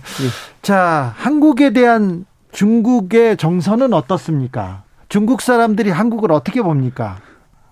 [0.61, 4.83] 자, 한국에 대한 중국의 정서는 어떻습니까?
[5.07, 7.17] 중국 사람들이 한국을 어떻게 봅니까?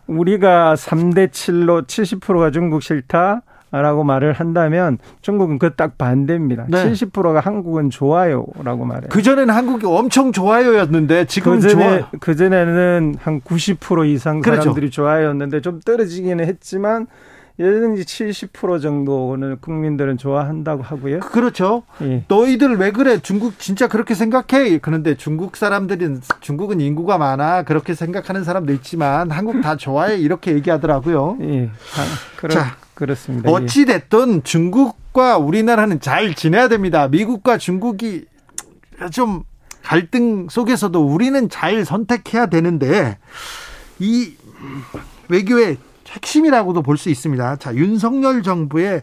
[0.07, 3.41] 우리가 3대 7로 70%가 중국 싫다.
[3.81, 6.65] 라고 말을 한다면 중국은 그 딱 반대입니다.
[6.69, 6.91] 네.
[6.91, 9.09] 70%가 한국은 좋아요라고 말해요.
[9.09, 12.09] 그전에는 한국이 엄청 좋아요였는데 지금 그전에, 좋아.
[12.19, 14.61] 그전에는 한 90% 이상 그렇죠.
[14.61, 15.01] 사람들이 그렇죠.
[15.01, 17.07] 좋아요였는데 좀 떨어지기는 했지만
[17.59, 21.19] 예전에 70% 정도는 국민들은 좋아한다고 하고요.
[21.21, 21.83] 그렇죠.
[22.01, 22.23] 예.
[22.27, 23.19] 너희들 왜 그래?
[23.19, 24.79] 중국 진짜 그렇게 생각해?
[24.79, 31.37] 그런데 중국 사람들은 중국은 인구가 많아 그렇게 생각하는 사람도 있지만 한국 다 좋아해 이렇게 얘기하더라고요.
[31.41, 31.65] 예.
[31.65, 32.03] 아,
[32.37, 33.51] 그러, 자, 그렇습니다.
[33.51, 37.07] 어찌 됐든 중국과 우리나라는 잘 지내야 됩니다.
[37.09, 38.25] 미국과 중국이
[39.11, 39.43] 좀
[39.83, 43.17] 갈등 속에서도 우리는 잘 선택해야 되는데
[43.99, 44.33] 이
[45.27, 45.77] 외교의
[46.09, 47.57] 핵심이라고도 볼 수 있습니다.
[47.57, 49.01] 자, 윤석열 정부의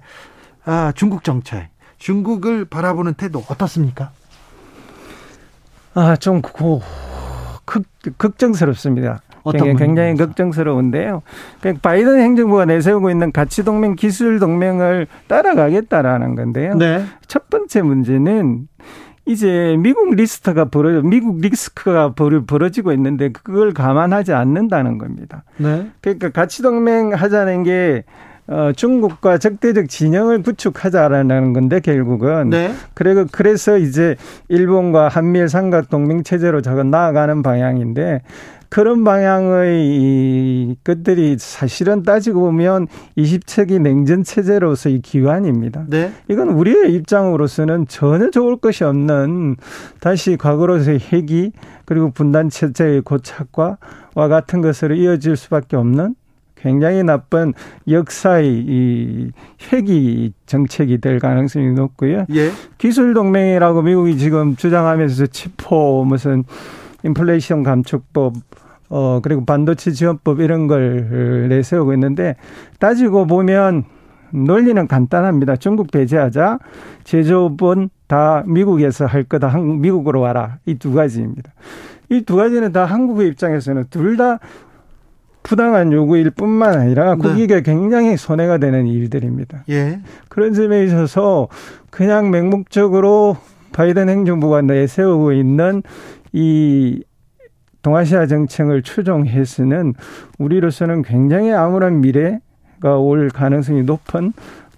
[0.65, 4.13] 아, 중국 정책, 중국을 바라보는 태도 어떻습니까?
[5.95, 6.81] 아, 좀 고,
[7.65, 7.85] 극,
[8.17, 9.21] 걱정스럽습니다.
[9.45, 11.23] 굉장히, 굉장히 걱정스러운데요.
[11.61, 16.75] 그러니까 바이든 행정부가 내세우고 있는 가치 동맹, 기술 동맹을 따라가겠다라는 건데요.
[16.75, 17.05] 네.
[17.27, 18.69] 첫 번째 문제는
[19.27, 25.45] 이제 미국 리스트가 벌어 미국 리스크가 벌어지고 있는데 그걸 감안하지 않는다는 겁니다.
[25.57, 25.89] 네.
[26.01, 28.05] 그러니까 가치 동맹 하자는 게
[28.49, 32.73] 어, 중국과 적대적 진영을 구축하자라는 건데 결국은 네.
[32.95, 34.17] 그리고 그래서 이제
[34.49, 38.23] 일본과 한미일 삼각 동맹 체제로 저건 나아가는 방향인데
[38.71, 42.87] 그런 방향의 이 것들이 사실은 따지고 보면
[43.19, 45.87] 20세기 냉전 체제로서의 기관입니다.
[45.89, 46.13] 네.
[46.29, 49.57] 이건 우리의 입장으로서는 전혀 좋을 것이 없는
[49.99, 51.51] 다시 과거로서의 핵이
[51.85, 53.79] 그리고 분단 체제의 고착과
[54.15, 56.15] 와 같은 것으로 이어질 수밖에 없는
[56.55, 57.55] 굉장히 나쁜
[57.89, 59.31] 역사의 이
[59.73, 62.27] 회기 정책이 될 가능성이 높고요.
[62.35, 62.51] 예.
[62.79, 66.45] 기술 동맹이라고 미국이 지금 주장하면서 치포 무슨
[67.05, 68.35] 인플레이션 감축법
[68.91, 72.37] 어 그리고 반도체 지원법 이런 걸 내세우고 있는데
[72.79, 73.85] 따지고 보면
[74.33, 75.57] 논리는 간단합니다.
[75.57, 76.59] 중국 배제하자.
[77.05, 79.57] 제조업은 다 미국에서 할 거다.
[79.59, 80.59] 미국으로 와라.
[80.67, 81.53] 이 두 가지입니다.
[82.11, 84.39] 이 두 가지는 다 한국의 입장에서는 둘 다
[85.43, 87.23] 부당한 요구일 뿐만 아니라 네.
[87.23, 89.65] 국익에 굉장히 손해가 되는 일들입니다.
[89.71, 90.01] 예.
[90.29, 91.49] 그런 점에 있어서
[91.91, 93.37] 그냥 맹목적으로
[93.73, 95.83] 바이든 행정부가 내세우고 있는
[96.33, 97.03] 이
[97.83, 99.95] 동아시아 정책을 추종해서는
[100.39, 104.33] 우리로서는 굉장히 암울한 미래가 올 가능성이 높은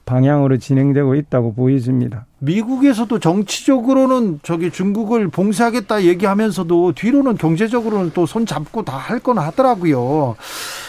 [0.05, 2.27] 방향으로 진행되고 있다고 보여집니다.
[2.41, 10.37] 미국에서도 정치적으로는 저기 중국을 봉쇄하겠다 얘기하면서도 뒤로는 경제적으로는 또 손 잡고 다 할 건 하더라고요.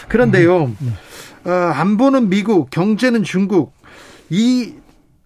[0.08, 1.50] 그런데요, 음, 네.
[1.50, 3.72] 어, 안보는 미국, 경제는 중국
[4.30, 4.74] 이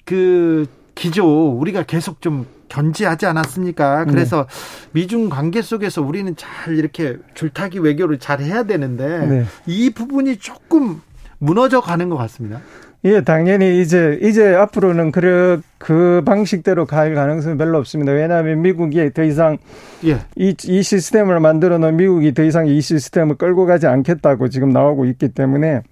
[0.05, 4.05] 그 기조 우리가 계속 좀 견지하지 않았습니까?
[4.07, 5.01] 그래서 네.
[5.01, 9.45] 미중 관계 속에서 우리는 잘 이렇게 줄타기 외교를 잘 해야 되는데 네.
[9.66, 11.01] 이 부분이 조금
[11.39, 12.61] 무너져 가는 것 같습니다.
[13.05, 18.11] 예, 당연히 이제 이제 앞으로는 그, 그 방식대로 갈 가능성이 별로 없습니다.
[18.11, 19.59] 왜냐하면 미국이 더 이상
[20.05, 20.19] 예.
[20.37, 25.05] 이, 이 시스템을 만들어 놓은 미국이 더 이상 이 시스템을 끌고 가지 않겠다고 지금 나오고
[25.07, 25.83] 있기 때문에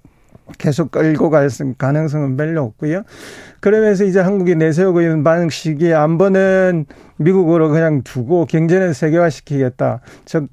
[0.58, 1.48] 계속 끌고 갈
[1.78, 3.02] 가능성은 별로 없고요.
[3.66, 6.86] 그러면서 이제 한국이 내세우고 있는 방식이 안보는
[7.16, 10.02] 미국으로 그냥 두고 경제는 세계화시키겠다.
[10.24, 10.46] 즉,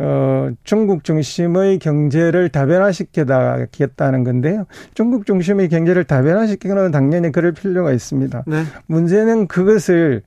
[0.00, 4.66] 어, 중국 중심의 경제를 다변화시키겠다는 건데요.
[4.94, 8.42] 중국 중심의 경제를 다변화시키는 건 당연히 그럴 필요가 있습니다.
[8.48, 8.64] 네.
[8.86, 10.22] 문제는 그것을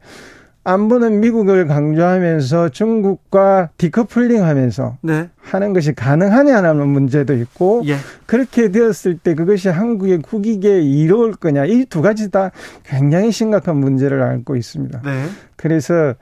[0.63, 5.29] 안보는 미국을 강조하면서 중국과 디커플링 하면서 네.
[5.41, 7.95] 하는 것이 가능하냐는 문제도 있고 예.
[8.27, 12.51] 그렇게 되었을 때 그것이 한국의 국익에 이로울 거냐 이 두 가지 다
[12.83, 15.01] 굉장히 심각한 문제를 안고 있습니다.
[15.03, 15.25] 네.
[15.55, 16.13] 그래서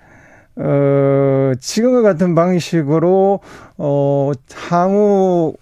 [0.55, 3.39] 어 지금과 같은 방식으로
[3.77, 4.31] 어
[4.69, 5.53] 향후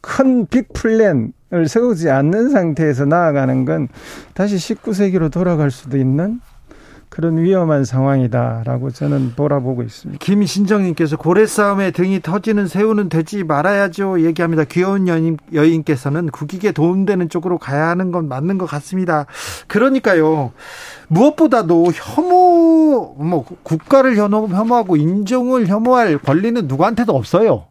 [0.00, 3.88] 큰 빅 플랜 을 세우지 않는 상태에서 나아가는 건
[4.34, 6.40] 다시 19세기로 돌아갈 수도 있는
[7.10, 10.24] 그런 위험한 상황이다라고 저는 돌아보고 있습니다.
[10.24, 14.62] 김신정님께서 고래 싸움에 등이 터지는 새우는 되지 말아야죠 얘기합니다.
[14.62, 19.26] 귀여운 여인, 여인께서는 국익에 도움되는 쪽으로 가야 하는 건 맞는 것 같습니다.
[19.66, 20.52] 그러니까요.
[21.08, 27.64] 무엇보다도 혐오, 뭐 국가를 혐오하고 인종을 혐오할 권리는 누구한테도 없어요.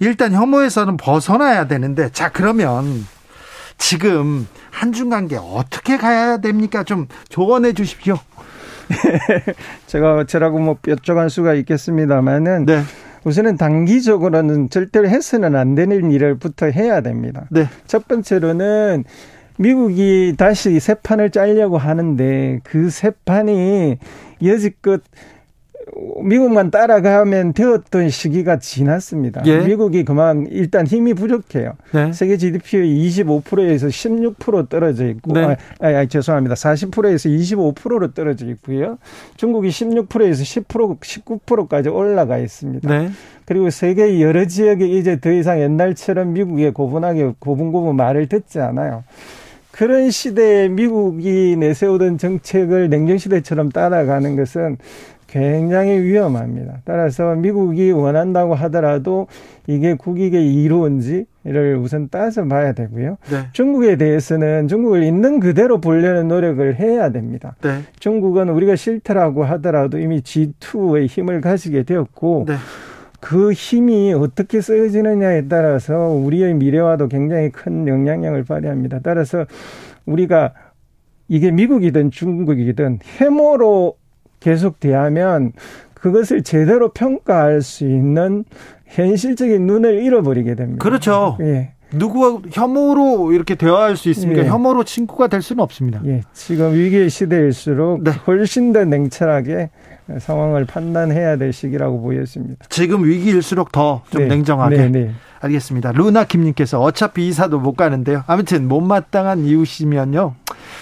[0.00, 3.06] 일단 혐오에서는 벗어나야 되는데 자 그러면
[3.78, 6.82] 지금 한중 관계 어떻게 가야 됩니까?
[6.82, 8.18] 좀 조언해 주십시오.
[9.86, 12.80] 제가 어쩌라고 뭐 뾰족한 수가 있겠습니다만은 네.
[13.24, 17.46] 우선은 단기적으로는 절대로 해서는 안 되는 일을부터 해야 됩니다.
[17.50, 17.68] 네.
[17.86, 19.04] 첫 번째로는
[19.56, 23.98] 미국이 다시 새 판을 짜려고 하는데 그새 판이
[24.42, 25.00] 여지껏
[26.22, 29.42] 미국만 따라가면 되었던 시기가 지났습니다.
[29.46, 29.58] 예.
[29.58, 31.74] 미국이 그만 일단 힘이 부족해요.
[31.92, 32.12] 네.
[32.12, 35.44] 세계 GDP의 25%에서 16% 떨어져 있고, 네.
[35.44, 36.54] 아, 아, 아, 죄송합니다.
[36.54, 38.98] 40%에서 25%로 떨어져 있고요.
[39.36, 42.88] 중국이 16%에서 10% 19%까지 올라가 있습니다.
[42.88, 43.10] 네.
[43.44, 49.04] 그리고 세계 여러 지역에 이제 더 이상 옛날처럼 미국에 고분하게 고분고분 말을 듣지 않아요.
[49.70, 54.78] 그런 시대에 미국이 내세우던 정책을 냉전시대처럼 따라가는 것은
[55.34, 56.82] 굉장히 위험합니다.
[56.84, 59.26] 따라서 미국이 원한다고 하더라도
[59.66, 63.18] 이게 국익에 이루어진지를 우선 따져 봐야 되고요.
[63.28, 63.48] 네.
[63.52, 67.56] 중국에 대해서는 중국을 있는 그대로 보려는 노력을 해야 됩니다.
[67.62, 67.80] 네.
[67.98, 72.54] 중국은 우리가 싫더라고 하더라도 이미 G2의 힘을 가지게 되었고 네.
[73.18, 79.00] 그 힘이 어떻게 쓰여지느냐에 따라서 우리의 미래와도 굉장히 큰 영향력을 발휘합니다.
[79.02, 79.46] 따라서
[80.06, 80.52] 우리가
[81.26, 83.96] 이게 미국이든 중국이든 해모로
[84.44, 85.52] 계속 대하면
[85.94, 88.44] 그것을 제대로 평가할 수 있는
[88.84, 90.82] 현실적인 눈을 잃어버리게 됩니다.
[90.82, 91.38] 그렇죠.
[91.40, 91.72] 예.
[91.94, 94.42] 누구와 혐오로 이렇게 대화할 수 있습니까?
[94.42, 94.46] 예.
[94.46, 96.02] 혐오로 친구가 될 수는 없습니다.
[96.04, 96.20] 예.
[96.34, 98.10] 지금 위기의 시대일수록 네.
[98.26, 99.70] 훨씬 더 냉철하게
[100.18, 102.66] 상황을 판단해야 될 시기라고 보였습니다.
[102.68, 104.26] 지금 위기일수록 더좀 네.
[104.26, 104.76] 냉정하게.
[104.76, 105.10] 네, 네.
[105.44, 105.92] 알겠습니다.
[105.92, 108.24] 루나 김님께서 어차피 이사도 못 가는데요.
[108.26, 110.34] 아무튼 못마땅한 이웃이면요.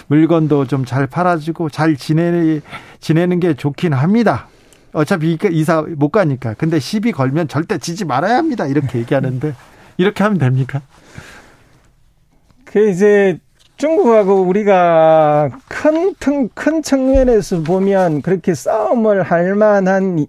[0.07, 2.59] 물건도 좀 잘 팔아주고 잘 지내,
[2.99, 4.47] 지내는 게 좋긴 합니다.
[4.91, 6.53] 어차피 이사 못 가니까.
[6.55, 8.65] 근데 시비 걸면 절대 지지 말아야 합니다.
[8.67, 9.55] 이렇게 얘기하는데
[9.97, 10.81] 이렇게 하면 됩니까?
[12.65, 13.39] 그 이제
[13.83, 16.15] 중국하고 우리가 큰,
[16.53, 20.25] 큰 측면에서 보면 그렇게 싸움을 할 만한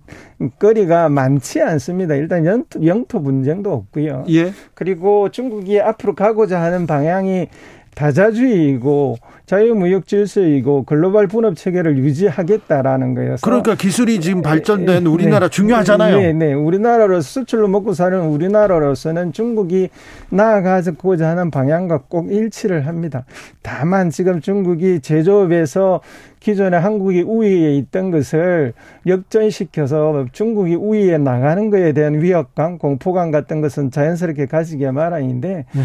[0.58, 2.16] 거리가 많지 않습니다.
[2.16, 4.24] 일단 영토, 영토 분쟁도 없고요.
[4.30, 4.52] 예.
[4.74, 7.46] 그리고 중국이 앞으로 가고자 하는 방향이
[7.94, 9.16] 다자주의이고
[9.46, 13.36] 자유무역 질서이고 글로벌 분업 체계를 유지하겠다라는 거예요.
[13.42, 16.16] 그러니까 기술이 지금 발전된 네, 우리나라 네, 중요하잖아요.
[16.18, 16.52] 네, 네.
[16.54, 19.90] 우리나라로 수출로 먹고 사는 우리나라로서는 중국이
[20.30, 23.24] 나아가고자 하는 방향과 꼭 일치를 합니다.
[23.62, 26.00] 다만 지금 중국이 제조업에서
[26.40, 28.74] 기존에 한국이 우위에 있던 것을
[29.06, 35.82] 역전시켜서 중국이 우위에 나가는 것에 대한 위협감, 공포감 같은 것은 자연스럽게 가지게 마련인데 네.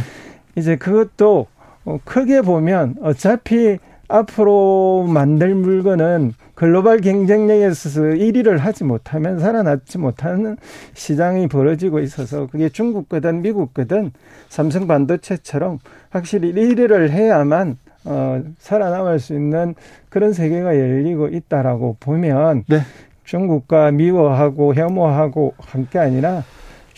[0.56, 1.59] 이제 그것도 어,
[2.06, 10.58] 크게 보면 어차피 앞으로 만들 물건은 글로벌 경쟁력에서 1위를 하지 못하면 살아남지 못하는
[10.94, 14.12] 시장이 벌어지고 있어서 그게 중국 거든 미국 거든
[14.50, 15.80] 삼성 반도체처럼
[16.10, 19.76] 확실히 1위를 해야만 어, 살아남을 수 있는
[20.10, 22.82] 그런 세계가 열리고 있다라고 보면 네.
[23.26, 26.44] 중국과 미워하고 혐오하고 한 게 아니라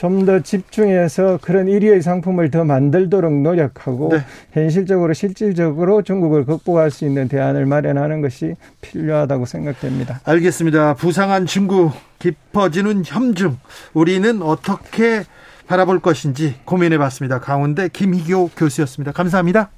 [0.01, 4.23] 좀 더 집중해서 그런 1위의 상품을 더 만들도록 노력하고 네.
[4.51, 10.21] 현실적으로 실질적으로 중국을 극복할 수 있는 대안을 마련하는 것이 필요하다고 생각됩니다.
[10.23, 10.95] 알겠습니다.
[10.95, 13.57] 부상한 중국 깊어지는 혐중
[13.93, 15.23] 우리는 어떻게
[15.67, 17.39] 바라볼 것인지 고민해 봤습니다.
[17.39, 19.11] 강원대 김희교 교수였습니다.
[19.11, 19.69] 감사합니다.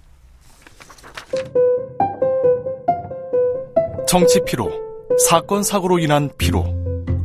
[4.08, 4.72] 정치 피로,
[5.28, 6.66] 사건 사고로 인한 피로,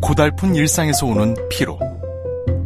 [0.00, 1.87] 고달픈 일상에서 오는 피로.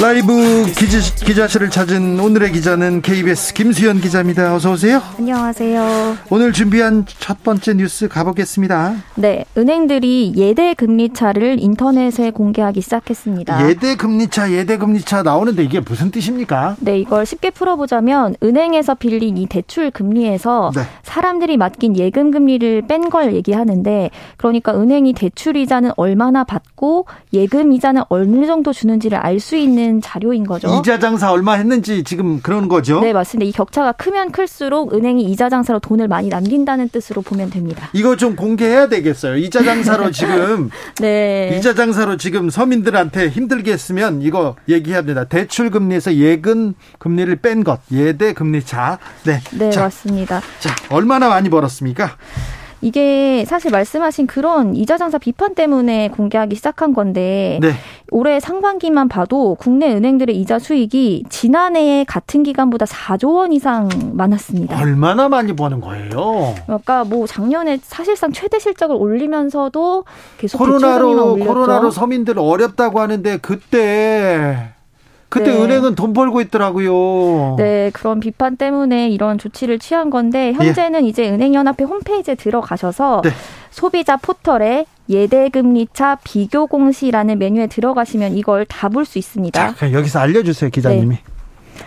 [0.00, 4.54] 라이브 기지, 기자 실을 찾은 오늘의 기자는 KBS 김수현 기자입니다.
[4.54, 5.02] 어서 오세요.
[5.18, 6.16] 안녕하세요.
[6.30, 8.94] 오늘 준비한 첫 번째 뉴스 가보겠습니다.
[9.16, 13.68] 네, 은행들이 예대 금리차를 인터넷에 공개하기 시작했습니다.
[13.68, 16.76] 예대 금리차, 예대 금리차 나오는데 이게 무슨 뜻입니까?
[16.80, 20.82] 네, 이걸 쉽게 풀어보자면 은행에서 빌린 이 대출 금리에서 네.
[21.02, 28.02] 사람들이 맡긴 예금 금리를 뺀 걸 얘기하는데 그러니까 은행이 대출 이자는 얼마나 받고 예금 이자는
[28.08, 30.78] 어느 정도 주는지를 알 수 있는 있는 자료인 거죠.
[30.80, 33.00] 이자 장사 얼마 했는지 지금 그런 거죠?
[33.00, 33.48] 네, 맞습니다.
[33.48, 37.88] 이 격차가 크면 클수록 은행이 이자 장사로 돈을 많이 남긴다는 뜻으로 보면 됩니다.
[37.92, 39.36] 이거 좀 공개해야 되겠어요.
[39.36, 41.56] 이자 장사로 지금 네.
[41.58, 45.24] 이자 장사로 지금 서민들한테 힘들게 했으면 이거 얘기해야 됩니다.
[45.24, 48.98] 대출 금리에서 예금 금리를 뺀 것, 예대 금리 차.
[49.24, 49.40] 네.
[49.52, 50.40] 네, 자, 맞습니다.
[50.60, 52.16] 자, 얼마나 많이 벌었습니까?
[52.82, 57.72] 이게 사실 말씀하신 그런 이자 장사 비판 때문에 공개하기 시작한 건데 네.
[58.10, 64.80] 올해 상반기만 봐도 국내 은행들의 이자 수익이 지난해 같은 기간보다 4조 원 이상 많았습니다.
[64.80, 66.54] 얼마나 많이 버는 거예요?
[66.66, 70.04] 그러니까 뭐 작년에 사실상 최대 실적을 올리면서도
[70.38, 74.69] 계속 코로나로 코로나로 서민들 어렵다고 하는데 그때
[75.30, 75.62] 그때 네.
[75.62, 77.54] 은행은 돈 벌고 있더라고요.
[77.56, 81.08] 네, 그런 비판 때문에 이런 조치를 취한 건데 현재는 예.
[81.08, 83.30] 이제 은행연합회 홈페이지에 들어가셔서 네.
[83.70, 89.74] 소비자 포털에 예대금리차 비교 공시라는 메뉴에 들어가시면 이걸 다 볼 수 있습니다.
[89.76, 91.14] 자, 여기서 알려주세요, 기자님이.
[91.16, 91.22] 네.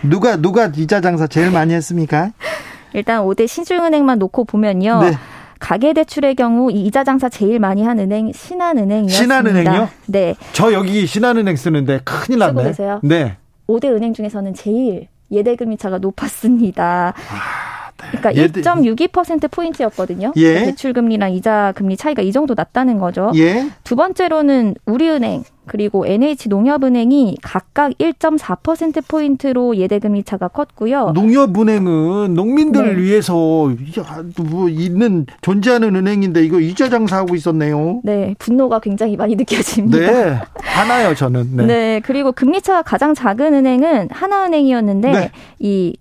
[0.02, 2.30] 누가 누가 이자 장사 제일 많이 했습니까?
[2.94, 5.00] 일단 5대 신중은행만 놓고 보면요.
[5.02, 5.18] 네.
[5.64, 9.16] 가계 대출의 경우 이 이자 장사 제일 많이 한 은행 신한은행이었습니다.
[9.16, 9.88] 신한은행요?
[10.08, 10.34] 네.
[10.52, 12.52] 저 여기 신한은행 쓰는데 큰일 났네.
[12.52, 13.00] 쓰고 계세요?
[13.02, 13.38] 네.
[13.66, 17.14] 5대 은행 중에서는 제일 예대금리차가 높았습니다.
[17.16, 18.18] 아, 네.
[18.18, 18.60] 그러니까 예대...
[18.60, 20.32] 1.62% 포인트였거든요.
[20.36, 20.64] 예.
[20.64, 23.32] 대출 금리랑 이자 금리 차이가 이 정도 났다는 거죠.
[23.34, 23.70] 예.
[23.84, 31.12] 두 번째로는 우리은행 그리고 NH농협은행이 각각 1.4% 포인트로 예대금리 차가 컸고요.
[31.14, 33.02] 농협은행은 농민들을 네.
[33.02, 33.34] 위해서
[34.42, 38.00] 뭐 있는 존재하는 은행인데 이거 이자 장사하고 있었네요.
[38.04, 39.98] 네, 분노가 굉장히 많이 느껴집니다.
[39.98, 41.56] 네, 하나요 저는.
[41.56, 41.66] 네.
[41.66, 45.30] 네 그리고 금리 차가 가장 작은 은행은 하나은행이었는데 네.
[45.58, 45.96] 이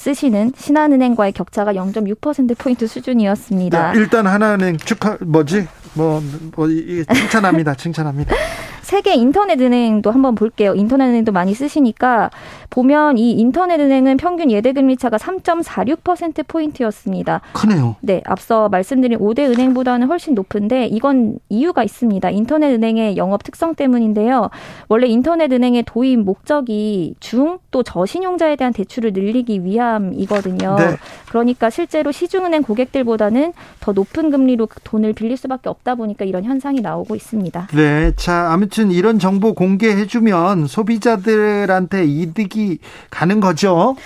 [0.00, 3.92] 쓰시는 신한은행과의 격차가 0.6% 포인트 수준이었습니다.
[3.92, 6.22] 네, 일단 하나은행 축하 뭐지 뭐,
[6.56, 6.68] 뭐,
[7.12, 7.74] 칭찬합니다.
[7.74, 8.34] 칭찬합니다.
[8.90, 10.74] 세계 인터넷 은행도 한번 볼게요.
[10.74, 12.28] 인터넷 은행도 많이 쓰시니까
[12.70, 17.40] 보면 이 인터넷 은행은 평균 예대 금리 차가 3.46% 포인트였습니다.
[17.52, 17.94] 크네요.
[18.00, 22.30] 네, 앞서 말씀드린 5대 은행보다는 훨씬 높은데 이건 이유가 있습니다.
[22.30, 24.50] 인터넷 은행의 영업 특성 때문인데요.
[24.88, 30.76] 원래 인터넷 은행의 도입 목적이 중 또 저신용자에 대한 대출을 늘리기 위함이거든요.
[30.76, 30.96] 네.
[31.28, 37.14] 그러니까 실제로 시중은행 고객들보다는 더 높은 금리로 돈을 빌릴 수밖에 없다 보니까 이런 현상이 나오고
[37.14, 37.68] 있습니다.
[37.72, 42.78] 네, 자 아무튼 이런 정보 공개해주면 소비자들한테 이득이
[43.10, 43.96] 가는 거죠.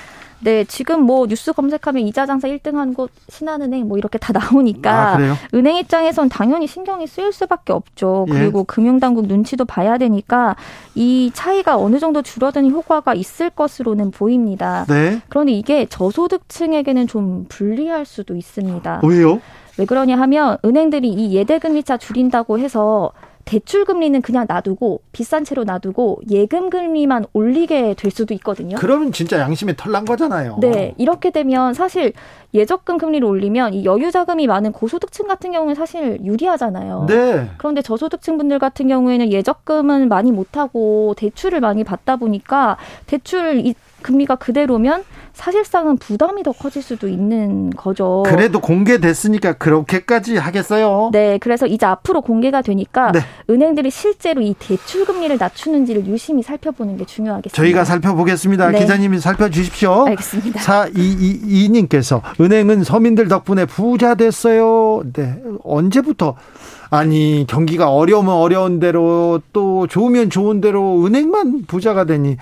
[0.40, 5.16] 네, 지금 뭐 뉴스 검색하면 이자 장사 1등 한 곳 신한은행 뭐 이렇게 다 나오니까
[5.16, 5.18] 아,
[5.54, 8.26] 은행 입장에선 당연히 신경이 쓰일 수밖에 없죠.
[8.28, 8.32] 예.
[8.32, 8.64] 그리고 예.
[8.66, 10.54] 금융당국 눈치도 봐야 되니까
[10.94, 14.84] 이 차이가 어느 정도 줄어드는 효과가 있을 것으로는 보입니다.
[14.86, 15.22] 네.
[15.30, 19.00] 그런데 이게 저소득층에게는 좀 불리할 수도 있습니다.
[19.02, 19.40] 왜요?
[19.78, 23.12] 왜 그러냐 하면 은행들이 이 예대금리차 줄인다고 해서
[23.44, 28.76] 대출 금리는 그냥 놔두고 비싼 채로 놔두고 예금 금리만 올리게 될 수도 있거든요.
[28.78, 30.58] 그러면 진짜 양심에 털난 거잖아요.
[30.60, 32.12] 네, 이렇게 되면 사실
[32.54, 37.06] 예적금 금리를 올리면 이 여유 자금이 많은 고소득층 같은 경우는 사실 유리하잖아요.
[37.08, 37.50] 네.
[37.58, 42.76] 그런데 저소득층 분들 같은 경우에는 예적금은 많이 못 하고 대출을 많이 받다 보니까
[43.06, 45.04] 대출 금리가 그대로면
[45.34, 48.22] 사실상은 부담이 더 커질 수도 있는 거죠.
[48.24, 51.10] 그래도 공개됐으니까 그렇게까지 하겠어요?
[51.12, 53.20] 네, 그래서 이제 앞으로 공개가 되니까 네.
[53.50, 57.56] 은행들이 실제로 이 대출 금리를 낮추는지를 유심히 살펴보는 게 중요하겠습니다.
[57.56, 58.70] 저희가 살펴보겠습니다.
[58.70, 58.78] 네.
[58.80, 60.06] 기자님이 살펴주십시오.
[60.06, 60.60] 알겠습니다.
[60.60, 65.02] 4222님께서 은행은 서민들 덕분에 부자 됐어요.
[65.12, 66.36] 네, 언제부터
[66.94, 72.36] 아니 경기가 어려우면 어려운 대로 또 좋으면 좋은 대로 은행만 부자가 되니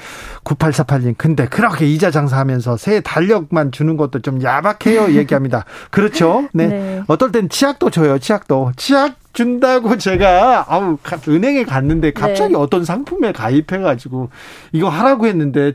[0.45, 5.65] 9848님 근데 그렇게 이자 장사하면서 새 달력만 주는 것도 좀 야박해요 얘기합니다.
[5.91, 6.49] 그렇죠?
[6.53, 6.67] 네.
[6.67, 7.03] 네.
[7.07, 8.19] 어떨 땐 치약도 줘요.
[8.19, 8.73] 치약도.
[8.77, 12.59] 치약 준다고 제가 아우 은행에 갔는데 갑자기 네.
[12.59, 14.29] 어떤 상품에 가입해 가지고
[14.73, 15.73] 이거 하라고 했는데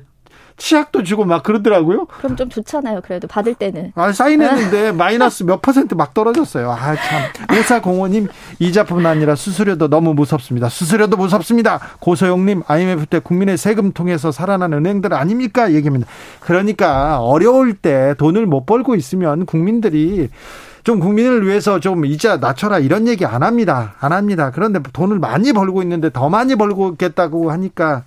[0.57, 2.05] 치약도 주고 막 그러더라고요.
[2.05, 3.01] 그럼 좀 좋잖아요.
[3.03, 3.93] 그래도 받을 때는.
[3.95, 6.71] 아, 사인했는데 마이너스 몇 퍼센트 막 떨어졌어요.
[6.71, 7.57] 아, 참.
[7.57, 8.27] 오사공원님
[8.59, 10.67] 이자뿐 아니라 수수료도 너무 무섭습니다.
[10.69, 11.79] 수수료도 무섭습니다.
[11.99, 15.71] 고소영님 IMF 때 국민의 세금 통해서 살아난 은행들 아닙니까?
[15.73, 16.07] 얘기합니다.
[16.39, 20.29] 그러니까 어려울 때 돈을 못 벌고 있으면 국민들이
[20.83, 23.95] 좀 국민을 위해서 좀 이자 낮춰라 이런 얘기 안 합니다.
[23.99, 24.51] 안 합니다.
[24.55, 28.03] 그런데 돈을 많이 벌고 있는데 더 많이 벌고 있겠다고 하니까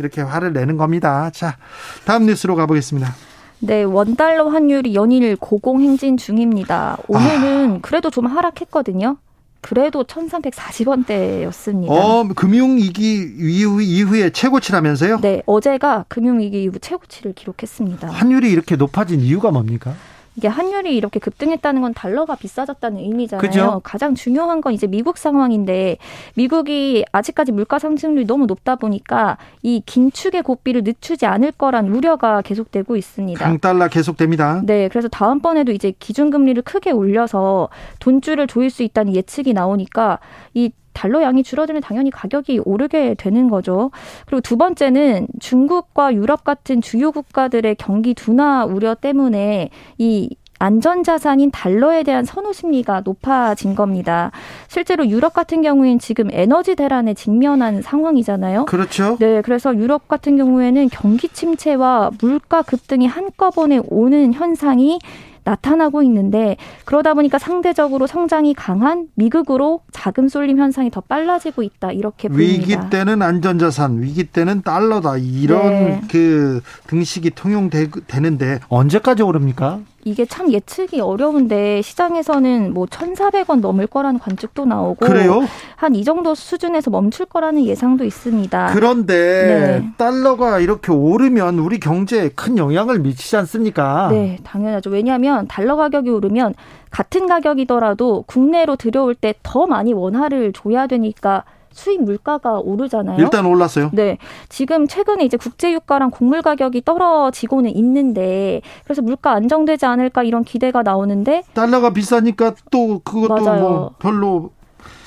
[0.00, 1.30] 이렇게 화를 내는 겁니다.
[1.30, 1.56] 자,
[2.04, 3.14] 다음 뉴스로 가보겠습니다.
[3.60, 6.96] 네, 원달러 환율이 연일 고공행진 중입니다.
[7.08, 7.78] 오늘은 아.
[7.82, 9.18] 그래도 좀 하락했거든요.
[9.60, 11.90] 그래도 1340원대였습니다.
[11.90, 15.20] 어, 금융위기 이후, 이후에 최고치라면서요?
[15.20, 18.08] 네, 어제가 금융위기 이후 최고치를 기록했습니다.
[18.08, 19.94] 환율이 이렇게 높아진 이유가 뭡니까?
[20.36, 23.40] 이게 환율이 이렇게 급등했다는 건 달러가 비싸졌다는 의미잖아요.
[23.46, 23.80] 그죠?
[23.82, 25.98] 가장 중요한 건 이제 미국 상황인데
[26.34, 32.96] 미국이 아직까지 물가 상승률이 너무 높다 보니까 이 긴축의 고삐를 늦추지 않을 거란 우려가 계속되고
[32.96, 33.44] 있습니다.
[33.44, 34.62] 강달러 계속됩니다.
[34.64, 40.20] 네, 그래서 다음번에도 이제 기준금리를 크게 올려서 돈줄을 조일 수 있다는 예측이 나오니까
[40.54, 43.90] 이 달러 양이 줄어들면 당연히 가격이 오르게 되는 거죠.
[44.26, 50.30] 그리고 두 번째는 중국과 유럽 같은 주요 국가들의 경기 둔화 우려 때문에 이
[50.60, 54.30] 안전자산인 달러에 대한 선호 심리가 높아진 겁니다.
[54.68, 58.66] 실제로 유럽 같은 경우엔 지금 에너지 대란에 직면한 상황이잖아요.
[58.66, 59.16] 그렇죠.
[59.18, 64.98] 네, 그래서 유럽 같은 경우에는 경기 침체와 물가 급등이 한꺼번에 오는 현상이
[65.44, 72.28] 나타나고 있는데 그러다 보니까 상대적으로 성장이 강한 미국으로 자금 쏠림 현상이 더 빨라지고 있다 이렇게
[72.28, 72.60] 보입니다.
[72.60, 76.00] 위기 때는 안전자산, 위기 때는 달러다 이런 네.
[76.10, 79.80] 그 등식이 통용되는데 언제까지 오릅니까?
[80.04, 85.42] 이게 참 예측이 어려운데 시장에서는 뭐 1,400원 넘을 거라는 관측도 나오고 그래요?
[85.76, 88.70] 한 이 정도 수준에서 멈출 거라는 예상도 있습니다.
[88.72, 89.90] 그런데 네.
[89.98, 94.08] 달러가 이렇게 오르면 우리 경제에 큰 영향을 미치지 않습니까?
[94.10, 94.88] 네, 당연하죠.
[94.90, 96.54] 왜냐하면 달러 가격이 오르면
[96.90, 103.20] 같은 가격이더라도 국내로 들여올 때 더 많이 원화를 줘야 되니까 수입 물가가 오르잖아요.
[103.20, 103.90] 일단 올랐어요.
[103.92, 104.18] 네.
[104.48, 110.82] 지금 최근에 이제 국제 유가랑 곡물 가격이 떨어지고는 있는데 그래서 물가 안정되지 않을까 이런 기대가
[110.82, 113.60] 나오는데 달러가 비싸니까 또 그것도 맞아요.
[113.60, 114.50] 뭐 별로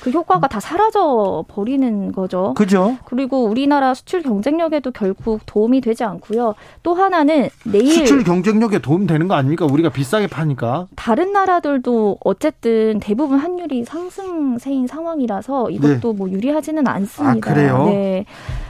[0.04, 2.52] 그 효과가 다 사라져 버리는 거죠.
[2.52, 2.98] 그죠.
[3.06, 6.54] 그리고 우리나라 수출 경쟁력에도 결국 도움이 되지 않고요.
[6.82, 9.64] 또 하나는 내일 수출 경쟁력에 도움 되는 거 아닙니까?
[9.64, 10.88] 우리가 비싸게 파니까.
[10.94, 16.18] 다른 나라들도 어쨌든 대부분 환율이 상승세인 상황이라서 이것도 네.
[16.18, 17.50] 뭐 유리하지는 않습니다.
[17.50, 17.86] 아, 그래요?
[17.86, 18.26] 네.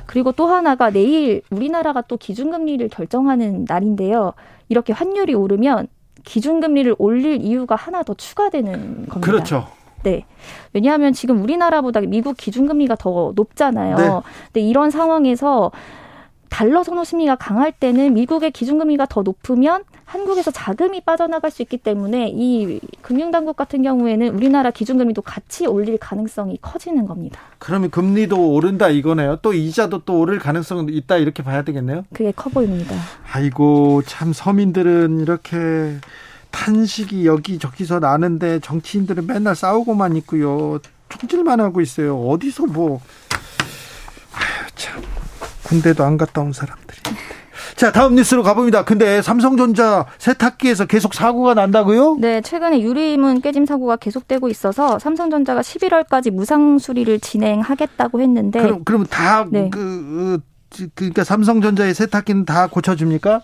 [0.06, 4.34] 그리고 또 하나가 내일 우리나라가 또 기준금리를 결정하는 날인데요.
[4.68, 5.88] 이렇게 환율이 오르면
[6.22, 9.20] 기준금리를 올릴 이유가 하나 더 추가되는 겁니다.
[9.20, 9.66] 그렇죠.
[10.04, 10.24] 네.
[10.72, 13.96] 왜냐하면 지금 우리나라보다 미국 기준금리가 더 높잖아요.
[13.96, 14.10] 네.
[14.52, 15.72] 근데 이런 상황에서
[16.48, 22.30] 달러 선호 심리가 강할 때는 미국의 기준금리가 더 높으면 한국에서 자금이 빠져나갈 수 있기 때문에
[22.32, 27.40] 이 금융당국 같은 경우에는 우리나라 기준금리도 같이 올릴 가능성이 커지는 겁니다.
[27.58, 29.38] 그러면 금리도 오른다 이거네요.
[29.42, 32.04] 또 이자도 또 오를 가능성은 있다 이렇게 봐야 되겠네요.
[32.12, 32.94] 그게 커 보입니다.
[33.32, 35.96] 아이고 참 서민들은 이렇게
[36.54, 40.78] 탄식이 여기저기서 나는데 정치인들은 맨날 싸우고만 있고요.
[41.08, 42.16] 총질만 하고 있어요.
[42.16, 43.00] 어디서 뭐
[44.32, 45.02] 아유 참
[45.64, 46.98] 군대도 안 갔다 온 사람들이.
[47.74, 48.84] 자, 다음 뉴스로 가봅니다.
[48.84, 52.18] 근데 삼성전자 세탁기에서 계속 사고가 난다고요?
[52.20, 59.06] 네, 최근에 유리문 깨짐 사고가 계속되고 있어서 삼성전자가 11월까지 무상 수리를 진행하겠다고 했는데 그럼 그럼
[59.06, 59.70] 다그 네.
[59.70, 60.38] 그,
[60.94, 63.42] 그러니까 삼성전자의 세탁기는 다 고쳐줍니까?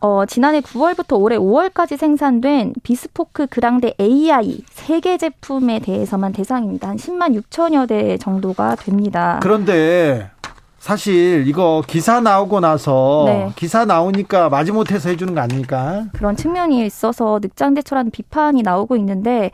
[0.00, 6.88] 어, 지난해 9월부터 올해 5월까지 생산된 비스포크 그랑데 AI 세 개 제품에 대해서만 대상입니다.
[6.88, 9.38] 한 10만 6천여 대 정도가 됩니다.
[9.42, 10.30] 그런데
[10.78, 13.50] 사실 이거 기사 나오고 나서 네.
[13.56, 16.04] 기사 나오니까 마지못해서 해주는 거 아닙니까?
[16.14, 19.50] 그런 측면이 있어서 늑장대처라는 비판이 나오고 있는데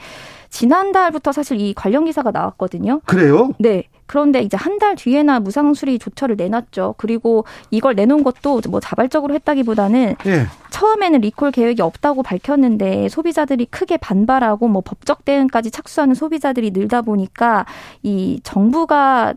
[0.51, 3.01] 지난달부터 사실 이 관련 기사가 나왔거든요.
[3.07, 3.51] 그래요?
[3.59, 3.85] 네.
[4.07, 6.97] 그런데 이제 한 달 뒤에나 무상수리 조처를 내놨죠.
[6.99, 10.47] 그리고 이걸 내놓은 것도 뭐 자발적으로 했다기보다는 예.
[10.71, 17.65] 처음에는 리콜 계획이 없다고 밝혔는데 소비자들이 크게 반발하고 뭐 법적 대응까지 착수하는 소비자들이 늘다 보니까
[18.03, 19.33] 이 정부가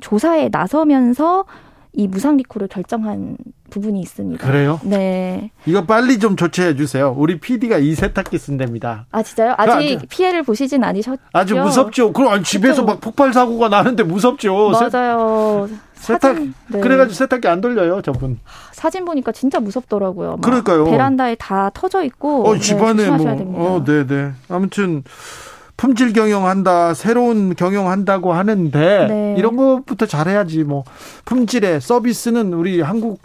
[0.00, 1.44] 조사에 나서면서
[1.96, 3.36] 이 무상 리콜을 결정한
[3.70, 4.44] 부분이 있습니다.
[4.44, 4.80] 그래요?
[4.82, 5.50] 네.
[5.64, 7.14] 이거 빨리 좀 조치해 주세요.
[7.16, 9.06] 우리 PD가 이 세탁기 쓴답니다.
[9.12, 9.54] 아 진짜요?
[9.56, 11.22] 아직 아주, 피해를 보시진 않으셨죠?
[11.32, 12.12] 아주 무섭죠.
[12.12, 12.84] 그럼 아니, 집에서 그쵸?
[12.84, 14.70] 막 폭발 사고가 나는데 무섭죠.
[14.70, 15.68] 맞아요.
[15.94, 16.80] 세탁 사진, 네.
[16.80, 18.38] 그래가지고 세탁기 안 돌려요, 저분.
[18.72, 20.38] 사진 보니까 진짜 무섭더라고요.
[20.42, 20.84] 그러니까요.
[20.84, 22.46] 베란다에 다 터져 있고.
[22.46, 23.18] 어, 집안에 네, 뭐.
[23.18, 23.60] 됩니다.
[23.60, 24.32] 어, 네, 네.
[24.48, 25.04] 아무튼.
[25.76, 29.34] 품질 경영한다, 새로운 경영한다고 하는데 네.
[29.36, 30.84] 이런 것부터 잘해야지 뭐
[31.24, 33.20] 품질의 서비스는 우리 한국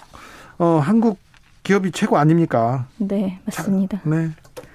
[0.58, 1.20] 어 한국
[1.64, 2.88] 기업이 최고 아닙니까?
[2.98, 4.02] 네, 맞습니다.
[4.04, 4.30] 자, 네.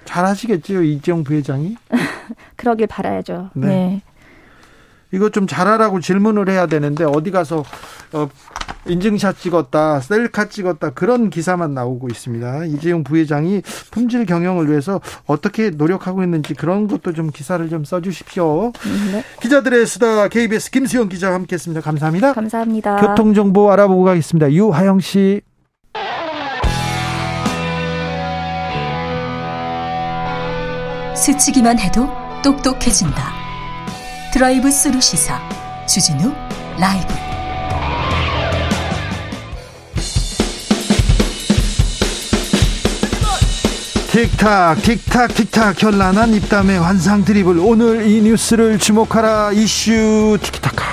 [0.05, 1.75] 잘하시겠지요, 이지영 부회장이?
[2.55, 3.49] 그러길 바라야죠.
[3.53, 3.67] 네.
[3.67, 4.01] 네.
[5.11, 7.63] 이거 좀 잘하라고 질문을 해야 되는데 어디 가서
[8.13, 8.29] 어
[8.87, 12.65] 인증샷 찍었다, 셀카 찍었다 그런 기사만 나오고 있습니다.
[12.65, 13.61] 이재용 부회장이
[13.91, 18.71] 품질 경영을 위해서 어떻게 노력하고 있는지 그런 것도 좀 기사를 좀 써주십시오.
[19.11, 19.23] 네.
[19.41, 21.81] 기자들의 수다 KBS 김수영 기자와 함께했습니다.
[21.81, 22.33] 감사합니다.
[22.33, 22.97] 감사합니다.
[22.97, 24.51] 교통 정보 알아보고 가겠습니다.
[24.51, 25.41] 유하영 씨.
[31.15, 32.07] 스치기만 해도
[32.43, 33.44] 똑똑해진다.
[34.35, 35.39] 드라이브 스루 시사
[35.87, 36.29] 주진우
[36.77, 37.07] 라이브.
[44.11, 49.53] 틱탁 틱탁 틱탁 현란한 입담의 환상 드리블 오늘 이 뉴스를 주목하라.
[49.53, 50.83] 이슈 틱타카.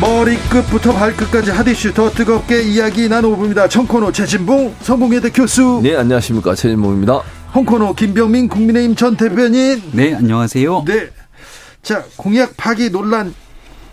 [0.00, 3.68] 머리끝부터 발끝까지 핫이슈 더 뜨겁게 이야기 나눠봅니다.
[3.68, 5.80] 청코노 최진봉 성공회대 교수.
[5.82, 6.54] 네 안녕하십니까.
[6.54, 11.16] 최진봉입니다 홍코노 김병민 국민의힘 전 대변인 네 안녕하세요 네
[11.86, 13.32] 자 공약 파기 논란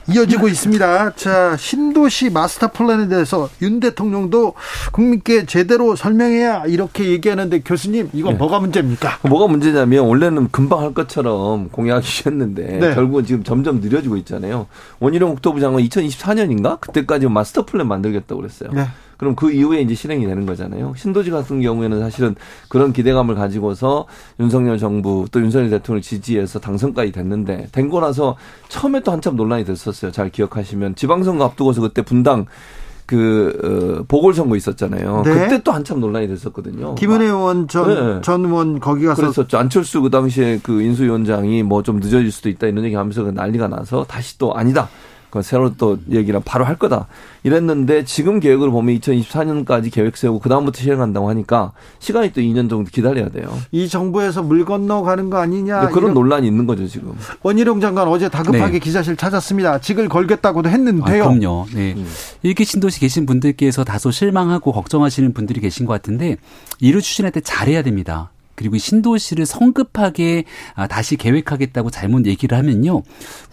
[0.09, 1.15] 이어지고 있습니다.
[1.15, 4.55] 자, 신도시 마스터 플랜에 대해서 윤 대통령도
[4.91, 8.37] 국민께 제대로 설명해야 이렇게 얘기하는데 교수님, 이건 네.
[8.39, 9.19] 뭐가 문제입니까?
[9.29, 12.95] 뭐가 문제냐면 원래는 금방 할 것처럼 공약이셨는데 네.
[12.95, 14.65] 결국은 지금 점점 느려지고 있잖아요.
[14.99, 16.81] 원희룡 국토부 장관 2024년인가?
[16.81, 18.71] 그때까지 마스터 플랜 만들겠다고 그랬어요.
[18.73, 18.87] 네.
[19.17, 20.93] 그럼 그 이후에 이제 실행이 되는 거잖아요.
[20.97, 22.35] 신도시 같은 경우에는 사실은
[22.69, 24.05] 그런 기대감을 가지고서
[24.39, 28.35] 윤석열 정부 또 윤석열 대통령을 지지해서 당선까지 됐는데 된 거라서
[28.69, 30.11] 처음에 또 한참 논란이 됐었어요.
[30.11, 32.45] 잘 기억하시면 지방선거 앞두고서 그때 분당
[33.05, 35.23] 그 어, 보궐선거 있었잖아요.
[35.25, 35.33] 네.
[35.33, 36.95] 그때 또 한참 논란이 됐었거든요.
[36.95, 38.21] 김은혜 의원 전, 네.
[38.21, 39.57] 전 의원 거기 가서 그랬었죠.
[39.57, 44.05] 안철수 그 당시에 그 인수위원장이 뭐 좀 늦어질 수도 있다 이런 얘기하면서 그 난리가 나서
[44.05, 44.87] 다시 또 아니다.
[45.33, 47.07] 그 새로 또 얘기를 바로 할 거다.
[47.41, 53.29] 이랬는데 지금 계획을 보면 2024년까지 계획 세우고 그다음부터 실행한다고 하니까 시간이 또 2년 정도 기다려야
[53.29, 53.51] 돼요.
[53.71, 55.87] 이 정부에서 물 건너 가는 거 아니냐.
[55.87, 56.13] 그런 이런...
[56.13, 57.13] 논란이 있는 거죠, 지금.
[57.41, 58.79] 원희룡 장관 어제 다급하게 네.
[58.79, 59.79] 기자실 찾았습니다.
[59.79, 61.23] 직을 걸겠다고도 했는데요.
[61.23, 61.65] 아, 그럼요.
[61.73, 61.95] 네.
[61.97, 62.07] 음.
[62.43, 66.37] 일기 신도시 계신 분들께서 다소 실망하고 걱정하시는 분들이 계신 것 같은데
[66.79, 68.29] 이를 추진할 때 잘해야 됩니다.
[68.55, 73.03] 그리고 신도시를 성급하게 아, 다시 계획하겠다고 잘못 얘기를 하면요.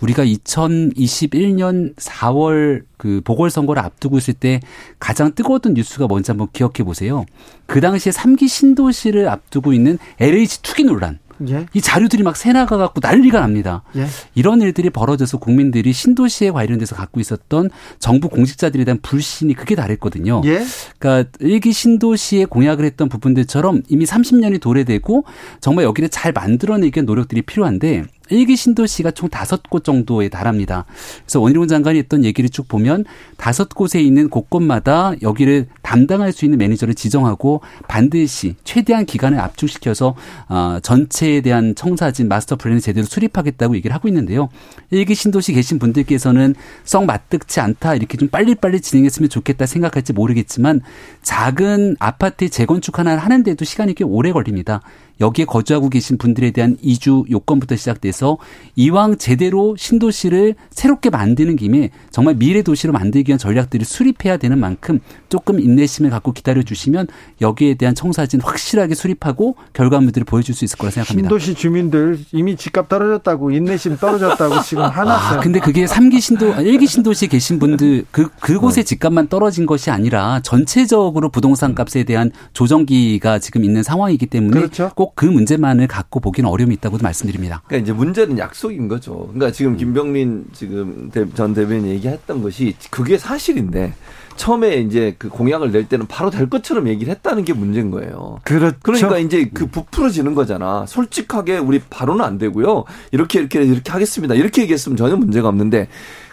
[0.01, 4.61] 우리가 2021년 4월 그 보궐선거를 앞두고 있을 때
[4.99, 7.25] 가장 뜨거웠던 뉴스가 뭔지 한번 기억해 보세요.
[7.67, 11.19] 그 당시에 3기 신도시를 앞두고 있는 LH 투기 논란.
[11.49, 11.67] 예.
[11.75, 13.83] 이 자료들이 막 새나가 갖고 난리가 납니다.
[13.97, 14.07] 예.
[14.35, 20.43] 이런 일들이 벌어져서 국민들이 신도시에 관련돼서 갖고 있었던 정부 공직자들에 대한 불신이 크게 달했거든요.
[20.45, 20.65] 예.
[20.99, 25.25] 그러니까 일기 신도시에 공약을 했던 부분들처럼 이미 30년이 도래되고
[25.61, 30.87] 정말 여기를 잘 만들어내기 위한 노력들이 필요한데 일기 신도시가 총 다섯 곳 정도에 달합니다.
[31.25, 33.05] 그래서 원희룡 장관이 했던 얘기를 쭉 보면
[33.37, 40.15] 다섯 곳에 있는 곳곳마다 여기를 담당할 수 있는 매니저를 지정하고 반드시 최대한 기간을 압축시켜서
[40.49, 44.49] 어, 전체에 대한 청사진 마스터 플랜을 제대로 수립하겠다고 얘기를 하고 있는데요.
[44.91, 46.55] 일기 신도시 계신 분들께서는
[46.85, 50.81] 썩 맞득치 않다 이렇게 좀 빨리빨리 진행했으면 좋겠다 생각할지 모르겠지만
[51.23, 54.83] 작은 아파트 재건축 하나 하는데도 시간이 꽤 오래 걸립니다.
[55.21, 58.39] 여기에 거주하고 계신 분들에 대한 이주 요건부터 시작돼서
[58.77, 65.01] 이왕 제대로 신도시를 새롭게 만드는 김에 정말 미래 도시로 만들기 위한 전략들을 수립해야 되는 만큼
[65.29, 67.09] 조금 인내심을 갖고 기다려 주시면
[67.41, 71.29] 여기에 대한 청사진 확실하게 수립하고 결과물들을 보여줄 수 있을 거라 생각합니다.
[71.29, 75.39] 신도시 주민들 이미 집값 떨어졌다고 인내심 떨어졌다고 지금 화났어요.
[75.39, 80.41] 아, 근데 그게 3기 신도 1기 신도시에 계신 분들 그 그곳의 집값만 떨어진 것이 아니라
[80.41, 84.91] 전체적으로 부동산 값에 대한 조정기가 지금 있는 상황이기 때문에 그렇죠.
[84.95, 87.63] 꼭그 문제만을 갖고 보기는 어려움이 있다고도 말씀드립니다.
[87.67, 89.29] 그러니까 이제 문제는 약속인 거죠.
[89.33, 93.95] 그러니까 지금 김병민 지금 전 대변인 얘기했던 것이 그게 사실인데
[94.37, 98.41] 처음에 이제 그 공약을 낼 때는 바로 될 것처럼 얘기를 했다는 게 문제인 거예요.
[98.45, 98.79] 그렇죠.
[98.83, 100.87] 그러니까 이제 그 부풀어지는 거잖아.
[100.87, 102.85] 솔직하게 우리 바로는 안 되고요.
[103.13, 104.35] 이렇게 이렇게 이렇게 하겠습니다.
[104.35, 105.89] 이렇게 얘기했으면 전혀 문제가 없는데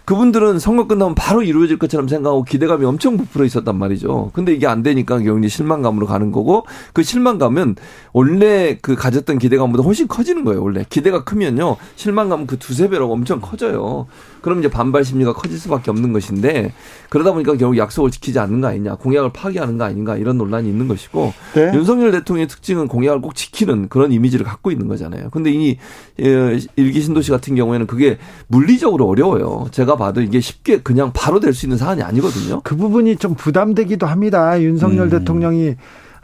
[0.08, 4.32] 그분들은 선거 끝나면 바로 이루어질 것처럼 생각하고 기대감이 엄청 부풀어 있었단 말이죠.
[4.32, 7.76] 근데 이게 안 되니까 경제 실망감으로 가는 거고 그 실망감은
[8.14, 10.64] 원래 그 가졌던 기대감보다 훨씬 커지는 거예요.
[10.64, 14.08] 원래 기대가 크면요 실망감은 그 두세 배로 엄청 커져요.
[14.40, 16.72] 그럼 이제 반발 심리가 커질 수밖에 없는 것인데
[17.10, 20.88] 그러다 보니까 결국 약속을 지키지 않는 거 아니냐, 공약을 파기하는 거 아닌가 이런 논란이 있는
[20.88, 21.72] 것이고 네?
[21.74, 25.32] 윤석열 대통령의 특징은 공약을 꼭 지키는 그런 이미지를 갖고 있는 거잖아요.
[25.32, 25.78] 근데 이
[26.22, 29.68] 예, 일기 신도시 같은 경우에는 그게 물리적으로 어려워요.
[29.72, 32.62] 제가 봐도 이게 쉽게 그냥 바로 될 수 있는 사안이 아니거든요.
[32.64, 34.62] 그 부분이 좀 부담되기도 합니다.
[34.62, 35.10] 윤석열 음.
[35.10, 35.76] 대통령이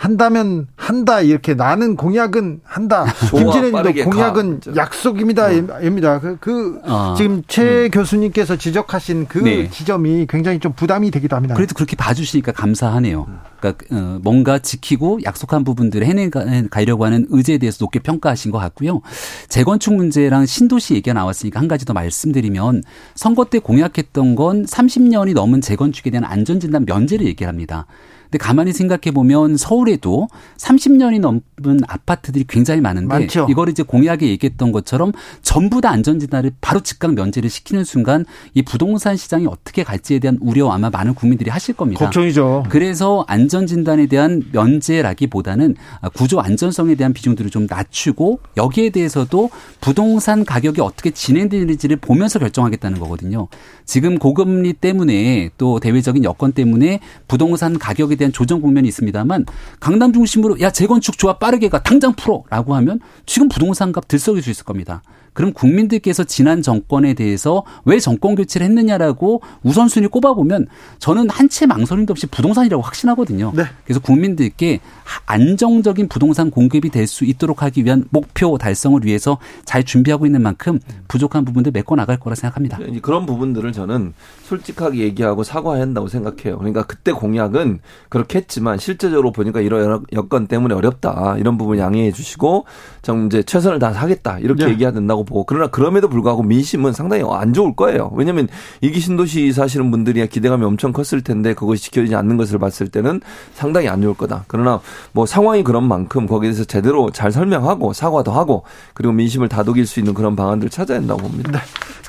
[0.04, 3.06] 한다면 한다 이렇게 나는 공약은 한다.
[3.32, 4.76] 김진애님도 공약은 가.
[4.76, 6.16] 약속입니다.입니다.
[6.16, 6.20] 어.
[6.20, 7.14] 그, 그 어.
[7.18, 7.90] 지금 최 음.
[7.90, 9.70] 교수님께서 지적하신 그 네.
[9.70, 11.56] 지점이 굉장히 좀 부담이 되기도 합니다.
[11.56, 13.28] 그래도 그렇게 봐주시니까 감사하네요.
[13.62, 19.00] 그러니까 어, 뭔가 지키고 약속한 부분들을 해내가려고 하는 의지에 대해서 높게 평가하신 것 같고요.
[19.48, 22.84] 재건축 문제랑 신도시 얘기가 나왔으니까 한 가지 더 말씀드리면
[23.16, 27.86] 선거 때 공약했던 건 30년이 넘은 재건축에 대한 안전진단 면제를 얘기합니다.
[28.34, 30.28] 근데 가만히 생각해 보면 서울에도
[30.58, 33.46] 30년이 넘은 아파트들이 굉장히 많은데 많죠.
[33.48, 35.12] 이걸 이제 공약에 얘기했던 것처럼
[35.44, 40.72] 전부 다 안전진단을 바로 즉각 면제를 시키는 순간 이 부동산 시장이 어떻게 갈지에 대한 우려
[40.72, 42.06] 아마 많은 국민들이 하실 겁니다.
[42.06, 42.64] 걱정이죠.
[42.70, 45.76] 그래서 안전진단에 대한 면제라기보다는
[46.16, 53.48] 구조 안전성에 대한 비중들을 좀 낮추고 여기에 대해서도 부동산 가격이 어떻게 진행되는지를 보면서 결정하겠다는 거거든요.
[53.86, 59.46] 지금 고금리 때문에 또 대외적인 여건 때문에 부동산 가격에 대한 조정 국면이 있습니다만
[59.80, 64.50] 강남 중심으로 야 재건축 좋아 빠르게 가 당장 풀어라고 하면 지금 부동산 값 들썩일 수
[64.50, 65.02] 있을 겁니다.
[65.34, 70.68] 그럼 국민들께서 지난 정권에 대해서 왜 정권 교체를 했느냐라고 우선순위 꼽아보면
[71.00, 73.52] 저는 한채 망설임도 없이 부동산이라고 확신하거든요.
[73.56, 73.64] 네.
[73.84, 74.80] 그래서 국민들께
[75.26, 80.80] 안정적인 부동산 공급이 될 수 있도록 하기 위한 목표 달성을 위해서 잘 준비하고 있는 만큼
[81.08, 82.80] 부족한 부분들 메꿔 나갈 거라 생각합니다.
[83.02, 86.58] 그런 부분들을 저는 솔직하게 얘기하고 사과해야 한다고 생각해요.
[86.58, 87.80] 그러니까 그때 공약은
[88.10, 91.36] 그렇게 했지만 실제적으로 보니까 이런 여건 때문에 어렵다.
[91.38, 92.66] 이런 부분 양해해 주시고
[93.02, 94.40] 좀 이제 최선을 다하겠다.
[94.40, 94.72] 이렇게 네.
[94.72, 98.12] 얘기해야 된다고 거고 보고 그러나 그럼에도 불구하고 민심은 상당히 안 좋을 거예요.
[98.14, 98.48] 왜냐하면
[98.82, 103.22] 이기 신도시 사시는 분들이 기대감이 엄청 컸을 텐데 그것이 지켜지지 않는 것을 봤을 때는
[103.54, 104.46] 상당히 안 좋을 거다.
[104.48, 104.80] 그러나
[105.12, 108.64] 뭐 상황이 그런 만큼 거기에 대해서 제대로 잘 설명하고 사과도 하고
[108.94, 111.52] 그리고 민심을 다독일 수 있는 그런 방안들을 찾아야 한다고 봅니다.
[111.52, 111.60] 네.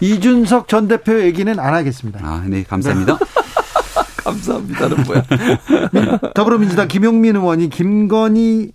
[0.07, 2.21] 이준석 전 대표 얘기는 안 하겠습니다.
[2.23, 3.19] 아, 네, 감사합니다.
[3.19, 3.25] 네.
[4.25, 5.23] 감사합니다는 뭐야?
[6.35, 8.73] 더불어민주당 김용민 의원이 김건희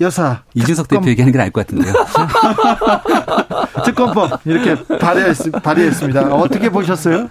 [0.00, 1.02] 여사 이준석 특검.
[1.02, 1.92] 대표 얘기하는 게 나을 것 같은데요.
[3.84, 6.34] 특검법 이렇게 발의했, 발의했습니다.
[6.34, 7.28] 어떻게 보셨어요?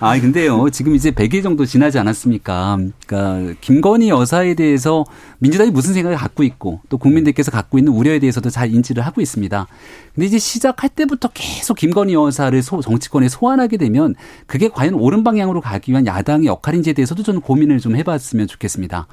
[0.00, 2.78] 아 근데요 지금 이제 100일 정도 지나지 않았습니까?
[3.06, 5.04] 그러니까 김건희 여사에 대해서
[5.38, 9.66] 민주당이 무슨 생각을 갖고 있고 또 국민들께서 갖고 있는 우려에 대해서도 잘 인지를 하고 있습니다.
[10.14, 14.14] 근데 이제 시작할 때부터 계속 김건희 여사를 소, 정치권에 소환하게 되면
[14.46, 19.06] 그게 과연 옳은 방향으로 가기 위한 야당의 역할인지에 대해서도 저는 고민을 좀 해봤으면 좋겠습니다.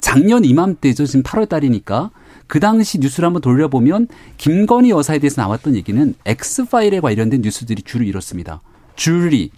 [0.00, 2.10] 작년 이맘때죠 지금 8월 달이니까.
[2.46, 8.60] 그 당시 뉴스를 한번 돌려보면 김건희 여사에 대해서 나왔던 얘기는 엑스파일에 관련된 뉴스들이 주를 이뤘습니다.
[8.96, 9.50] 줄리,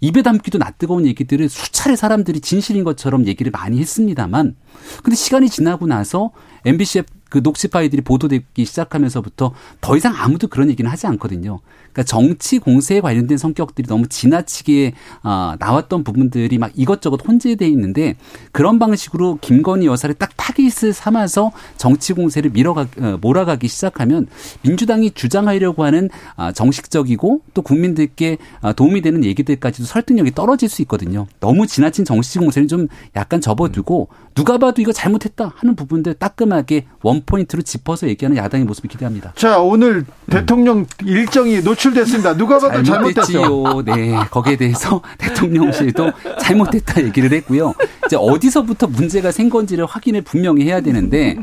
[0.00, 4.56] 입에 담기도 낯뜨거운 얘기들을 수차례 사람들이 진실인 것처럼 얘기를 많이 했습니다만
[5.02, 6.32] 근데 시간이 지나고 나서
[6.64, 11.60] MBC의 그 녹취 파일들이 보도되기 시작하면서부터 더 이상 아무도 그런 얘기는 하지 않거든요.
[11.92, 14.92] 그러니까 정치 공세에 관련된 성격들이 너무 지나치게
[15.22, 18.16] 아, 나왔던 부분들이 막 이것저것 혼재돼 있는데
[18.50, 24.26] 그런 방식으로 김건희 여사를 딱 타깃을 삼아서 정치 공세를 밀어가 어, 몰아가기 시작하면
[24.60, 31.26] 민주당이 주장하려고 하는 아, 정식적이고 또 국민들께 아, 도움이 되는 얘기들까지도 설득력이 떨어질 수 있거든요.
[31.40, 37.21] 너무 지나친 정치 공세는 좀 약간 접어두고 누가 봐도 이거 잘못했다 하는 부분들 따끔하게 원
[37.24, 39.32] 포인트로 짚어서 얘기하는 야당의 모습을 기대합니다.
[39.36, 40.06] 자 오늘 음.
[40.30, 42.36] 대통령 일정이 노출 노출됐습니다.
[42.36, 43.82] 누가 봐도 잘못됐죠.
[43.84, 47.74] 네, 거기에 대해서 대통령실도 잘못됐다 얘기를 했고요.
[48.06, 51.36] 이제 어디서부터 문제가 생 건지를 확인을 분명히 해야 되는데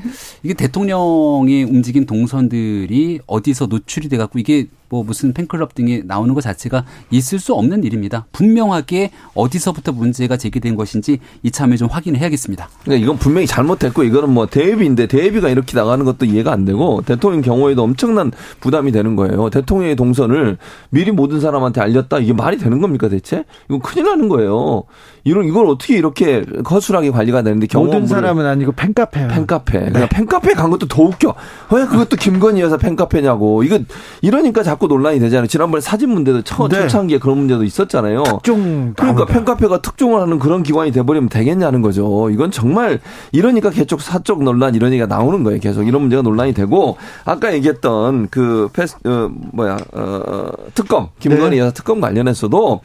[0.44, 6.42] 이게 대통령의 움직인 동선들이 어디서 노출이 돼 갖고 이게 뭐 무슨 팬클럽 등에 나오는 것
[6.42, 8.26] 자체가 있을 수 없는 일입니다.
[8.32, 12.70] 분명하게 어디서부터 문제가 제기된 것인지 이참에 좀 확인을 해야겠습니다.
[12.84, 17.42] 그러니까 이건 분명히 잘못됐고 이거는 뭐 대비인데 대비가 이렇게 나가는 것도 이해가 안 되고 대통령
[17.42, 19.50] 경우에도 엄청난 부담이 되는 거예요.
[19.50, 20.58] 대통령의 동선을
[20.90, 23.46] 미리 모든 사람한테 알렸다 이게 말이 되는 겁니까 대체?
[23.70, 24.84] 이거 큰일 나는 거예요.
[25.24, 29.80] 이런 이걸 어떻게 이렇게 거슬하게 관리가 되는데 모든 사람은 아니고 팬카페 팬카페.
[29.80, 29.90] 네.
[29.90, 31.36] 그러니까 팬카페 간 것도 더 웃겨.
[31.72, 33.64] 왜 그것도 김건희 여사 팬카페냐고.
[33.64, 33.80] 이거
[34.22, 35.48] 이러니까 자꾸 논란이 되잖아요.
[35.48, 36.82] 지난번에 사진 문제도 처, 네.
[36.82, 38.24] 초창기에 그런 문제도 있었잖아요.
[38.24, 42.30] 특종 그러니까 팬카페가 특종을 하는 그런 기관이 돼버리면 되겠냐는 거죠.
[42.30, 43.00] 이건 정말
[43.32, 45.60] 이러니까 개쪽 사적 논란 이런 얘기가 나오는 거예요.
[45.60, 51.52] 계속 이런 문제가 논란이 되고 아까 얘기했던 그 패스 어, 뭐야 어, 어 특검 김건희
[51.52, 51.60] 네.
[51.60, 52.82] 여사 특검 관련해서도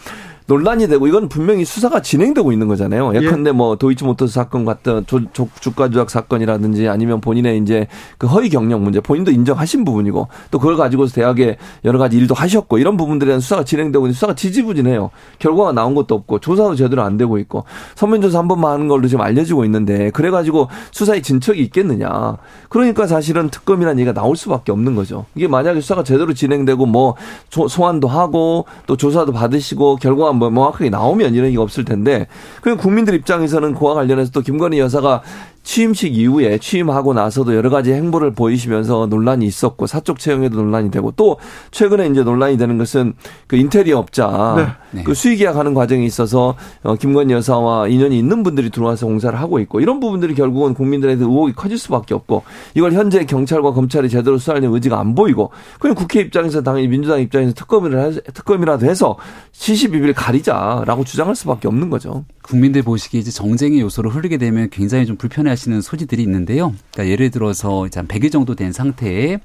[0.47, 3.15] 논란이 되고 이건 분명히 수사가 진행되고 있는 거잖아요.
[3.15, 3.53] 예컨대 예.
[3.53, 7.87] 뭐 도이치모터스 사건 같은 조, 조, 주가 조작 사건이라든지 아니면 본인의 이제
[8.19, 12.77] 그 허위 경력 문제 본인도 인정하신 부분이고 또 그걸 가지고서 대학에 여러 가지 일도 하셨고
[12.77, 15.11] 이런 부분들에 대한 수사가 진행되고 있는 수사가 지지부진해요.
[15.39, 17.65] 결과가 나온 것도 없고 조사도 제대로 안 되고 있고
[17.95, 22.37] 서면조사 한 번만 하는 걸로 지금 알려지고 있는데 그래가지고 수사에 진척이 있겠느냐.
[22.69, 25.25] 그러니까 사실은 특검이라는 얘기가 나올 수밖에 없는 거죠.
[25.35, 27.15] 이게 만약에 수사가 제대로 진행되고 뭐
[27.49, 32.27] 소환도 하고 또 조사도 받으시고 결과가 뭐 명확하게 나오면 이런 얘기가 없을 텐데
[32.63, 35.23] 그냥 국민들 입장에서는 그와 관련해서 또 김건희 여사가
[35.65, 41.39] 취임식 이후에 취임하고 나서도 여러 가지 행보를 보이시면서 논란이 있었고 사적 채용에도 논란이 되고 또
[41.71, 43.15] 최근에 이제 논란이 되는 것은
[43.47, 45.03] 그 인테리어 업자 네.
[45.03, 49.81] 그 수의 계약하는 과정에 있어서 어, 김건희 여사와 인연이 있는 분들이 들어와서 공사를 하고 있고
[49.81, 55.01] 이런 부분들이 결국은 국민들한테 의혹이 커질 수밖에 없고 이걸 현재 경찰과 검찰이 제대로 수사하려는 의지가
[55.01, 55.51] 안 보이고
[55.81, 59.17] 그냥 국회 입장에서 당연히 민주당 입장에서 특검을 특검이라도 해서
[59.53, 62.25] 시시비비를 가리자라고 주장할 수밖에 없는 거죠.
[62.43, 66.75] 국민들 보시기에 이제 정쟁의 요소로 흐르게 되면 굉장히 좀 불편해 하시는 소지들이 있는데요.
[66.93, 69.39] 그러니까 예를 들어서 이제 한 100일 정도 된 상태에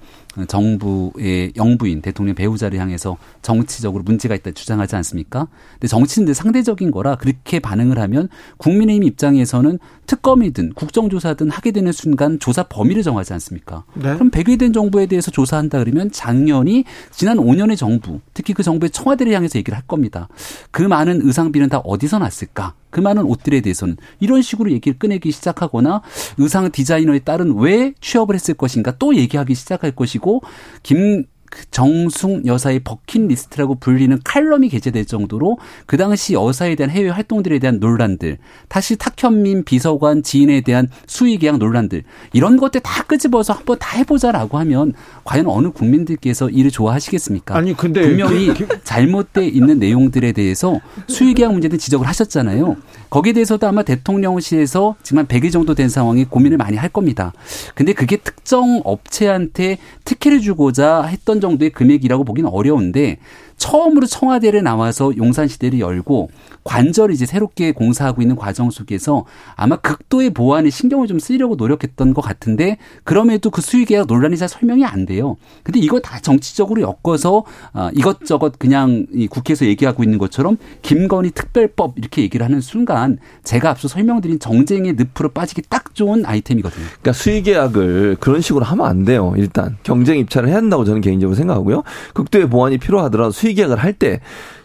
[0.48, 5.48] 정부의 영부인 대통령 배우자를 향해서 정치적으로 문제가 있다 주장하지 않습니까?
[5.74, 12.64] 근데 정치인들 상대적인 거라 그렇게 반응을 하면 국민의힘 입장에서는 특검이든 국정조사든 하게 되는 순간 조사
[12.64, 13.84] 범위를 정하지 않습니까?
[13.96, 14.14] 네.
[14.14, 19.34] 그럼 100일 된 정부에 대해서 조사한다 그러면 작년이 지난 5년의 정부, 특히 그 정부의 청와대를
[19.34, 20.28] 향해서 얘기를 할 겁니다.
[20.72, 22.76] 그 많은 의상비는 다 어디서 났을까?
[22.90, 26.02] 그 많은 옷들에 대해서는 이런 식으로 얘기를 꺼내기 시작하거나
[26.38, 30.29] 의상 디자이너에 따른 왜 취업을 했을 것인가 또 얘기하기 시작할 것이고
[30.84, 35.58] 김그 정숙 여사의 버킷리스트라고 불리는 칼럼이 게재될 정도로
[35.88, 38.38] 그 당시 여사에 대한 해외 활동들에 대한 논란들,
[38.68, 42.04] 다시 탁현민 비서관 지인에 대한 수의 계약 논란들
[42.34, 44.94] 이런 것들 다 끄집어서 한번 다 해보자라고 하면
[45.24, 47.58] 과연 어느 국민들께서 이를 좋아하시겠습니까?
[47.58, 48.54] 아니 근데 분명히
[48.84, 52.76] 잘못돼 있는 내용들에 대해서 수의 계약 문제는 지적을 하셨잖아요.
[53.10, 57.34] 거기에 대해서도 아마 대통령실에서 지금 한 100일 정도 된 상황이 고민을 많이 할 겁니다.
[57.76, 63.18] 근데 그게 특정 업체한테 특혜를 주고자 했던 정도의 금액이라고 보기는 어려운데
[63.60, 66.30] 처음으로 청와대를 나와서 용산시대를 열고
[66.64, 69.26] 관절을 이제 새롭게 공사하고 있는 과정 속에서
[69.56, 74.86] 아마 극도의 보안에 신경을 좀 쓰려고 노력했던 것 같은데 그럼에도 그 수의계약 논란이 잘 설명이
[74.86, 75.36] 안 돼요.
[75.64, 81.98] 근데 이거 다 정치적으로 엮어서 아, 이것저것 그냥 이 국회에서 얘기하고 있는 것처럼 김건희 특별법
[81.98, 86.86] 이렇게 얘기를 하는 순간 제가 앞서 설명드린 정쟁의 늪으로 빠지기 딱 좋은 아이템이거든요.
[87.02, 89.34] 그러니까 수의계약을 그런 식으로 하면 안 돼요.
[89.38, 91.84] 일단 경쟁 입찰을 해야 한다고 저는 개인적으로 생각하고요.
[92.14, 94.20] 극도의 보안이 필요하더라도 수의 계약을 할 때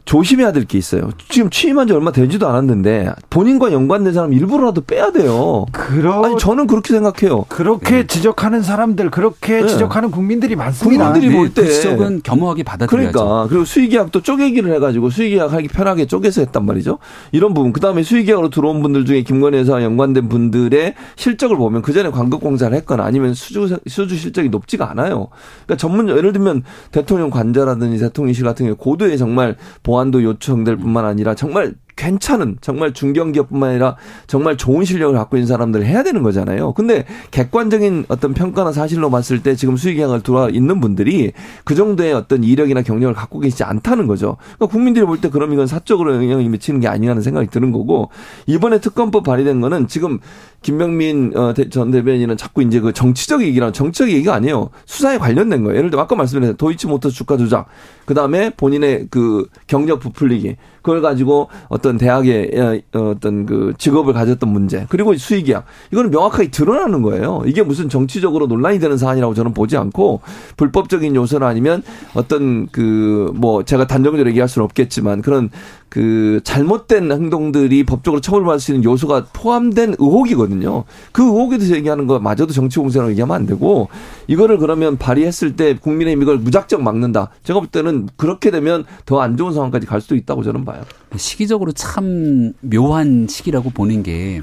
[0.05, 1.11] 조심해야 될 게 있어요.
[1.29, 5.67] 지금 취임한 지 얼마 되지도 않았는데 본인과 연관된 사람 일부러라도 빼야 돼요.
[5.73, 6.25] 그러...
[6.25, 7.45] 아니 저는 그렇게 생각해요.
[7.49, 8.07] 그렇게 네.
[8.07, 9.67] 지적하는 사람들, 그렇게 네.
[9.67, 11.07] 지적하는 국민들이 많습니다.
[11.07, 11.39] 국민들이 네.
[11.39, 13.13] 볼때 그 지적은 겸허하게 받아들여야죠.
[13.13, 16.99] 그러니까 그리고 수의계약도 쪼개기를 해가지고 수의계약 하기 편하게 쪼개서 했단 말이죠.
[17.33, 17.73] 이런 부분.
[17.73, 22.77] 그 다음에 수의계약으로 들어온 분들 중에 김건희 여사 연관된 분들의 실적을 보면 그 전에 광급공사를
[22.79, 25.29] 했거나 아니면 수주 수주 실적이 높지가 않아요.
[25.65, 26.63] 그러니까 전문 예를 들면
[26.93, 32.93] 대통령 관자라든지 대통령실 같은 경우 고도의 정말 보안 도 요청될 뿐만 아니라 정말 괜찮은 정말
[32.93, 33.97] 중견기업뿐만 아니라
[34.27, 36.73] 정말 좋은 실력을 갖고 있는 사람들을 해야 되는 거잖아요.
[36.73, 41.33] 근데 객관적인 어떤 평가나 사실로 봤을 때 지금 수익계약을 들어와 있는 분들이
[41.65, 44.37] 그 정도의 어떤 이력이나 경력을 갖고 계시지 않다는 거죠.
[44.57, 48.11] 그러니까 국민들이 볼 때 그럼 이건 사적으로 영향이 미치는 게 아니라는 생각이 드는 거고
[48.47, 50.19] 이번에 특검법 발의된 거는 지금
[50.63, 54.71] 김병민 어, 전 대변인은 자꾸 이제 그 정치적 얘기랑 정치적 얘기가 아니에요.
[54.87, 55.79] 수사에 관련된 거예요.
[55.79, 57.67] 예를 들어 아까 말씀드린 도이치모터 주가 조작,
[58.07, 64.49] 그 다음에 본인의 그 경력 부풀리기, 그걸 가지고 어떤 대학의 어, 어떤 그 직업을 가졌던
[64.49, 67.43] 문제 그리고 수의계약 이거는 명확하게 드러나는 거예요.
[67.47, 70.21] 이게 무슨 정치적으로 논란이 되는 사안이라고 저는 보지 않고
[70.57, 71.83] 불법적인 요소나 아니면
[72.15, 75.51] 어떤 그 뭐 제가 단정적으로 얘기할 수는 없겠지만 그런
[75.95, 80.83] 그 잘못된 행동들이 법적으로 처벌받을 수 있는 요소가 포함된 의혹이거든요.
[81.13, 83.89] 그 의혹에 대해서 얘기하는 거 마저도 정치 공세라고 얘기하면 안 되고
[84.27, 87.31] 이거를 그러면 발의했을 때 국민의힘 이걸 무작정 막는다.
[87.45, 90.83] 제가 볼 때는 그렇게 되면 더 안 좋은 상황까지 갈 수도 있다고 저는 봐요.
[91.15, 94.43] 시기적으로 참 묘한 시기라고 보는 게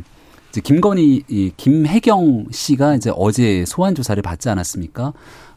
[0.51, 5.11] 이제 김건희 이 김혜경 씨가 이제 어제 소환 조사를 받지 않았습니까?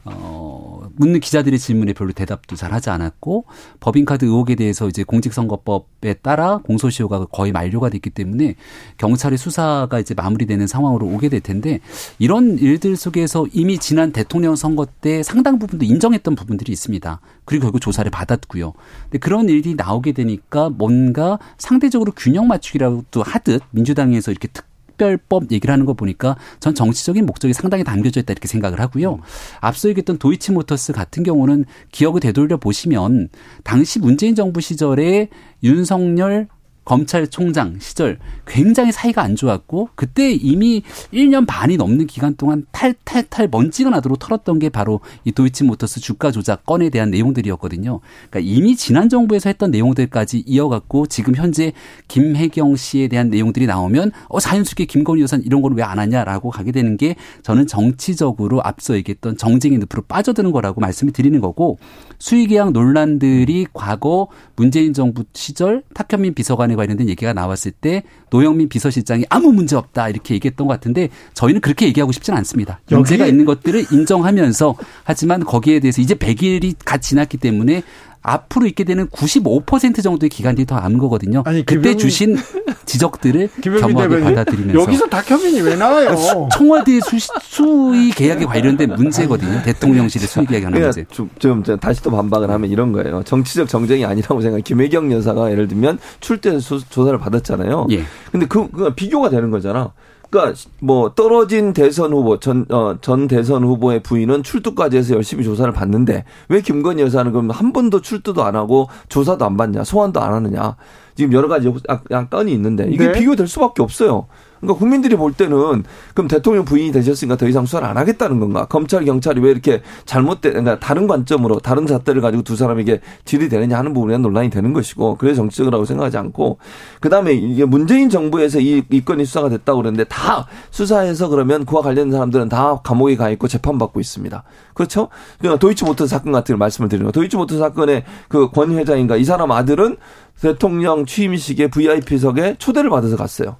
[0.04, 3.44] 어, 묻는 기자들의 질문에 별로 대답도 잘 하지 않았고,
[3.80, 8.54] 법인카드 의혹에 대해서 이제 공직선거법에 따라 공소시효가 거의 만료가 됐기 때문에
[8.98, 11.80] 경찰의 수사가 이제 마무리되는 상황으로 오게 될 텐데,
[12.18, 17.20] 이런 일들 속에서 이미 지난 대통령 선거 때 상당 부분도 인정했던 부분들이 있습니다.
[17.44, 18.72] 그리고 결국 조사를 받았고요.
[19.04, 25.72] 근데 그런 일이 나오게 되니까 뭔가 상대적으로 균형 맞추기라도 하듯 민주당에서 이렇게 특 특별법 얘기를
[25.72, 29.18] 하는 거 보니까 전 정치적인 목적이 상당히 담겨져 있다 이렇게 생각을 하고요.
[29.60, 33.28] 앞서 얘기했던 도이치모터스 같은 경우는 기억을 되돌려 보시면
[33.62, 35.28] 당시 문재인 정부 시절에
[35.62, 36.48] 윤석열
[36.84, 40.82] 검찰총장 시절 굉장히 사이가 안 좋았고 그때 이미
[41.12, 46.66] 1년 반이 넘는 기간 동안 탈탈탈 먼지가 나도록 털었던 게 바로 이 도이치모터스 주가 조작
[46.66, 48.00] 건에 대한 내용들이었거든요.
[48.30, 51.72] 그러니까 이미 지난 정부에서 했던 내용들까지 이어갔고 지금 현재
[52.08, 56.72] 김혜경 씨에 대한 내용들이 나오면 어 자연스럽게 김건희 여사 이런 걸 왜 안 하냐라고 가게
[56.72, 61.78] 되는 게 저는 정치적으로 앞서 얘기했던 정쟁의 늪으로 빠져드는 거라고 말씀을 드리는 거고
[62.18, 69.24] 수의계약 논란들이 과거 문재인 정부 시절 탁현민 비서관의 사건에 관련된 얘기가 나왔을 때 노영민 비서실장이
[69.30, 72.80] 아무 문제 없다 이렇게 얘기했던 것 같은데 저희는 그렇게 얘기하고 싶지는 않습니다.
[72.90, 74.74] 문제가 있는 것들을 인정하면서
[75.04, 77.82] 하지만 거기에 대해서 이제 100일이 갓 지났기 때문에
[78.24, 81.42] 앞으로 있게 되는 95% 정도의 기간이 더 남은 거거든요.
[81.44, 82.36] 아니, 그때 김병민, 주신
[82.86, 86.16] 지적들을 겸허하게 받아들이면서 여기서 다큐멘이 왜 나와요?
[86.56, 89.62] 청와대 수, 수의 계약에 관련된 문제거든요.
[89.62, 91.14] 대통령실의 수의 계약하는 그러니까 문제.
[91.38, 93.22] 좀, 좀 다시 또 반박을 하면 이런 거예요.
[93.24, 94.62] 정치적 정쟁이 아니라고 생각해.
[94.62, 97.88] 김혜경 여사가 예를 들면 출대 조사를 받았잖아요.
[97.90, 98.04] 예.
[98.32, 99.92] 근데 그, 그 비교가 되는 거잖아.
[100.34, 105.72] 그러니까 뭐 떨어진 대선 후보 전, 어, 전 대선 후보의 부인은 출두까지 해서 열심히 조사를
[105.72, 110.32] 받는데 왜 김건희 여사는 그럼 한 번도 출두도 안 하고 조사도 안 받냐 소환도 안
[110.32, 110.76] 하느냐
[111.14, 111.72] 지금 여러 가지
[112.10, 113.12] 약간이 있는데 이게 네.
[113.12, 114.26] 비교될 수밖에 없어요.
[114.60, 118.66] 그러니까 국민들이 볼 때는 그럼 대통령 부인이 되셨으니까 더 이상 수사를 안 하겠다는 건가?
[118.66, 123.76] 검찰 경찰이 왜 이렇게 잘못된 그러니까 다른 관점으로 다른 잣대를 가지고 두 사람에게 질이 되느냐
[123.76, 126.58] 하는 부분에 논란이 되는 것이고 그래서 정치적이라고 생각하지 않고
[127.00, 132.12] 그다음에 이게 문재인 정부에서 이, 이 건이 수사가 됐다고 그러는데 다 수사해서 그러면 그와 관련된
[132.12, 134.42] 사람들은 다 감옥에 가 있고 재판받고 있습니다.
[134.72, 135.08] 그렇죠?
[135.38, 137.12] 그러니까 도이치모터 사건 같은 걸 말씀을 드리는 거.
[137.12, 139.96] 도이치모터 사건의 그 권 회장인가 이 사람 아들은
[140.40, 143.56] 대통령 취임식에 VIP석에 초대를 받아서 갔어요.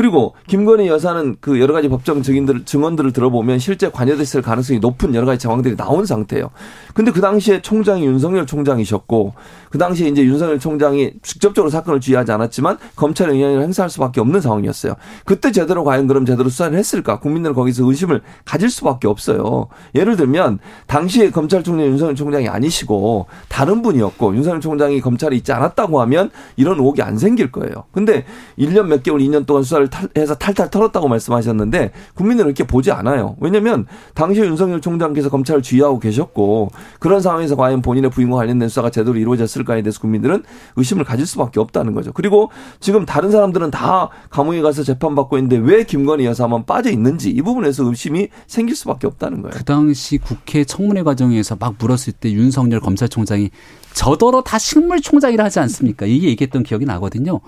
[0.00, 5.26] 그리고 김건희 여사는 그 여러 가지 법정 증인들 증언들을 들어보면 실제 관여됐을 가능성이 높은 여러
[5.26, 6.48] 가지 정황들이 나온 상태예요.
[6.94, 9.34] 근데 그 당시에 총장이 윤석열 총장이셨고
[9.68, 14.94] 그 당시에 이제 윤석열 총장이 직접적으로 사건을 주의하지 않았지만 검찰의 영향을 행사할 수밖에 없는 상황이었어요.
[15.26, 17.20] 그때 제대로 과연 그럼 제대로 수사를 했을까?
[17.20, 19.68] 국민들은 거기서 의심을 가질 수밖에 없어요.
[19.94, 26.30] 예를 들면 당시에 검찰총장 윤석열 총장이 아니시고 다른 분이었고 윤석열 총장이 검찰에 있지 않았다고 하면
[26.56, 27.84] 이런 의혹이 안 생길 거예요.
[27.92, 28.24] 근데
[28.58, 33.36] 1년 몇 개월, 2년 동안 수사를 탈, 해서 탈탈 털었다고 말씀하셨는데 국민들은 이렇게 보지 않아요.
[33.40, 39.16] 왜냐면 당시에 윤석열 총장께서 검찰을 쥐하고 계셨고 그런 상황에서 과연 본인의 부인과 관련된 수사가 제대로
[39.16, 40.42] 이루어졌을까에 대해서 국민들은
[40.76, 42.12] 의심을 가질 수밖에 없다는 거죠.
[42.12, 42.50] 그리고
[42.80, 47.84] 지금 다른 사람들은 다 감옥에 가서 재판받고 있는데 왜 김건희 여사만 빠져 있는지 이 부분에서
[47.84, 49.52] 의심이 생길 수밖에 없다는 거예요.
[49.56, 53.50] 그 당시 국회 청문회 과정에서 막 물었을 때 윤석열 검찰총장이
[53.92, 56.06] 저더러 다 식물총장이라 하지 않습니까?
[56.06, 57.40] 이게 얘기했던 기억이 나거든요.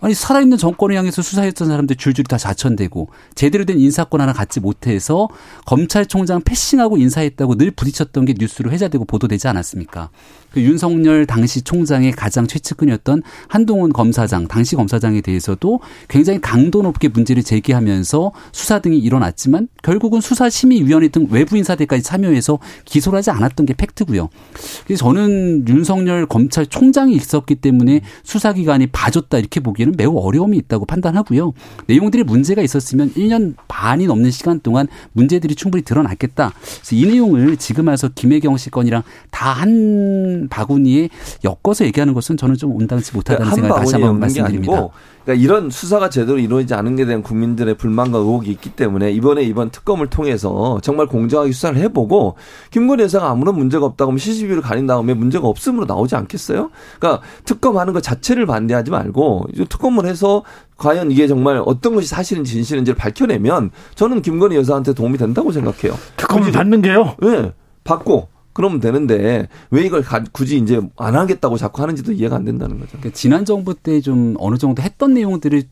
[0.00, 5.28] 아니 살아있는 정권을 향해서 수사했던 사람들 줄줄이 다 자천되고 제대로 된 인사권 하나 갖지 못해서
[5.66, 10.10] 검찰총장 패싱하고 인사했다고 늘 부딪혔던 게 뉴스로 회자되고 보도되지 않았습니까?
[10.52, 17.42] 그 윤석열 당시 총장의 가장 최측근이었던 한동훈 검사장, 당시 검사장에 대해서도 굉장히 강도 높게 문제를
[17.42, 24.28] 제기하면서 수사 등이 일어났지만 결국은 수사심의위원회 등 외부 인사들까지 참여해서 기소를 하지 않았던 게 팩트고요.
[24.86, 31.52] 그래서 저는 윤석열 검찰총장이 있었기 때문에 수사기관이 봐줬다 이렇게 보기에는 매우 어려움이 있다고 판단하고요.
[31.86, 36.52] 내용들이 문제가 있었으면 1년 반이 넘는 시간 동안 문제들이 충분히 드러났겠다.
[36.54, 41.08] 그래서 이 내용을 지금 와서 김혜경 씨 건이랑 다한 바구니에
[41.42, 44.88] 엮어서 얘기하는 것은 저는 좀 온당치 못하다는 생각을 다시 한번 말씀드립니다.
[45.24, 49.70] 그러니까 이런 수사가 제대로 이루어지지 않은 데 대한 국민들의 불만과 의혹이 있기 때문에 이번에 이번
[49.70, 52.36] 특검을 통해서 정말 공정하게 수사를 해보고
[52.70, 56.70] 김건희 여사가 아무런 문제가 없다고 하면 CCTV를 가린 다음에 문제가 없음으로 나오지 않겠어요?
[56.98, 60.44] 그러니까 특검하는 것 자체를 반대하지 말고 특검을 해서
[60.78, 65.98] 과연 이게 정말 어떤 것이 사실인지 진실인지를 밝혀내면 저는 김건희 여사한테 도움이 된다고 생각해요.
[66.16, 67.16] 특검을 받는 게요?
[67.20, 67.52] 네.
[67.84, 68.28] 받고
[68.58, 70.02] 그러면 되는데 왜 이걸
[70.32, 72.98] 굳이 이제 안 하겠다고 자꾸 하는지도 이해가 안 된다는 거죠.
[72.98, 75.62] 그러니까 지난 정부 때 좀 어느 정도 했던 내용들을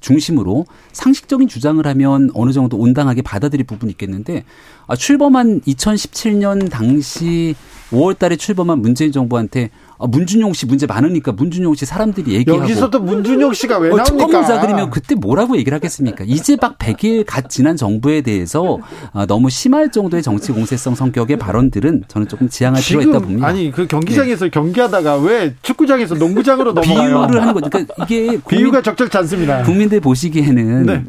[0.00, 4.44] 중심으로 상식적인 주장을 하면 어느 정도 온당하게 받아들일 부분이 있겠는데
[4.86, 7.54] 아, 출범한 2017년 당시
[7.90, 13.00] 5월 달에 출범한 문재인 정부한테 아, 문준용 씨 문제 많으니까 문준용 씨 사람들이 얘기하고 여기서도
[13.00, 14.26] 문준용 씨가 왜 어, 나옵니까?
[14.26, 16.24] 특검자 그러면 그때 뭐라고 얘기를 하겠습니까?
[16.26, 18.78] 이제 막 100일 갓 지난 정부에 대해서
[19.12, 23.46] 아, 너무 심할 정도의 정치 공세성 성격의 발언들은 저는 조금 지양할 필요가 있다 봅니다.
[23.46, 24.50] 아니 그 경기장에서 네.
[24.50, 27.26] 경기하다가 왜 축구장에서 농구장으로 넘어가요?
[27.26, 27.68] 비유를 하는 거죠.
[27.70, 29.62] 그러니까 이게 국민, 비유가 적절치 않습니다.
[29.62, 31.04] 국민들 보시기에는 네.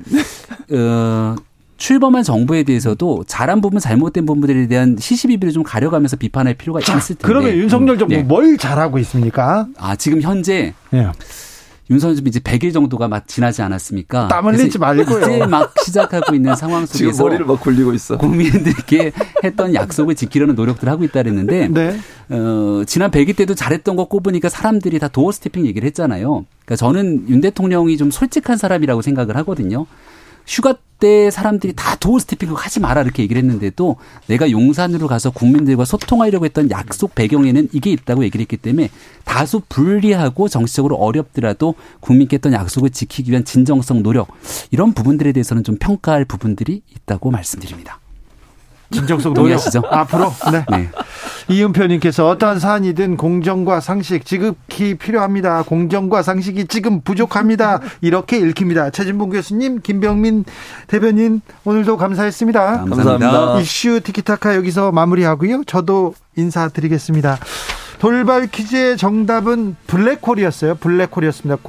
[0.77, 1.35] 어,
[1.81, 7.15] 출범한 정부에 대해서도 잘한 부분, 잘못된 부분들에 대한 시시비비를 좀 가려가면서 비판할 필요가 자, 있을
[7.15, 7.27] 텐데.
[7.27, 8.21] 그러면 윤석열 정부 네.
[8.21, 9.67] 뭘 잘하고 있습니까?
[9.79, 11.09] 아 지금 현재 네.
[11.89, 14.27] 윤석열 정부 이제 100일 정도가 막 지나지 않았습니까?
[14.27, 15.21] 땀 흘리지 말고요.
[15.21, 18.15] 이제 막 시작하고 있는 상황 속에서 지금 머리를 막 굴리고 있어.
[18.19, 19.11] 국민들께
[19.43, 21.99] 했던 약속을 지키려는 노력들을 하고 있다 그랬는데 네.
[22.29, 26.45] 어, 지난 100일 때도 잘했던 거 꼽으니까 사람들이 다 도어 스태핑 얘기를 했잖아요.
[26.63, 29.87] 그러니까 저는 윤 대통령이 좀 솔직한 사람이라고 생각을 하거든요.
[30.51, 33.95] 휴가 때 사람들이 다 도어 스태핑을 하지 마라 이렇게 얘기를 했는데도
[34.27, 38.89] 내가 용산으로 가서 국민들과 소통하려고 했던 약속 배경에는 이게 있다고 얘기를 했기 때문에
[39.23, 44.27] 다소 불리하고 정치적으로 어렵더라도 국민께 했던 약속을 지키기 위한 진정성 노력
[44.71, 48.01] 이런 부분들에 대해서는 좀 평가할 부분들이 있다고 말씀드립니다.
[48.91, 49.81] 진정성 동의하시죠?
[49.89, 50.65] 앞으로 네.
[50.69, 50.89] 네.
[51.49, 55.63] 이은표님께서 어떠한 사안이든 공정과 상식 지극히 필요합니다.
[55.63, 57.79] 공정과 상식이 지금 부족합니다.
[58.01, 58.89] 이렇게 읽힙니다.
[58.91, 60.45] 최진봉 교수님, 김병민
[60.87, 62.85] 대변인 오늘도 감사했습니다.
[62.85, 63.59] 감사합니다.
[63.59, 65.63] 이슈 티키타카 여기서 마무리하고요.
[65.65, 67.37] 저도 인사드리겠습니다.
[67.99, 70.75] 돌발 퀴즈의 정답은 블랙홀이었어요.
[70.75, 71.61] 블랙홀이었습니다.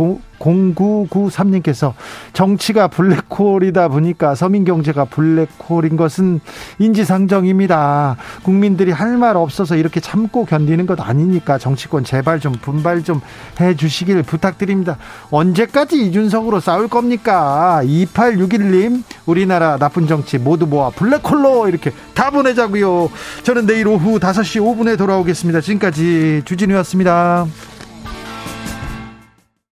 [0.43, 1.94] 0993님께서
[2.32, 6.40] 정치가 블랙홀이다 보니까 서민 경제가 블랙홀인 것은
[6.78, 8.16] 인지상정입니다.
[8.43, 13.20] 국민들이 할 말 없어서 이렇게 참고 견디는 것 아니니까 정치권 제발 좀 분발 좀
[13.60, 14.98] 해 주시길 부탁드립니다.
[15.31, 17.81] 언제까지 이준석으로 싸울 겁니까?
[17.85, 23.10] 2861님, 우리나라 나쁜 정치 모두 모아 블랙홀로 이렇게 다 보내자고요.
[23.43, 25.60] 저는 내일 오후 5시 5분에 돌아오겠습니다.
[25.60, 27.47] 지금까지 주진우였습니다.